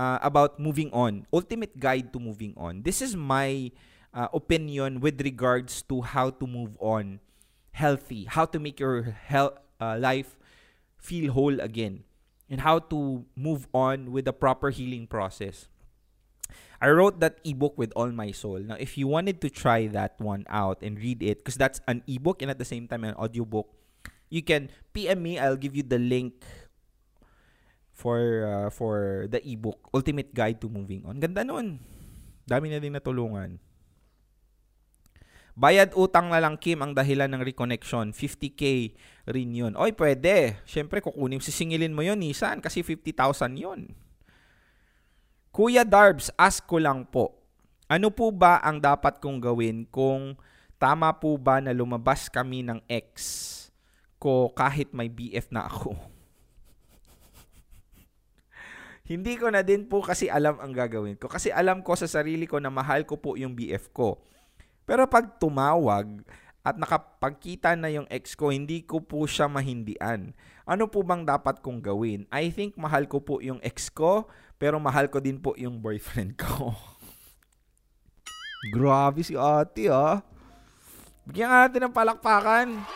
uh, 0.00 0.16
about 0.24 0.56
moving 0.56 0.88
on. 0.96 1.28
Ultimate 1.28 1.76
Guide 1.76 2.08
to 2.16 2.18
Moving 2.18 2.56
On. 2.56 2.80
This 2.80 3.04
is 3.04 3.12
my 3.12 3.68
uh, 4.16 4.32
opinion 4.32 5.04
with 5.04 5.20
regards 5.20 5.84
to 5.92 6.00
how 6.00 6.32
to 6.40 6.46
move 6.48 6.72
on 6.80 7.20
healthy. 7.76 8.24
How 8.24 8.48
to 8.48 8.58
make 8.58 8.80
your 8.80 9.12
health, 9.12 9.60
uh, 9.76 10.00
life 10.00 10.40
feel 10.96 11.28
whole 11.36 11.60
again. 11.60 12.08
And 12.48 12.64
how 12.64 12.80
to 12.90 13.28
move 13.36 13.68
on 13.76 14.10
with 14.10 14.24
the 14.24 14.32
proper 14.32 14.72
healing 14.72 15.06
process. 15.06 15.69
I 16.80 16.88
wrote 16.88 17.20
that 17.20 17.44
ebook 17.44 17.76
with 17.76 17.92
all 17.92 18.08
my 18.08 18.32
soul. 18.32 18.56
Now, 18.64 18.80
if 18.80 18.96
you 18.96 19.04
wanted 19.04 19.44
to 19.44 19.52
try 19.52 19.86
that 19.92 20.16
one 20.16 20.48
out 20.48 20.80
and 20.80 20.96
read 20.96 21.20
it, 21.22 21.44
because 21.44 21.60
that's 21.60 21.80
an 21.84 22.00
ebook 22.08 22.40
and 22.40 22.50
at 22.50 22.56
the 22.56 22.64
same 22.64 22.88
time 22.88 23.04
an 23.04 23.12
audiobook, 23.20 23.68
you 24.32 24.40
can 24.40 24.72
PM 24.96 25.20
me. 25.20 25.36
I'll 25.36 25.60
give 25.60 25.76
you 25.76 25.84
the 25.84 26.00
link 26.00 26.40
for 27.92 28.48
uh, 28.48 28.68
for 28.72 29.28
the 29.28 29.44
ebook, 29.44 29.76
Ultimate 29.92 30.32
Guide 30.32 30.56
to 30.64 30.72
Moving 30.72 31.04
On. 31.04 31.20
Ganda 31.20 31.44
nun. 31.44 31.84
Dami 32.48 32.72
na 32.72 32.80
din 32.80 32.96
natulungan. 32.96 33.60
Bayad 35.52 35.92
utang 35.92 36.32
na 36.32 36.40
lang, 36.40 36.56
Kim, 36.56 36.80
ang 36.80 36.96
dahilan 36.96 37.28
ng 37.28 37.44
reconnection. 37.44 38.16
50k 38.16 38.96
rin 39.28 39.52
yun. 39.52 39.76
Oy, 39.76 39.92
pwede. 39.92 40.56
Siyempre, 40.64 41.04
kukunin, 41.04 41.44
sisingilin 41.44 41.92
mo 41.92 42.00
yun, 42.00 42.16
Nissan, 42.16 42.64
kasi 42.64 42.80
50,000 42.80 43.60
yun. 43.60 43.92
Kuya 45.50 45.82
Darbs, 45.82 46.30
ask 46.38 46.62
ko 46.62 46.78
lang 46.78 47.02
po. 47.02 47.34
Ano 47.90 48.14
po 48.14 48.30
ba 48.30 48.62
ang 48.62 48.78
dapat 48.78 49.18
kong 49.18 49.42
gawin 49.42 49.82
kung 49.90 50.38
tama 50.78 51.10
po 51.18 51.34
ba 51.42 51.58
na 51.58 51.74
lumabas 51.74 52.30
kami 52.30 52.62
ng 52.62 52.78
ex 52.86 53.66
ko 54.22 54.54
kahit 54.54 54.94
may 54.94 55.10
BF 55.10 55.50
na 55.50 55.66
ako? 55.66 55.98
Hindi 59.10 59.34
ko 59.34 59.50
na 59.50 59.66
din 59.66 59.90
po 59.90 60.06
kasi 60.06 60.30
alam 60.30 60.54
ang 60.62 60.70
gagawin 60.70 61.18
ko. 61.18 61.26
Kasi 61.26 61.50
alam 61.50 61.82
ko 61.82 61.98
sa 61.98 62.06
sarili 62.06 62.46
ko 62.46 62.62
na 62.62 62.70
mahal 62.70 63.02
ko 63.02 63.18
po 63.18 63.34
yung 63.34 63.58
BF 63.58 63.90
ko. 63.90 64.22
Pero 64.86 65.10
pag 65.10 65.34
tumawag 65.42 66.22
at 66.62 66.78
nakapagkita 66.78 67.74
na 67.74 67.90
yung 67.90 68.06
ex 68.06 68.38
ko, 68.38 68.54
hindi 68.54 68.86
ko 68.86 69.02
po 69.02 69.26
siya 69.26 69.50
mahindian. 69.50 70.30
Ano 70.70 70.86
po 70.86 71.02
bang 71.02 71.26
dapat 71.26 71.58
kong 71.58 71.82
gawin? 71.82 72.30
I 72.30 72.46
think 72.54 72.78
mahal 72.78 73.02
ko 73.10 73.18
po 73.18 73.42
yung 73.42 73.58
ex 73.58 73.90
ko, 73.90 74.30
pero 74.54 74.78
mahal 74.78 75.10
ko 75.10 75.18
din 75.18 75.34
po 75.42 75.58
yung 75.58 75.82
boyfriend 75.82 76.38
ko. 76.38 76.70
Grabe 78.78 79.26
si 79.26 79.34
ate 79.34 79.90
ah. 79.90 80.22
Bigyan 81.26 81.50
natin 81.50 81.90
ng 81.90 81.94
palakpakan. 81.94 82.86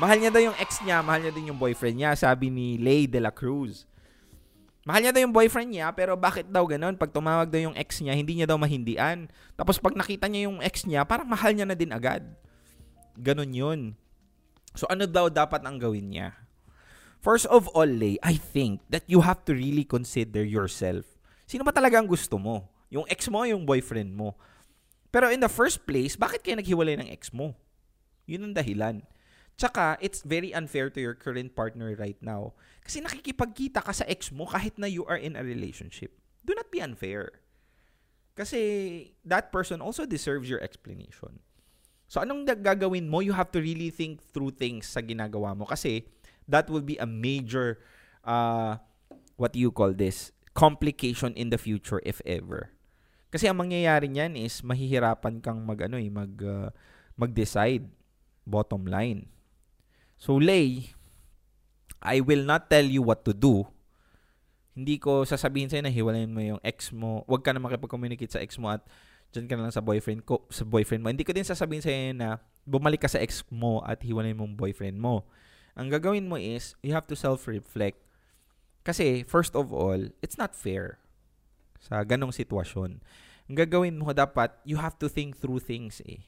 Mahal 0.00 0.16
niya 0.16 0.32
daw 0.32 0.40
yung 0.40 0.56
ex 0.56 0.80
niya, 0.80 1.04
mahal 1.04 1.28
niya 1.28 1.36
din 1.36 1.52
yung 1.52 1.60
boyfriend 1.60 2.00
niya, 2.00 2.16
sabi 2.16 2.48
ni 2.48 2.80
Lay 2.80 3.04
de 3.04 3.20
la 3.20 3.28
Cruz. 3.28 3.84
Mahal 4.88 5.04
niya 5.04 5.12
daw 5.12 5.28
yung 5.28 5.36
boyfriend 5.36 5.76
niya, 5.76 5.92
pero 5.92 6.16
bakit 6.16 6.48
daw 6.48 6.64
ganun? 6.64 6.96
Pag 6.96 7.12
tumawag 7.12 7.52
daw 7.52 7.60
yung 7.68 7.76
ex 7.76 8.00
niya, 8.00 8.16
hindi 8.16 8.40
niya 8.40 8.48
daw 8.48 8.56
mahindian. 8.56 9.28
Tapos 9.60 9.76
pag 9.76 9.92
nakita 9.92 10.24
niya 10.32 10.48
yung 10.48 10.64
ex 10.64 10.88
niya, 10.88 11.04
parang 11.04 11.28
mahal 11.28 11.52
niya 11.52 11.68
na 11.68 11.76
din 11.76 11.92
agad. 11.92 12.24
Ganun 13.12 13.52
yun. 13.52 13.80
So 14.74 14.90
ano 14.90 15.06
daw 15.06 15.30
dapat 15.30 15.62
ang 15.62 15.78
gawin 15.78 16.10
niya? 16.10 16.34
First 17.24 17.48
of 17.48 17.72
all, 17.72 17.88
Lay, 17.88 18.20
I 18.20 18.36
think 18.36 18.84
that 18.92 19.08
you 19.08 19.24
have 19.24 19.48
to 19.48 19.56
really 19.56 19.88
consider 19.88 20.44
yourself. 20.44 21.08
Sino 21.48 21.64
ba 21.64 21.72
talaga 21.72 21.96
ang 21.96 22.04
gusto 22.04 22.36
mo? 22.36 22.68
Yung 22.92 23.08
ex 23.08 23.32
mo, 23.32 23.48
yung 23.48 23.64
boyfriend 23.64 24.12
mo. 24.12 24.36
Pero 25.08 25.32
in 25.32 25.40
the 25.40 25.48
first 25.48 25.88
place, 25.88 26.20
bakit 26.20 26.44
kayo 26.44 26.60
naghiwalay 26.60 27.00
ng 27.00 27.08
ex 27.08 27.32
mo? 27.32 27.56
Yun 28.28 28.50
ang 28.50 28.54
dahilan. 28.58 29.00
Tsaka, 29.54 29.96
it's 30.02 30.26
very 30.26 30.50
unfair 30.50 30.90
to 30.90 30.98
your 30.98 31.14
current 31.14 31.54
partner 31.54 31.94
right 31.94 32.18
now. 32.18 32.52
Kasi 32.82 33.00
nakikipagkita 33.00 33.80
ka 33.80 33.94
sa 33.94 34.04
ex 34.10 34.34
mo 34.34 34.44
kahit 34.44 34.76
na 34.76 34.90
you 34.90 35.06
are 35.06 35.16
in 35.16 35.38
a 35.38 35.46
relationship. 35.46 36.18
Do 36.42 36.52
not 36.52 36.68
be 36.68 36.82
unfair. 36.82 37.40
Kasi 38.34 39.14
that 39.22 39.54
person 39.54 39.78
also 39.78 40.04
deserves 40.04 40.50
your 40.50 40.60
explanation. 40.60 41.38
So 42.14 42.22
anong 42.22 42.46
gagawin 42.46 43.10
mo? 43.10 43.18
You 43.18 43.34
have 43.34 43.50
to 43.50 43.58
really 43.58 43.90
think 43.90 44.22
through 44.30 44.54
things 44.54 44.86
sa 44.86 45.02
ginagawa 45.02 45.50
mo. 45.58 45.66
Kasi 45.66 46.06
that 46.46 46.70
will 46.70 46.86
be 46.86 46.94
a 47.02 47.10
major, 47.10 47.82
uh, 48.22 48.78
what 49.34 49.50
you 49.58 49.74
call 49.74 49.90
this? 49.90 50.30
Complication 50.54 51.34
in 51.34 51.50
the 51.50 51.58
future 51.58 51.98
if 52.06 52.22
ever. 52.22 52.70
Kasi 53.34 53.50
ang 53.50 53.58
mangyayari 53.58 54.06
niyan 54.06 54.38
is 54.38 54.62
mahihirapan 54.62 55.42
kang 55.42 55.66
mag 55.66 55.82
ano 55.82 55.98
eh, 55.98 56.06
mag 56.06 56.30
uh, 56.38 56.70
mag-decide 57.18 57.82
bottom 58.46 58.86
line. 58.86 59.26
So 60.14 60.38
Lay, 60.38 60.94
I 61.98 62.22
will 62.22 62.46
not 62.46 62.70
tell 62.70 62.86
you 62.86 63.02
what 63.02 63.26
to 63.26 63.34
do, 63.34 63.66
Hindi 64.74 64.98
ko 64.98 65.22
sasabihin 65.22 65.70
sa'yo 65.70 65.86
na 65.86 65.94
hiwalayin 65.94 66.34
mo 66.34 66.42
yung 66.42 66.58
ex 66.66 66.90
mo. 66.90 67.22
Huwag 67.30 67.46
ka 67.46 67.54
na 67.54 67.62
makipag-communicate 67.62 68.34
sa 68.34 68.42
ex 68.42 68.58
mo 68.58 68.74
at 68.74 68.82
dyan 69.34 69.50
ka 69.50 69.58
na 69.58 69.66
lang 69.66 69.74
sa 69.74 69.82
boyfriend 69.82 70.22
ko, 70.22 70.46
sa 70.54 70.62
boyfriend 70.62 71.02
mo. 71.02 71.10
Hindi 71.10 71.26
ko 71.26 71.34
din 71.34 71.42
sasabihin 71.42 71.82
sa'yo 71.82 72.14
na 72.14 72.38
bumalik 72.62 73.02
ka 73.02 73.10
sa 73.10 73.18
ex 73.18 73.42
mo 73.50 73.82
at 73.82 73.98
hiwalayin 73.98 74.38
mong 74.38 74.54
boyfriend 74.54 74.96
mo. 74.96 75.26
Ang 75.74 75.90
gagawin 75.90 76.30
mo 76.30 76.38
is, 76.38 76.78
you 76.86 76.94
have 76.94 77.10
to 77.10 77.18
self-reflect. 77.18 77.98
Kasi, 78.86 79.26
first 79.26 79.58
of 79.58 79.74
all, 79.74 79.98
it's 80.22 80.38
not 80.38 80.54
fair 80.54 81.02
sa 81.82 82.06
ganong 82.06 82.30
sitwasyon. 82.30 83.02
Ang 83.50 83.56
gagawin 83.58 83.98
mo 83.98 84.14
dapat, 84.14 84.54
you 84.62 84.78
have 84.78 84.94
to 85.02 85.10
think 85.10 85.34
through 85.34 85.58
things 85.58 85.98
eh. 86.06 86.22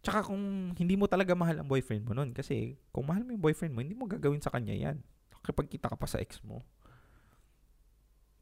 Tsaka 0.00 0.24
kung 0.24 0.72
hindi 0.72 0.94
mo 0.96 1.04
talaga 1.04 1.36
mahal 1.36 1.60
ang 1.60 1.68
boyfriend 1.68 2.08
mo 2.08 2.16
nun, 2.16 2.32
kasi 2.32 2.80
kung 2.94 3.04
mahal 3.04 3.28
mo 3.28 3.36
yung 3.36 3.44
boyfriend 3.44 3.76
mo, 3.76 3.84
hindi 3.84 3.98
mo 3.98 4.08
gagawin 4.08 4.40
sa 4.40 4.48
kanya 4.48 4.72
yan. 4.72 5.04
Kapag 5.44 5.68
kita 5.68 5.90
ka 5.90 6.00
pa 6.00 6.08
sa 6.08 6.16
ex 6.16 6.40
mo. 6.40 6.64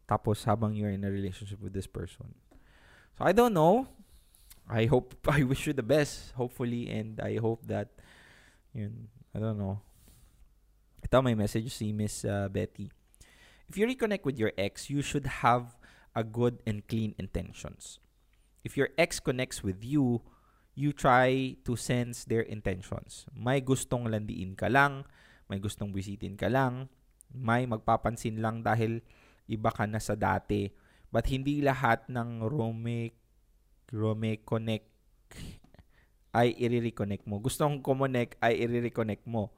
Tapos 0.07 0.47
habang 0.47 0.75
you're 0.75 0.95
in 0.95 1.03
a 1.03 1.11
relationship 1.11 1.59
with 1.59 1.75
this 1.75 1.87
person. 1.87 2.35
So 3.19 3.27
I 3.27 3.35
don't 3.35 3.55
know. 3.55 3.91
I 4.67 4.87
hope, 4.87 5.15
I 5.29 5.43
wish 5.43 5.67
you 5.67 5.75
the 5.75 5.87
best, 5.87 6.35
hopefully, 6.35 6.91
and 6.91 7.21
I 7.21 7.39
hope 7.39 7.67
that, 7.67 7.91
yun, 8.75 9.11
I 9.35 9.39
don't 9.39 9.59
know. 9.59 9.83
Ito 11.07 11.23
may 11.23 11.35
message 11.35 11.71
si 11.71 11.93
Miss 11.93 12.25
uh, 12.25 12.49
Betty. 12.51 12.91
If 13.69 13.79
you 13.79 13.87
reconnect 13.87 14.27
with 14.27 14.39
your 14.39 14.51
ex, 14.59 14.91
you 14.91 15.03
should 15.03 15.43
have 15.43 15.79
a 16.15 16.23
good 16.23 16.63
and 16.67 16.87
clean 16.87 17.15
intentions. 17.19 17.99
If 18.65 18.75
your 18.75 18.91
ex 18.99 19.19
connects 19.19 19.63
with 19.63 19.83
you, 19.87 20.23
you 20.75 20.93
try 20.93 21.57
to 21.65 21.73
sense 21.75 22.25
their 22.27 22.43
intentions. 22.43 23.27
May 23.33 23.63
gustong 23.63 24.11
landiin 24.11 24.59
ka 24.59 24.67
lang, 24.67 25.07
may 25.47 25.63
gustong 25.63 25.95
bisitin 25.95 26.35
ka 26.35 26.51
lang, 26.51 26.91
may 27.33 27.65
magpapansin 27.65 28.43
lang 28.43 28.67
dahil 28.67 29.01
iba 29.47 29.71
ka 29.71 29.87
na 29.87 29.99
sa 30.03 30.15
dati. 30.15 30.71
But 31.11 31.31
hindi 31.31 31.63
lahat 31.63 32.11
ng 32.11 32.45
rome, 32.47 33.15
rome 33.91 34.31
connect 34.43 34.91
ay 36.37 36.53
i-reconnect 36.53 37.25
mo. 37.25 37.41
Gustong 37.41 37.81
kumonek 37.81 38.37
ay 38.45 38.67
i-reconnect 38.67 39.25
mo. 39.25 39.55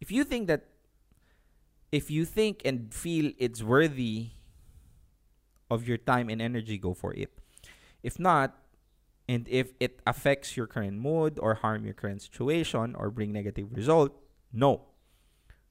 If 0.00 0.08
you 0.08 0.24
think 0.24 0.48
that 0.48 0.72
if 1.92 2.08
you 2.08 2.24
think 2.24 2.64
and 2.64 2.88
feel 2.88 3.30
it's 3.36 3.60
worthy 3.60 4.32
of 5.68 5.86
your 5.86 6.00
time 6.00 6.32
and 6.32 6.40
energy, 6.40 6.78
go 6.80 6.96
for 6.96 7.12
it. 7.12 7.30
If 8.02 8.18
not, 8.18 8.56
and 9.28 9.46
if 9.48 9.72
it 9.78 10.00
affects 10.06 10.56
your 10.56 10.66
current 10.66 10.98
mood 10.98 11.38
or 11.38 11.54
harm 11.54 11.84
your 11.84 11.94
current 11.94 12.20
situation 12.22 12.96
or 12.96 13.10
bring 13.10 13.32
negative 13.32 13.68
result, 13.72 14.16
no. 14.52 14.91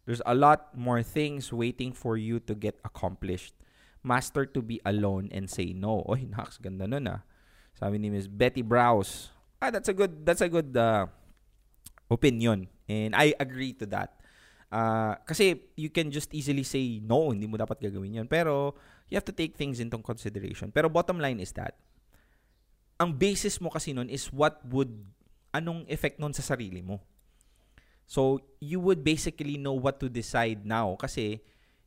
There's 0.06 0.22
a 0.26 0.34
lot 0.34 0.74
more 0.74 1.04
things 1.04 1.54
waiting 1.54 1.94
for 1.94 2.18
you 2.18 2.40
to 2.50 2.54
get 2.56 2.80
accomplished. 2.84 3.54
Master 4.02 4.46
to 4.50 4.62
be 4.62 4.82
alone 4.86 5.30
and 5.32 5.46
say 5.46 5.74
no. 5.78 6.02
Oy, 6.10 6.26
naks, 6.26 6.58
ganda 6.58 6.90
nun 6.90 7.08
ah. 7.08 7.22
Sabi 7.78 8.02
ni 8.02 8.10
Miss 8.10 8.26
Betty 8.26 8.66
Browse. 8.66 9.30
Ah, 9.62 9.70
that's 9.70 9.88
a 9.88 9.96
good 9.96 10.26
that's 10.26 10.42
a 10.42 10.50
good 10.50 10.74
uh, 10.74 11.06
opinion. 12.10 12.66
And 12.90 13.14
I 13.14 13.38
agree 13.38 13.78
to 13.78 13.86
that. 13.94 14.18
Uh, 14.72 15.20
kasi 15.28 15.62
you 15.78 15.94
can 15.94 16.10
just 16.10 16.34
easily 16.34 16.64
say 16.64 16.98
no, 17.04 17.30
hindi 17.30 17.46
mo 17.46 17.62
dapat 17.62 17.78
gagawin 17.78 18.18
'yon. 18.18 18.28
Pero 18.28 18.74
you 19.12 19.16
have 19.16 19.28
to 19.28 19.36
take 19.36 19.54
things 19.54 19.78
into 19.78 20.00
consideration. 20.02 20.74
Pero 20.74 20.90
bottom 20.90 21.22
line 21.22 21.38
is 21.38 21.54
that 21.54 21.78
ang 23.02 23.18
basis 23.18 23.58
mo 23.58 23.74
kasi 23.74 23.98
nun 23.98 24.10
is 24.14 24.30
what 24.30 24.62
would 24.70 24.94
anong 25.58 25.90
effect 25.90 26.22
nun 26.22 26.34
sa 26.34 26.46
sarili 26.46 26.86
mo. 26.86 27.02
So, 28.12 28.44
you 28.60 28.84
would 28.84 29.08
basically 29.08 29.56
know 29.56 29.72
what 29.72 30.04
to 30.04 30.12
decide 30.12 30.68
now 30.68 31.00
kasi 31.00 31.40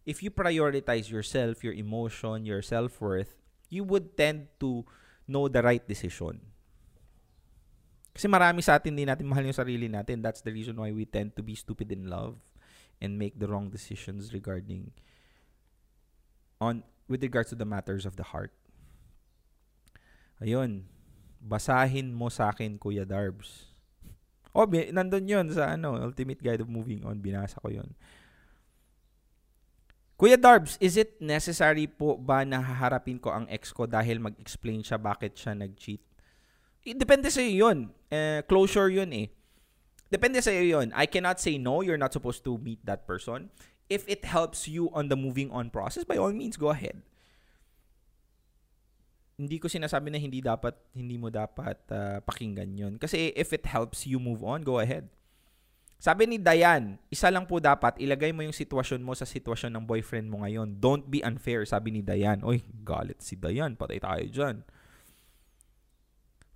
if 0.09 0.25
you 0.25 0.33
prioritize 0.33 1.13
yourself, 1.13 1.61
your 1.61 1.77
emotion, 1.77 2.49
your 2.49 2.65
self-worth, 2.65 3.37
you 3.69 3.85
would 3.85 4.17
tend 4.17 4.49
to 4.57 4.89
know 5.29 5.53
the 5.53 5.61
right 5.61 5.85
decision. 5.85 6.41
Kasi 8.17 8.25
marami 8.25 8.65
sa 8.65 8.81
atin 8.81 8.97
din 8.97 9.05
natin 9.05 9.29
mahal 9.29 9.45
yung 9.45 9.53
sarili 9.53 9.85
natin. 9.85 10.25
That's 10.25 10.41
the 10.41 10.49
reason 10.49 10.81
why 10.81 10.97
we 10.97 11.05
tend 11.05 11.37
to 11.37 11.45
be 11.45 11.53
stupid 11.53 11.93
in 11.93 12.09
love 12.09 12.41
and 13.05 13.21
make 13.21 13.37
the 13.37 13.45
wrong 13.45 13.69
decisions 13.69 14.33
regarding 14.33 14.97
on 16.57 16.89
with 17.05 17.21
regards 17.21 17.53
to 17.53 17.59
the 17.59 17.69
matters 17.69 18.09
of 18.09 18.17
the 18.17 18.33
heart. 18.33 18.57
Ayun. 20.41 20.89
Basahin 21.45 22.17
mo 22.17 22.33
sa 22.33 22.49
akin, 22.49 22.81
Kuya 22.81 23.05
Darbs. 23.05 23.74
Oh, 24.55 24.71
bi- 24.71 24.95
nandun 24.95 25.27
yun 25.27 25.51
sa 25.51 25.75
ano, 25.75 25.99
Ultimate 25.99 26.39
Guide 26.39 26.63
of 26.63 26.71
Moving 26.71 27.03
On. 27.03 27.19
Binasa 27.19 27.59
ko 27.59 27.75
yun. 27.75 27.91
Kuya 30.15 30.39
Darbs, 30.39 30.79
is 30.79 30.95
it 30.95 31.19
necessary 31.19 31.91
po 31.91 32.15
ba 32.15 32.47
na 32.47 32.63
haharapin 32.63 33.19
ko 33.19 33.35
ang 33.35 33.51
ex 33.51 33.75
ko 33.75 33.83
dahil 33.91 34.23
mag-explain 34.23 34.79
siya 34.79 34.95
bakit 34.95 35.35
siya 35.35 35.59
nag-cheat? 35.59 35.99
Eh, 36.87 36.95
Depende 36.95 37.35
sa 37.35 37.43
iyo 37.43 37.67
yun. 37.67 37.91
Eh, 38.15 38.47
closure 38.47 38.95
yun 38.95 39.11
eh. 39.11 39.27
Depende 40.07 40.39
sa 40.39 40.55
iyo 40.55 40.79
yun. 40.79 40.95
I 40.95 41.11
cannot 41.11 41.43
say 41.43 41.59
no, 41.59 41.83
you're 41.83 41.99
not 41.99 42.15
supposed 42.15 42.47
to 42.47 42.55
meet 42.63 42.79
that 42.87 43.11
person. 43.11 43.51
If 43.91 44.07
it 44.07 44.23
helps 44.23 44.71
you 44.71 44.87
on 44.95 45.11
the 45.11 45.19
moving 45.19 45.51
on 45.51 45.69
process, 45.75 46.07
by 46.07 46.15
all 46.15 46.31
means, 46.31 46.55
go 46.55 46.71
ahead. 46.71 47.03
Hindi 49.35 49.59
ko 49.59 49.67
sinasabi 49.67 50.15
na 50.15 50.19
hindi 50.23 50.39
dapat, 50.39 50.79
hindi 50.95 51.19
mo 51.19 51.27
dapat 51.27 51.79
ah, 51.91 52.19
pakinggan 52.23 52.71
yun. 52.75 52.95
Kasi 52.99 53.35
if 53.35 53.51
it 53.51 53.67
helps 53.67 54.07
you 54.07 54.23
move 54.23 54.47
on, 54.47 54.63
go 54.63 54.79
ahead. 54.79 55.11
Sabi 56.05 56.29
ni 56.29 56.37
Dayan, 56.37 57.01
isa 57.09 57.33
lang 57.33 57.49
po 57.49 57.57
dapat, 57.57 57.97
ilagay 57.97 58.29
mo 58.29 58.45
yung 58.45 58.53
sitwasyon 58.53 59.01
mo 59.01 59.17
sa 59.17 59.25
sitwasyon 59.25 59.73
ng 59.73 59.85
boyfriend 59.89 60.29
mo 60.29 60.45
ngayon. 60.45 60.77
Don't 60.77 61.09
be 61.09 61.25
unfair, 61.25 61.65
sabi 61.65 61.97
ni 61.97 62.05
Dayan. 62.05 62.45
Oy, 62.45 62.61
galit 62.85 63.25
si 63.25 63.41
Dayan. 63.41 63.73
Patay 63.73 64.05
tayo 64.05 64.25
dyan. 64.29 64.57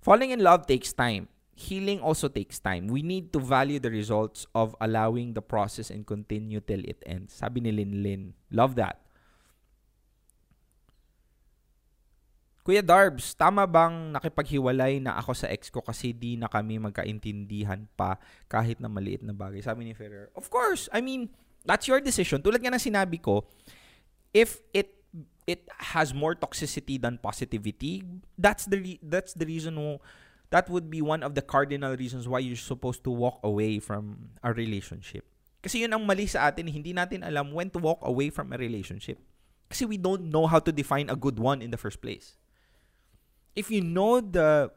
Falling 0.05 0.31
in 0.31 0.45
love 0.45 0.69
takes 0.69 0.93
time. 0.93 1.25
Healing 1.57 1.99
also 1.99 2.29
takes 2.29 2.61
time. 2.61 2.87
We 2.87 3.01
need 3.01 3.33
to 3.33 3.41
value 3.41 3.81
the 3.81 3.91
results 3.91 4.45
of 4.53 4.77
allowing 4.79 5.35
the 5.35 5.41
process 5.43 5.89
and 5.89 6.05
continue 6.05 6.61
till 6.61 6.85
it 6.87 7.03
ends. 7.03 7.35
Sabi 7.35 7.59
ni 7.59 7.73
Linlin. 7.73 8.37
Love 8.53 8.79
that. 8.79 9.01
Kuya 12.63 12.83
Darbs, 12.83 13.33
tama 13.33 13.63
bang 13.65 14.11
nakipaghiwalay 14.13 14.99
na 14.99 15.15
ako 15.17 15.31
sa 15.33 15.47
ex 15.47 15.71
ko 15.71 15.79
kasi 15.79 16.11
di 16.11 16.35
na 16.35 16.51
kami 16.51 16.77
magkaintindihan 16.77 17.87
pa 17.95 18.19
kahit 18.51 18.77
na 18.83 18.91
maliit 18.91 19.23
na 19.23 19.31
bagay? 19.31 19.63
Sabi 19.63 19.87
ni 19.87 19.95
Ferrer. 19.95 20.29
Of 20.35 20.51
course, 20.51 20.91
I 20.91 20.99
mean, 20.99 21.31
that's 21.63 21.87
your 21.87 22.03
decision. 22.03 22.43
Tulad 22.43 22.59
nga 22.59 22.75
ng 22.75 22.83
sinabi 22.83 23.17
ko, 23.23 23.47
if 24.35 24.61
it 24.75 24.99
it 25.49 25.65
has 25.93 26.13
more 26.13 26.37
toxicity 26.37 27.01
than 27.01 27.17
positivity, 27.17 28.05
that's 28.37 28.69
the 28.69 28.77
re- 28.77 29.01
that's 29.01 29.33
the 29.33 29.49
reason 29.49 29.73
wo- 29.79 30.01
that 30.53 30.69
would 30.69 30.89
be 30.89 31.01
one 31.01 31.25
of 31.25 31.33
the 31.33 31.41
cardinal 31.41 31.97
reasons 31.97 32.29
why 32.29 32.37
you're 32.37 32.59
supposed 32.59 33.01
to 33.05 33.09
walk 33.09 33.41
away 33.41 33.81
from 33.81 34.33
a 34.45 34.53
relationship. 34.53 35.25
Kasi 35.59 35.83
yun 35.83 35.91
ang 35.91 36.05
mali 36.05 36.29
sa 36.29 36.47
atin, 36.47 36.69
hindi 36.69 36.93
natin 36.93 37.25
alam 37.25 37.51
when 37.51 37.69
to 37.73 37.79
walk 37.81 37.99
away 38.05 38.29
from 38.29 38.53
a 38.53 38.57
relationship. 38.57 39.19
Kasi 39.69 39.85
we 39.85 39.99
don't 39.99 40.31
know 40.33 40.47
how 40.49 40.57
to 40.57 40.71
define 40.73 41.09
a 41.11 41.17
good 41.19 41.37
one 41.37 41.61
in 41.61 41.69
the 41.69 41.77
first 41.77 42.01
place. 42.01 42.38
If 43.59 43.67
you 43.67 43.83
know 43.83 44.23
the 44.23 44.71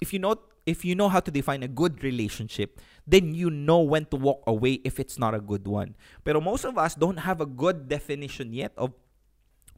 if 0.00 0.16
you 0.16 0.18
know 0.18 0.40
if 0.64 0.84
you 0.84 0.94
know 0.96 1.12
how 1.12 1.20
to 1.20 1.30
define 1.30 1.62
a 1.62 1.68
good 1.68 2.02
relationship, 2.02 2.80
then 3.06 3.34
you 3.34 3.50
know 3.50 3.80
when 3.84 4.06
to 4.06 4.16
walk 4.16 4.40
away 4.46 4.80
if 4.84 4.96
it's 4.96 5.18
not 5.18 5.34
a 5.34 5.40
good 5.40 5.68
one. 5.68 5.94
Pero 6.24 6.40
most 6.40 6.64
of 6.64 6.78
us 6.78 6.94
don't 6.94 7.28
have 7.28 7.44
a 7.44 7.46
good 7.46 7.88
definition 7.88 8.54
yet 8.56 8.72
of 8.78 8.94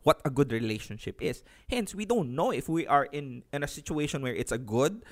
what 0.05 0.21
a 0.25 0.31
good 0.31 0.53
relationship 0.53 1.21
is. 1.21 1.43
Hence, 1.69 1.95
we 1.95 2.05
don't 2.05 2.35
know 2.37 2.53
if 2.53 2.69
we 2.69 2.87
are 2.87 3.09
in, 3.09 3.43
in 3.53 3.65
a 3.65 3.69
situation 3.69 4.23
where 4.23 4.35
it's 4.35 4.53
a 4.53 4.59
good 4.59 5.03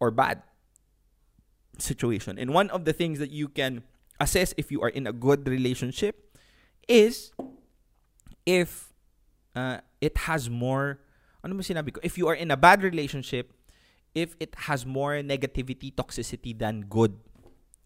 or 0.00 0.10
bad 0.10 0.42
situation. 1.78 2.38
And 2.38 2.52
one 2.52 2.68
of 2.70 2.84
the 2.84 2.92
things 2.92 3.18
that 3.20 3.30
you 3.30 3.48
can 3.48 3.82
assess 4.18 4.52
if 4.56 4.70
you 4.70 4.82
are 4.82 4.88
in 4.90 5.06
a 5.06 5.12
good 5.12 5.48
relationship 5.48 6.36
is 6.88 7.32
if 8.44 8.92
uh, 9.54 9.78
it 10.00 10.26
has 10.26 10.50
more, 10.50 10.98
ano 11.44 11.54
mo 11.56 11.62
sinabi 11.62 11.92
ko? 11.94 12.00
If 12.02 12.18
you 12.18 12.28
are 12.28 12.36
in 12.36 12.50
a 12.50 12.58
bad 12.58 12.82
relationship, 12.82 13.52
if 14.14 14.34
it 14.40 14.54
has 14.66 14.84
more 14.84 15.22
negativity, 15.22 15.94
toxicity 15.94 16.56
than 16.56 16.86
good. 16.88 17.14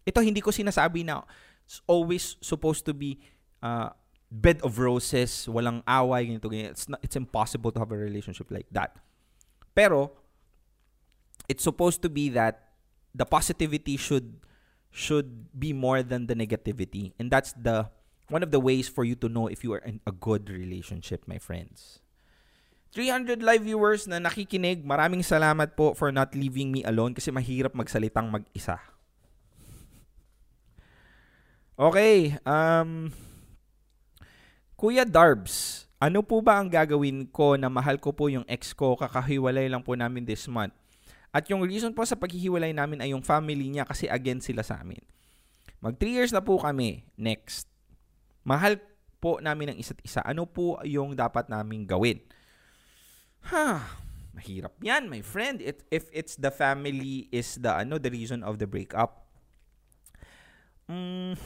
Ito, 0.05 0.21
hindi 0.21 0.41
ko 0.41 0.51
sinasabi 0.51 1.05
na 1.05 1.21
it's 1.65 1.81
always 1.87 2.37
supposed 2.41 2.85
to 2.85 2.93
be 2.93 3.17
uh, 3.61 3.89
bed 4.29 4.61
of 4.61 4.77
roses, 4.77 5.47
walang 5.49 5.81
away, 5.87 6.29
ganito, 6.29 6.49
ganyan. 6.49 6.73
It's, 6.73 6.89
not, 6.89 6.99
it's 7.01 7.15
impossible 7.15 7.71
to 7.71 7.79
have 7.79 7.91
a 7.91 7.97
relationship 7.97 8.51
like 8.51 8.67
that. 8.71 8.97
Pero, 9.73 10.11
it's 11.49 11.63
supposed 11.63 12.01
to 12.01 12.09
be 12.09 12.29
that 12.29 12.73
the 13.13 13.25
positivity 13.25 13.97
should 13.97 14.41
should 14.95 15.51
be 15.51 15.73
more 15.73 16.01
than 16.01 16.27
the 16.27 16.35
negativity. 16.35 17.11
And 17.19 17.29
that's 17.29 17.51
the 17.53 17.91
one 18.29 18.41
of 18.41 18.51
the 18.51 18.59
ways 18.59 18.87
for 18.87 19.03
you 19.03 19.15
to 19.15 19.29
know 19.29 19.47
if 19.47 19.63
you 19.63 19.73
are 19.73 19.83
in 19.83 19.99
a 20.07 20.11
good 20.11 20.49
relationship, 20.49 21.27
my 21.27 21.37
friends. 21.37 21.99
300 22.95 23.43
live 23.43 23.67
viewers 23.67 24.07
na 24.07 24.23
nakikinig, 24.23 24.79
maraming 24.87 25.19
salamat 25.19 25.75
po 25.75 25.91
for 25.91 26.15
not 26.15 26.31
leaving 26.31 26.71
me 26.71 26.79
alone 26.87 27.11
kasi 27.11 27.27
mahirap 27.27 27.75
magsalitang 27.75 28.31
mag-isa. 28.31 28.79
Okay, 31.75 32.39
um 32.47 33.11
Kuya 34.79 35.03
Darbs, 35.03 35.91
ano 35.99 36.23
po 36.23 36.39
ba 36.39 36.55
ang 36.55 36.71
gagawin 36.71 37.27
ko 37.35 37.59
na 37.59 37.67
mahal 37.67 37.99
ko 37.99 38.15
po 38.15 38.31
yung 38.31 38.47
ex 38.47 38.71
ko, 38.71 38.95
kakahiwalay 38.95 39.67
lang 39.67 39.83
po 39.83 39.91
namin 39.99 40.23
this 40.23 40.47
month. 40.47 40.71
At 41.35 41.51
yung 41.51 41.67
reason 41.67 41.91
po 41.91 42.07
sa 42.07 42.15
paghihiwalay 42.15 42.71
namin 42.71 43.03
ay 43.03 43.11
yung 43.11 43.19
family 43.19 43.67
niya 43.67 43.83
kasi 43.83 44.07
against 44.07 44.47
sila 44.47 44.63
sa 44.63 44.79
amin. 44.79 45.03
Mag 45.83 45.99
3 45.99 46.15
years 46.15 46.31
na 46.31 46.39
po 46.39 46.55
kami. 46.55 47.03
Next. 47.19 47.67
Mahal 48.47 48.79
po 49.19 49.43
namin 49.43 49.75
ang 49.75 49.77
isa't 49.83 49.99
isa. 49.99 50.23
Ano 50.23 50.47
po 50.47 50.79
yung 50.87 51.11
dapat 51.11 51.51
naming 51.51 51.83
gawin? 51.83 52.23
Ha, 53.53 53.85
mahirap 54.33 54.73
yan, 54.81 55.05
my 55.05 55.21
friend. 55.21 55.61
It, 55.61 55.85
if 55.93 56.09
it's 56.09 56.33
the 56.33 56.49
family 56.49 57.29
is 57.29 57.61
the 57.61 57.69
ano 57.69 58.01
the 58.01 58.09
reason 58.09 58.41
of 58.41 58.57
the 58.57 58.65
breakup. 58.65 59.29
Mm, 60.89 61.37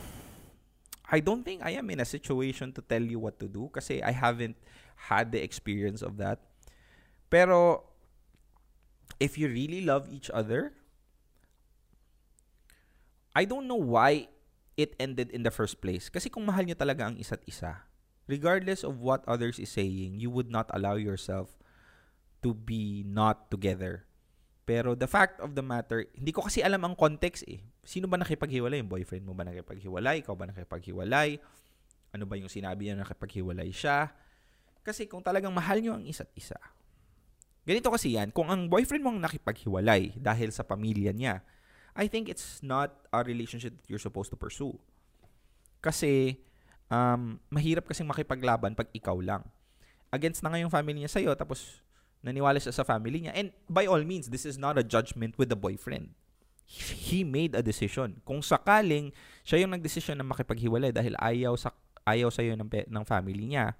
I 1.12 1.20
don't 1.20 1.43
think 1.43 1.60
I 1.60 1.76
am 1.76 1.91
in 1.91 2.00
a 2.00 2.08
situation 2.08 2.72
to 2.76 2.82
tell 2.82 3.04
you 3.04 3.20
what 3.20 3.36
to 3.43 3.52
do 3.52 3.68
kasi 3.68 4.00
I 4.00 4.16
haven't 4.16 4.56
had 5.12 5.36
the 5.36 5.43
experience 5.43 6.00
of 6.00 6.16
that. 6.24 6.39
Pero 7.28 7.84
if 9.20 9.36
you 9.36 9.52
really 9.52 9.84
love 9.84 10.08
each 10.08 10.32
other, 10.32 10.72
I 13.36 13.43
don't 13.43 13.68
know 13.68 13.80
why 13.80 14.32
it 14.80 14.95
ended 15.00 15.36
in 15.36 15.43
the 15.43 15.52
first 15.52 15.84
place. 15.84 16.08
Kasi 16.08 16.32
kung 16.32 16.47
mahal 16.47 16.64
nyo 16.64 16.80
talaga 16.80 17.12
ang 17.12 17.20
isa't 17.20 17.43
isa, 17.43 17.84
regardless 18.24 18.88
of 18.88 19.04
what 19.04 19.28
others 19.28 19.60
is 19.60 19.68
saying, 19.68 20.24
you 20.24 20.32
would 20.32 20.47
not 20.47 20.72
allow 20.72 20.95
yourself 20.95 21.59
to 22.40 22.56
be 22.56 23.04
not 23.08 23.52
together. 23.52 24.08
Pero 24.70 24.94
the 24.94 25.10
fact 25.10 25.42
of 25.42 25.58
the 25.58 25.66
matter, 25.66 26.06
hindi 26.14 26.30
ko 26.30 26.46
kasi 26.46 26.62
alam 26.62 26.86
ang 26.86 26.94
context 26.94 27.42
eh. 27.50 27.58
Sino 27.82 28.06
ba 28.06 28.22
nakipaghiwalay? 28.22 28.86
Yung 28.86 28.92
boyfriend 28.92 29.26
mo 29.26 29.34
ba 29.34 29.42
nakipaghiwalay? 29.42 30.22
Ikaw 30.22 30.36
ba 30.38 30.46
nakipaghiwalay? 30.46 31.42
Ano 32.14 32.24
ba 32.30 32.38
yung 32.38 32.54
sinabi 32.54 32.86
niya 32.86 33.02
nakipaghiwalay 33.02 33.74
siya? 33.74 34.14
Kasi 34.86 35.10
kung 35.10 35.26
talagang 35.26 35.50
mahal 35.50 35.82
nyo 35.82 35.98
ang 35.98 36.06
isa't 36.06 36.30
isa. 36.38 36.58
Ganito 37.66 37.90
kasi 37.90 38.14
yan, 38.14 38.30
kung 38.30 38.50
ang 38.50 38.70
boyfriend 38.70 39.02
mo 39.02 39.10
ang 39.10 39.22
nakipaghiwalay 39.22 40.18
dahil 40.18 40.54
sa 40.54 40.62
pamilya 40.62 41.14
niya, 41.14 41.42
I 41.98 42.06
think 42.06 42.30
it's 42.30 42.62
not 42.62 42.94
a 43.10 43.26
relationship 43.26 43.74
that 43.74 43.86
you're 43.90 44.02
supposed 44.02 44.30
to 44.30 44.38
pursue. 44.38 44.78
Kasi 45.82 46.38
um, 46.94 47.42
mahirap 47.50 47.90
kasing 47.90 48.10
makipaglaban 48.10 48.78
pag 48.78 48.90
ikaw 48.94 49.18
lang. 49.18 49.46
Against 50.10 50.42
na 50.42 50.54
nga 50.54 50.62
yung 50.62 50.74
family 50.74 51.06
niya 51.06 51.14
sa'yo, 51.14 51.34
tapos 51.38 51.82
naniwala 52.20 52.59
siya 52.59 52.76
sa 52.76 52.84
family 52.84 53.24
niya. 53.24 53.34
And 53.36 53.55
by 53.67 53.88
all 53.88 54.03
means, 54.03 54.28
this 54.30 54.43
is 54.43 54.59
not 54.59 54.76
a 54.76 54.84
judgment 54.84 55.39
with 55.39 55.47
the 55.47 55.59
boyfriend. 55.59 56.15
He 56.70 57.26
made 57.26 57.57
a 57.57 57.65
decision. 57.65 58.22
Kung 58.28 58.45
sakaling 58.45 59.15
siya 59.41 59.65
yung 59.65 59.74
nagdesisyon 59.74 60.22
na 60.22 60.28
makipaghiwalay 60.28 60.93
dahil 60.93 61.17
ayaw 61.17 61.57
sa 61.57 61.74
ayaw 62.05 62.30
sa 62.30 62.45
iyo 62.45 62.53
ng, 62.57 62.70
ng 62.70 63.05
family 63.05 63.45
niya, 63.49 63.74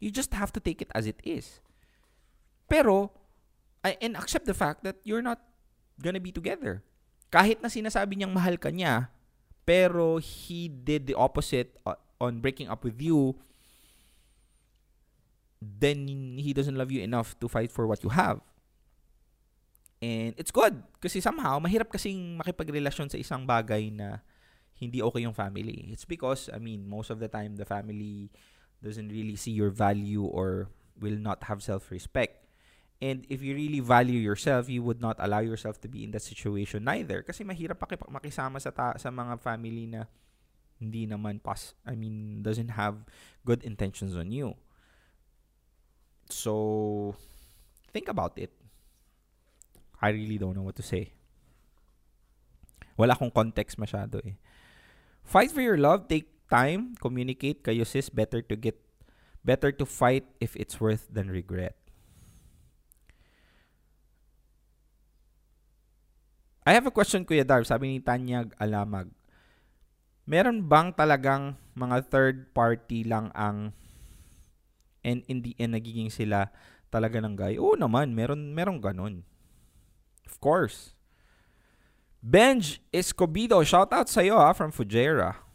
you 0.00 0.12
just 0.12 0.32
have 0.36 0.52
to 0.52 0.60
take 0.60 0.80
it 0.80 0.88
as 0.96 1.04
it 1.08 1.20
is. 1.24 1.60
Pero 2.68 3.12
I, 3.84 3.96
and 4.02 4.16
accept 4.18 4.44
the 4.44 4.56
fact 4.56 4.82
that 4.82 4.98
you're 5.04 5.24
not 5.24 5.40
gonna 6.02 6.20
be 6.20 6.34
together. 6.34 6.82
Kahit 7.30 7.62
na 7.62 7.70
sinasabi 7.70 8.18
niyang 8.18 8.34
mahal 8.34 8.58
ka 8.58 8.68
niya, 8.72 9.12
pero 9.66 10.18
he 10.18 10.68
did 10.70 11.06
the 11.06 11.16
opposite 11.16 11.74
uh, 11.86 11.98
on 12.22 12.40
breaking 12.40 12.70
up 12.70 12.82
with 12.86 12.98
you, 13.02 13.34
then 15.78 16.06
he 16.38 16.52
doesn't 16.54 16.76
love 16.76 16.92
you 16.92 17.02
enough 17.02 17.38
to 17.40 17.48
fight 17.48 17.72
for 17.72 17.86
what 17.86 18.02
you 18.02 18.10
have. 18.10 18.40
And 19.98 20.36
it's 20.36 20.52
good 20.52 20.84
kasi 21.00 21.24
somehow 21.24 21.56
mahirap 21.58 21.88
kasing 21.88 22.36
makipagrelasyon 22.38 23.08
sa 23.08 23.16
isang 23.16 23.48
bagay 23.48 23.88
na 23.88 24.20
hindi 24.76 25.00
okay 25.00 25.24
yung 25.24 25.32
family. 25.32 25.88
It's 25.88 26.04
because 26.04 26.52
I 26.52 26.60
mean 26.60 26.84
most 26.84 27.08
of 27.08 27.18
the 27.18 27.32
time 27.32 27.56
the 27.56 27.64
family 27.64 28.28
doesn't 28.84 29.08
really 29.08 29.40
see 29.40 29.56
your 29.56 29.72
value 29.72 30.22
or 30.22 30.68
will 31.00 31.16
not 31.16 31.48
have 31.48 31.64
self-respect. 31.64 32.44
And 33.00 33.28
if 33.28 33.44
you 33.44 33.52
really 33.56 33.80
value 33.80 34.16
yourself, 34.16 34.68
you 34.68 34.80
would 34.84 35.00
not 35.00 35.16
allow 35.20 35.40
yourself 35.40 35.80
to 35.84 35.88
be 35.88 36.04
in 36.04 36.12
that 36.16 36.24
situation 36.24 36.84
neither 36.84 37.20
kasi 37.20 37.44
mahirap 37.44 37.80
pakip- 37.80 38.08
makisama 38.08 38.60
sa 38.60 38.72
ta- 38.72 38.96
sa 38.96 39.12
mga 39.12 39.40
family 39.40 39.88
na 39.88 40.08
hindi 40.76 41.08
naman 41.08 41.40
pas 41.40 41.72
I 41.88 41.96
mean 41.96 42.44
doesn't 42.44 42.76
have 42.76 43.00
good 43.48 43.64
intentions 43.64 44.12
on 44.12 44.28
you. 44.28 44.60
So, 46.28 47.14
think 47.92 48.08
about 48.08 48.38
it. 48.38 48.50
I 50.00 50.10
really 50.10 50.38
don't 50.38 50.54
know 50.54 50.66
what 50.66 50.76
to 50.76 50.86
say. 50.86 51.16
Wala 52.96 53.12
akong 53.12 53.32
context 53.32 53.76
masyado 53.76 54.24
eh. 54.24 54.36
Fight 55.26 55.52
for 55.52 55.60
your 55.60 55.76
love, 55.76 56.08
take 56.08 56.32
time, 56.48 56.96
communicate 56.96 57.60
kayo 57.60 57.84
sis, 57.84 58.08
better 58.08 58.40
to 58.40 58.56
get 58.56 58.78
better 59.46 59.70
to 59.70 59.86
fight 59.86 60.26
if 60.40 60.56
it's 60.56 60.80
worth 60.80 61.06
than 61.12 61.30
regret. 61.30 61.76
I 66.66 66.74
have 66.74 66.88
a 66.88 66.90
question 66.90 67.22
Kuya 67.22 67.46
Darv, 67.46 67.62
sabi 67.62 67.94
ni 67.94 67.98
Tanyag 68.02 68.50
Alamag. 68.58 69.06
Meron 70.26 70.66
bang 70.66 70.90
talagang 70.90 71.54
mga 71.78 72.10
third 72.10 72.50
party 72.50 73.06
lang 73.06 73.30
ang 73.38 73.70
and 75.06 75.22
in 75.30 75.46
the 75.46 75.54
end 75.54 75.78
nagiging 75.78 76.10
sila 76.10 76.50
talaga 76.90 77.22
ng 77.22 77.38
guy. 77.38 77.54
Oo 77.54 77.78
naman, 77.78 78.10
meron 78.10 78.50
meron 78.50 78.82
ganun. 78.82 79.22
Of 80.26 80.42
course. 80.42 80.98
Benj 82.18 82.82
Escobido, 82.90 83.62
shout 83.62 83.94
out 83.94 84.10
sa 84.10 84.26
iyo 84.26 84.34
ha 84.34 84.50
from 84.50 84.74
Fujera. 84.74 85.46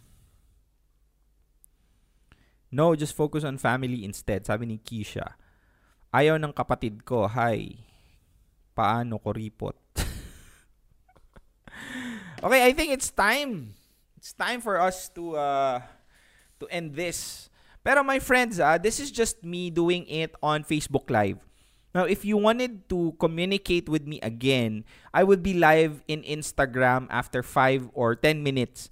No, 2.71 2.95
just 2.95 3.11
focus 3.11 3.43
on 3.43 3.59
family 3.59 4.07
instead, 4.07 4.47
sabi 4.47 4.63
ni 4.63 4.79
Kisha. 4.79 5.35
Ayaw 6.15 6.39
ng 6.39 6.55
kapatid 6.55 7.03
ko, 7.03 7.27
hi. 7.27 7.83
Paano 8.71 9.19
ko 9.19 9.35
ripot? 9.35 9.75
okay, 12.47 12.61
I 12.63 12.71
think 12.71 12.95
it's 12.95 13.11
time. 13.11 13.75
It's 14.15 14.31
time 14.31 14.63
for 14.63 14.79
us 14.79 15.11
to 15.11 15.35
uh 15.35 15.83
to 16.63 16.65
end 16.71 16.95
this. 16.95 17.50
Pero 17.81 18.05
my 18.05 18.21
friends, 18.21 18.61
ah, 18.61 18.77
this 18.77 19.01
is 19.01 19.09
just 19.09 19.41
me 19.41 19.73
doing 19.73 20.05
it 20.05 20.37
on 20.41 20.61
Facebook 20.61 21.09
Live. 21.09 21.41
Now, 21.91 22.07
if 22.07 22.23
you 22.23 22.39
wanted 22.39 22.87
to 22.87 23.11
communicate 23.19 23.89
with 23.91 24.07
me 24.07 24.21
again, 24.23 24.87
I 25.11 25.27
would 25.27 25.43
be 25.43 25.57
live 25.57 25.99
in 26.07 26.23
Instagram 26.23 27.11
after 27.11 27.43
5 27.43 27.91
or 27.91 28.15
10 28.15 28.39
minutes. 28.39 28.87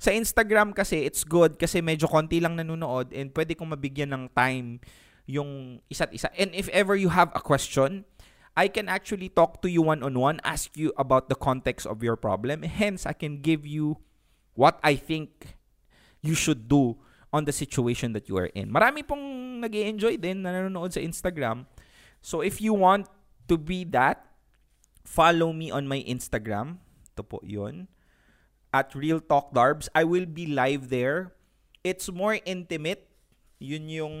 Sa 0.00 0.14
Instagram 0.14 0.72
kasi, 0.72 1.04
it's 1.04 1.26
good 1.28 1.60
kasi 1.60 1.84
medyo 1.84 2.08
konti 2.08 2.40
lang 2.40 2.56
nanonood 2.56 3.12
and 3.12 3.34
pwede 3.36 3.52
kong 3.52 3.76
mabigyan 3.76 4.14
ng 4.14 4.24
time 4.32 4.80
yung 5.28 5.82
isa't 5.92 6.14
isa. 6.14 6.32
And 6.40 6.54
if 6.56 6.72
ever 6.72 6.96
you 6.96 7.12
have 7.12 7.28
a 7.36 7.42
question, 7.42 8.08
I 8.56 8.72
can 8.72 8.88
actually 8.88 9.28
talk 9.28 9.60
to 9.62 9.68
you 9.68 9.84
one-on-one, 9.84 10.40
ask 10.40 10.72
you 10.72 10.94
about 10.96 11.28
the 11.28 11.36
context 11.36 11.84
of 11.84 12.00
your 12.00 12.16
problem. 12.16 12.64
Hence, 12.64 13.04
I 13.04 13.12
can 13.12 13.44
give 13.44 13.68
you 13.68 14.00
what 14.56 14.80
I 14.80 14.96
think 14.96 15.58
you 16.24 16.32
should 16.32 16.66
do 16.66 16.96
on 17.32 17.44
the 17.44 17.52
situation 17.52 18.12
that 18.16 18.28
you 18.28 18.36
are 18.36 18.48
in. 18.56 18.72
Marami 18.72 19.04
pong 19.04 19.60
nag 19.60 19.74
enjoy 19.74 20.16
din 20.16 20.42
na 20.42 20.52
nanonood 20.52 20.92
sa 20.92 21.00
Instagram. 21.00 21.68
So 22.24 22.40
if 22.40 22.60
you 22.60 22.72
want 22.72 23.06
to 23.48 23.56
be 23.56 23.84
that, 23.92 24.24
follow 25.04 25.52
me 25.52 25.70
on 25.70 25.88
my 25.88 26.04
Instagram. 26.04 26.80
Ito 27.14 27.22
po 27.24 27.40
yun. 27.44 27.88
At 28.72 28.92
Real 28.92 29.20
Talk 29.20 29.52
Darbs. 29.56 29.88
I 29.96 30.04
will 30.04 30.28
be 30.28 30.48
live 30.48 30.92
there. 30.92 31.32
It's 31.84 32.08
more 32.12 32.36
intimate. 32.44 33.08
Yun 33.58 33.88
yung 33.88 34.16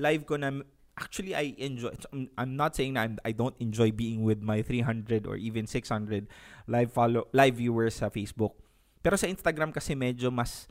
live 0.00 0.24
ko 0.24 0.40
na 0.40 0.64
actually 1.00 1.32
I 1.32 1.56
enjoy 1.56 1.94
I'm 2.36 2.56
not 2.58 2.76
saying 2.76 2.94
na 2.94 3.08
I'm, 3.08 3.16
I 3.24 3.32
don't 3.32 3.56
enjoy 3.56 3.90
being 3.92 4.20
with 4.26 4.42
my 4.44 4.60
300 4.60 5.24
or 5.24 5.36
even 5.40 5.64
600 5.64 6.28
live 6.68 6.90
follow 6.92 7.28
live 7.32 7.56
viewers 7.56 8.02
sa 8.02 8.12
Facebook. 8.12 8.58
Pero 9.00 9.16
sa 9.16 9.30
Instagram 9.30 9.72
kasi 9.72 9.96
medyo 9.96 10.28
mas 10.28 10.68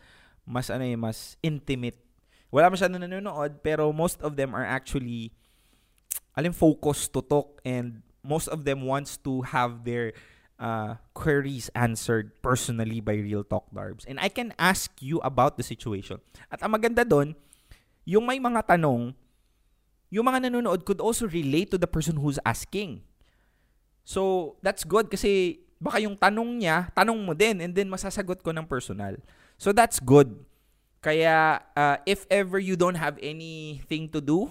mas 0.49 0.73
ano 0.73 0.81
eh, 0.81 0.97
mas 0.97 1.37
intimate. 1.45 2.01
Wala 2.49 2.73
masyado 2.73 2.97
nanonood, 2.97 3.61
pero 3.61 3.93
most 3.93 4.17
of 4.25 4.33
them 4.33 4.57
are 4.57 4.65
actually 4.65 5.29
alim 6.33 6.49
focused 6.49 7.13
to 7.13 7.21
talk 7.21 7.61
and 7.61 8.01
most 8.25 8.49
of 8.49 8.65
them 8.65 8.81
wants 8.89 9.21
to 9.21 9.45
have 9.45 9.85
their 9.85 10.17
uh, 10.57 10.97
queries 11.13 11.69
answered 11.77 12.33
personally 12.41 12.97
by 12.97 13.13
Real 13.13 13.45
Talk 13.45 13.69
Darbs. 13.69 14.09
And 14.09 14.17
I 14.17 14.33
can 14.33 14.57
ask 14.57 14.89
you 14.99 15.21
about 15.21 15.61
the 15.61 15.63
situation. 15.63 16.17
At 16.49 16.65
ang 16.65 16.73
maganda 16.73 17.05
doon, 17.05 17.37
yung 18.03 18.25
may 18.25 18.41
mga 18.41 18.65
tanong, 18.65 19.13
yung 20.09 20.25
mga 20.25 20.49
nanonood 20.49 20.83
could 20.83 20.99
also 20.99 21.29
relate 21.29 21.69
to 21.69 21.77
the 21.77 21.87
person 21.87 22.17
who's 22.17 22.41
asking. 22.41 23.05
So, 24.01 24.57
that's 24.65 24.81
good 24.81 25.13
kasi 25.13 25.61
baka 25.77 26.01
yung 26.01 26.17
tanong 26.17 26.59
niya, 26.59 26.89
tanong 26.97 27.17
mo 27.21 27.37
din 27.37 27.61
and 27.61 27.71
then 27.77 27.87
masasagot 27.87 28.41
ko 28.41 28.49
ng 28.49 28.65
personal. 28.65 29.15
So 29.59 29.75
that's 29.75 29.99
good. 29.99 30.39
Kaya 31.03 31.59
uh, 31.75 31.99
if 32.07 32.23
ever 32.31 32.57
you 32.57 32.79
don't 32.79 32.95
have 32.95 33.19
anything 33.19 34.07
to 34.15 34.23
do 34.23 34.47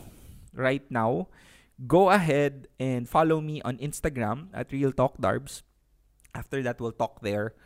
right 0.52 0.84
now, 0.92 1.32
go 1.88 2.12
ahead 2.12 2.68
and 2.76 3.08
follow 3.08 3.40
me 3.40 3.64
on 3.64 3.80
Instagram 3.80 4.52
at 4.52 4.68
Real 4.68 4.92
Talk 4.92 5.16
Darbs. 5.16 5.64
After 6.36 6.60
that, 6.60 6.76
we'll 6.76 6.92
talk 6.92 7.24
there 7.24 7.56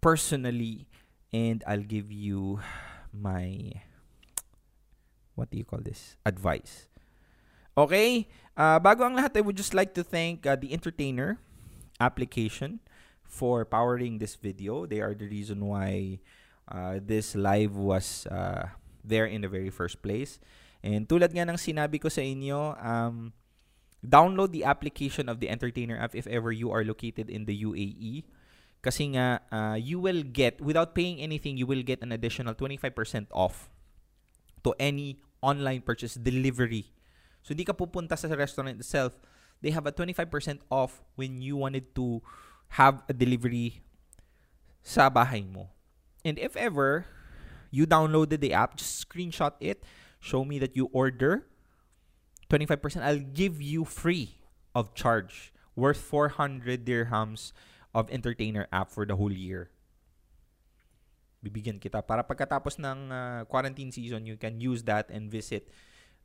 personally 0.00 0.88
and 1.28 1.62
I'll 1.68 1.84
give 1.84 2.08
you 2.08 2.64
my 3.12 3.84
what 5.36 5.52
do 5.52 5.60
you 5.60 5.68
call 5.68 5.84
this? 5.84 6.16
Advice. 6.24 6.88
Okay? 7.76 8.26
Uh, 8.56 8.80
bago 8.80 9.06
ang 9.06 9.14
lahat, 9.14 9.36
I 9.36 9.44
would 9.44 9.60
just 9.60 9.76
like 9.76 9.92
to 9.94 10.02
thank 10.02 10.48
uh, 10.48 10.56
the 10.56 10.72
Entertainer 10.72 11.38
application 12.00 12.80
for 13.22 13.62
powering 13.68 14.18
this 14.18 14.34
video. 14.34 14.82
They 14.88 14.98
are 15.04 15.14
the 15.14 15.28
reason 15.28 15.62
why 15.62 16.18
uh, 16.70 17.00
this 17.00 17.34
live 17.34 17.76
was 17.76 18.26
uh, 18.28 18.68
there 19.04 19.26
in 19.26 19.40
the 19.40 19.48
very 19.48 19.70
first 19.70 20.02
place. 20.02 20.38
And 20.84 21.08
tulad 21.08 21.34
nga 21.34 21.48
ng 21.48 21.58
sinabi 21.58 21.98
ko 21.98 22.08
sa 22.08 22.22
inyo, 22.22 22.78
um, 22.78 23.32
download 24.04 24.54
the 24.54 24.62
application 24.62 25.26
of 25.28 25.40
the 25.40 25.50
Entertainer 25.50 25.98
app 25.98 26.14
if 26.14 26.26
ever 26.30 26.52
you 26.52 26.70
are 26.70 26.84
located 26.84 27.28
in 27.30 27.44
the 27.44 27.56
UAE. 27.64 28.24
Kasi 28.78 29.18
nga, 29.18 29.42
uh, 29.50 29.74
you 29.74 29.98
will 29.98 30.22
get, 30.22 30.62
without 30.62 30.94
paying 30.94 31.18
anything, 31.18 31.58
you 31.58 31.66
will 31.66 31.82
get 31.82 31.98
an 32.02 32.14
additional 32.14 32.54
25% 32.54 33.26
off 33.34 33.66
to 34.62 34.70
any 34.78 35.18
online 35.42 35.82
purchase 35.82 36.14
delivery. 36.14 36.94
So, 37.42 37.56
hindi 37.58 37.66
ka 37.66 37.74
pupunta 37.74 38.14
sa 38.14 38.30
restaurant 38.30 38.70
itself. 38.78 39.18
They 39.58 39.74
have 39.74 39.86
a 39.90 39.92
25% 39.92 40.62
off 40.70 41.02
when 41.18 41.42
you 41.42 41.58
wanted 41.58 41.90
to 41.98 42.22
have 42.78 43.02
a 43.10 43.14
delivery 43.14 43.82
sa 44.86 45.10
bahay 45.10 45.42
mo. 45.42 45.74
And 46.28 46.38
if 46.38 46.56
ever 46.56 47.08
you 47.72 47.88
downloaded 47.88 48.40
the 48.40 48.52
app, 48.52 48.76
just 48.76 49.00
screenshot 49.00 49.56
it, 49.60 49.82
show 50.20 50.44
me 50.44 50.60
that 50.60 50.76
you 50.76 50.92
order. 50.92 51.48
25%, 52.52 53.00
I'll 53.02 53.18
give 53.18 53.60
you 53.60 53.84
free 53.84 54.36
of 54.74 54.92
charge. 54.92 55.52
Worth 55.74 56.00
400 56.00 56.84
dirhams 56.84 57.52
of 57.94 58.10
entertainer 58.10 58.68
app 58.72 58.90
for 58.92 59.06
the 59.06 59.16
whole 59.16 59.32
year. 59.32 59.70
Bibigyan 61.44 61.80
kita. 61.80 62.02
Para 62.04 62.24
pagkatapos 62.26 62.76
ng 62.76 63.12
uh, 63.12 63.44
quarantine 63.46 63.92
season, 63.92 64.26
you 64.26 64.36
can 64.36 64.60
use 64.60 64.82
that 64.84 65.08
and 65.08 65.30
visit 65.30 65.70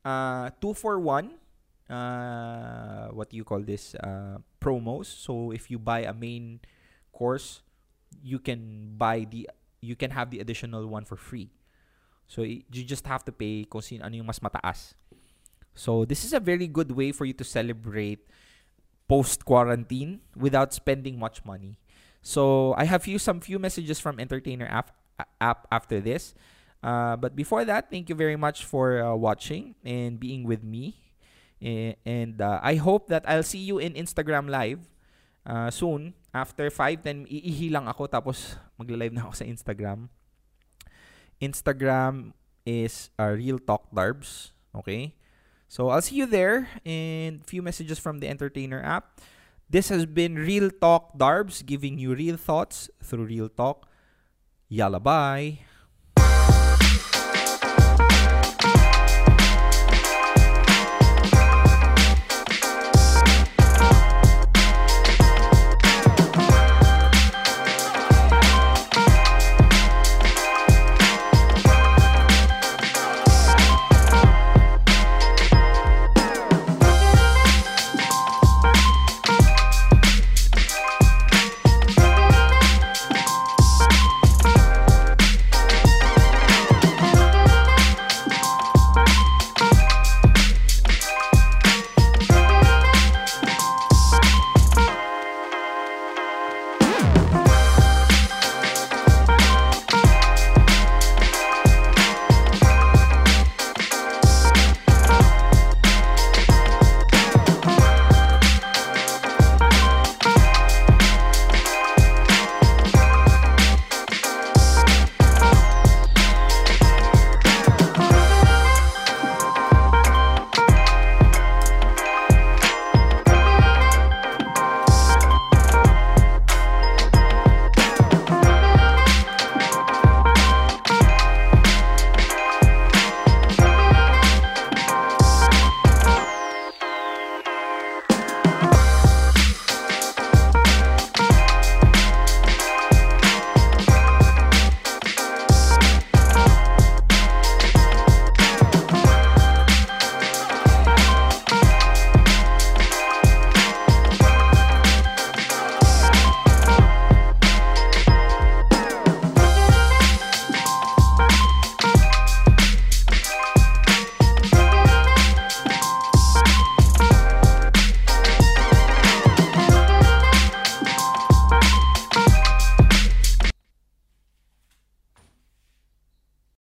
uh, 0.04 0.50
2 0.60 0.74
for 0.74 1.00
1 1.00 1.38
uh, 1.86 3.08
what 3.14 3.30
do 3.30 3.38
you 3.38 3.44
call 3.44 3.62
this 3.62 3.94
uh, 4.02 4.42
promos. 4.60 5.06
So 5.06 5.52
if 5.52 5.70
you 5.70 5.78
buy 5.78 6.10
a 6.10 6.14
main 6.14 6.60
course 7.14 7.62
you 8.22 8.38
can 8.38 8.94
buy 8.98 9.26
the 9.26 9.50
you 9.84 10.00
can 10.00 10.16
have 10.16 10.32
the 10.32 10.40
additional 10.40 10.88
one 10.88 11.04
for 11.04 11.20
free. 11.20 11.52
So 12.28 12.42
you 12.42 12.64
just 12.88 13.06
have 13.06 13.28
to 13.28 13.36
pay 13.36 13.68
kung 13.68 13.84
sino 13.84 14.08
ano 14.08 14.16
yung 14.16 14.26
mas 14.26 14.40
mataas. 14.40 14.96
So 15.76 16.08
this 16.08 16.24
is 16.24 16.32
a 16.32 16.40
very 16.40 16.72
good 16.72 16.96
way 16.96 17.12
for 17.12 17.28
you 17.28 17.36
to 17.36 17.44
celebrate 17.44 18.24
post 19.12 19.44
quarantine 19.44 20.24
without 20.40 20.72
spending 20.72 21.20
much 21.20 21.44
money. 21.44 21.76
So 22.24 22.72
i 22.80 22.88
have 22.88 23.04
few 23.04 23.20
some 23.20 23.44
few 23.44 23.60
messages 23.60 24.00
from 24.00 24.16
entertainer 24.16 24.66
app 24.72 24.96
app 25.44 25.68
after 25.68 26.00
this. 26.00 26.32
Uh, 26.80 27.20
but 27.20 27.36
before 27.36 27.68
that 27.68 27.92
thank 27.92 28.08
you 28.08 28.16
very 28.16 28.40
much 28.40 28.64
for 28.64 29.04
uh, 29.04 29.12
watching 29.12 29.76
and 29.84 30.16
being 30.16 30.48
with 30.48 30.64
me. 30.64 31.04
And 31.64 32.40
uh, 32.40 32.60
I 32.64 32.76
hope 32.76 33.08
that 33.08 33.24
I'll 33.28 33.46
see 33.46 33.60
you 33.60 33.80
in 33.80 33.96
Instagram 33.96 34.48
live 34.52 34.84
uh, 35.46 35.70
soon 35.70 36.14
after 36.34 36.70
5 36.70 37.04
10 37.04 37.30
iihi 37.30 37.70
lang 37.70 37.88
ako 37.88 38.10
tapos 38.10 38.58
magla-live 38.80 39.14
na 39.14 39.28
ako 39.28 39.34
sa 39.38 39.46
Instagram. 39.46 40.10
Instagram 41.42 42.32
is 42.64 43.12
uh, 43.20 43.36
Real 43.36 43.60
Talk 43.60 43.92
Darbs 43.92 44.56
okay? 44.76 45.16
So 45.68 45.90
I'll 45.90 46.06
see 46.06 46.22
you 46.22 46.30
there 46.30 46.70
and 46.86 47.42
few 47.46 47.62
messages 47.62 47.98
from 47.98 48.20
the 48.22 48.30
Entertainer 48.30 48.82
app. 48.82 49.22
This 49.70 49.90
has 49.90 50.06
been 50.06 50.38
Real 50.38 50.70
Talk 50.70 51.18
Darbs 51.18 51.66
giving 51.66 51.98
you 51.98 52.14
real 52.14 52.38
thoughts 52.38 52.90
through 53.02 53.26
real 53.26 53.50
talk. 53.50 53.90
Yalla 54.70 55.00
bye 55.00 55.73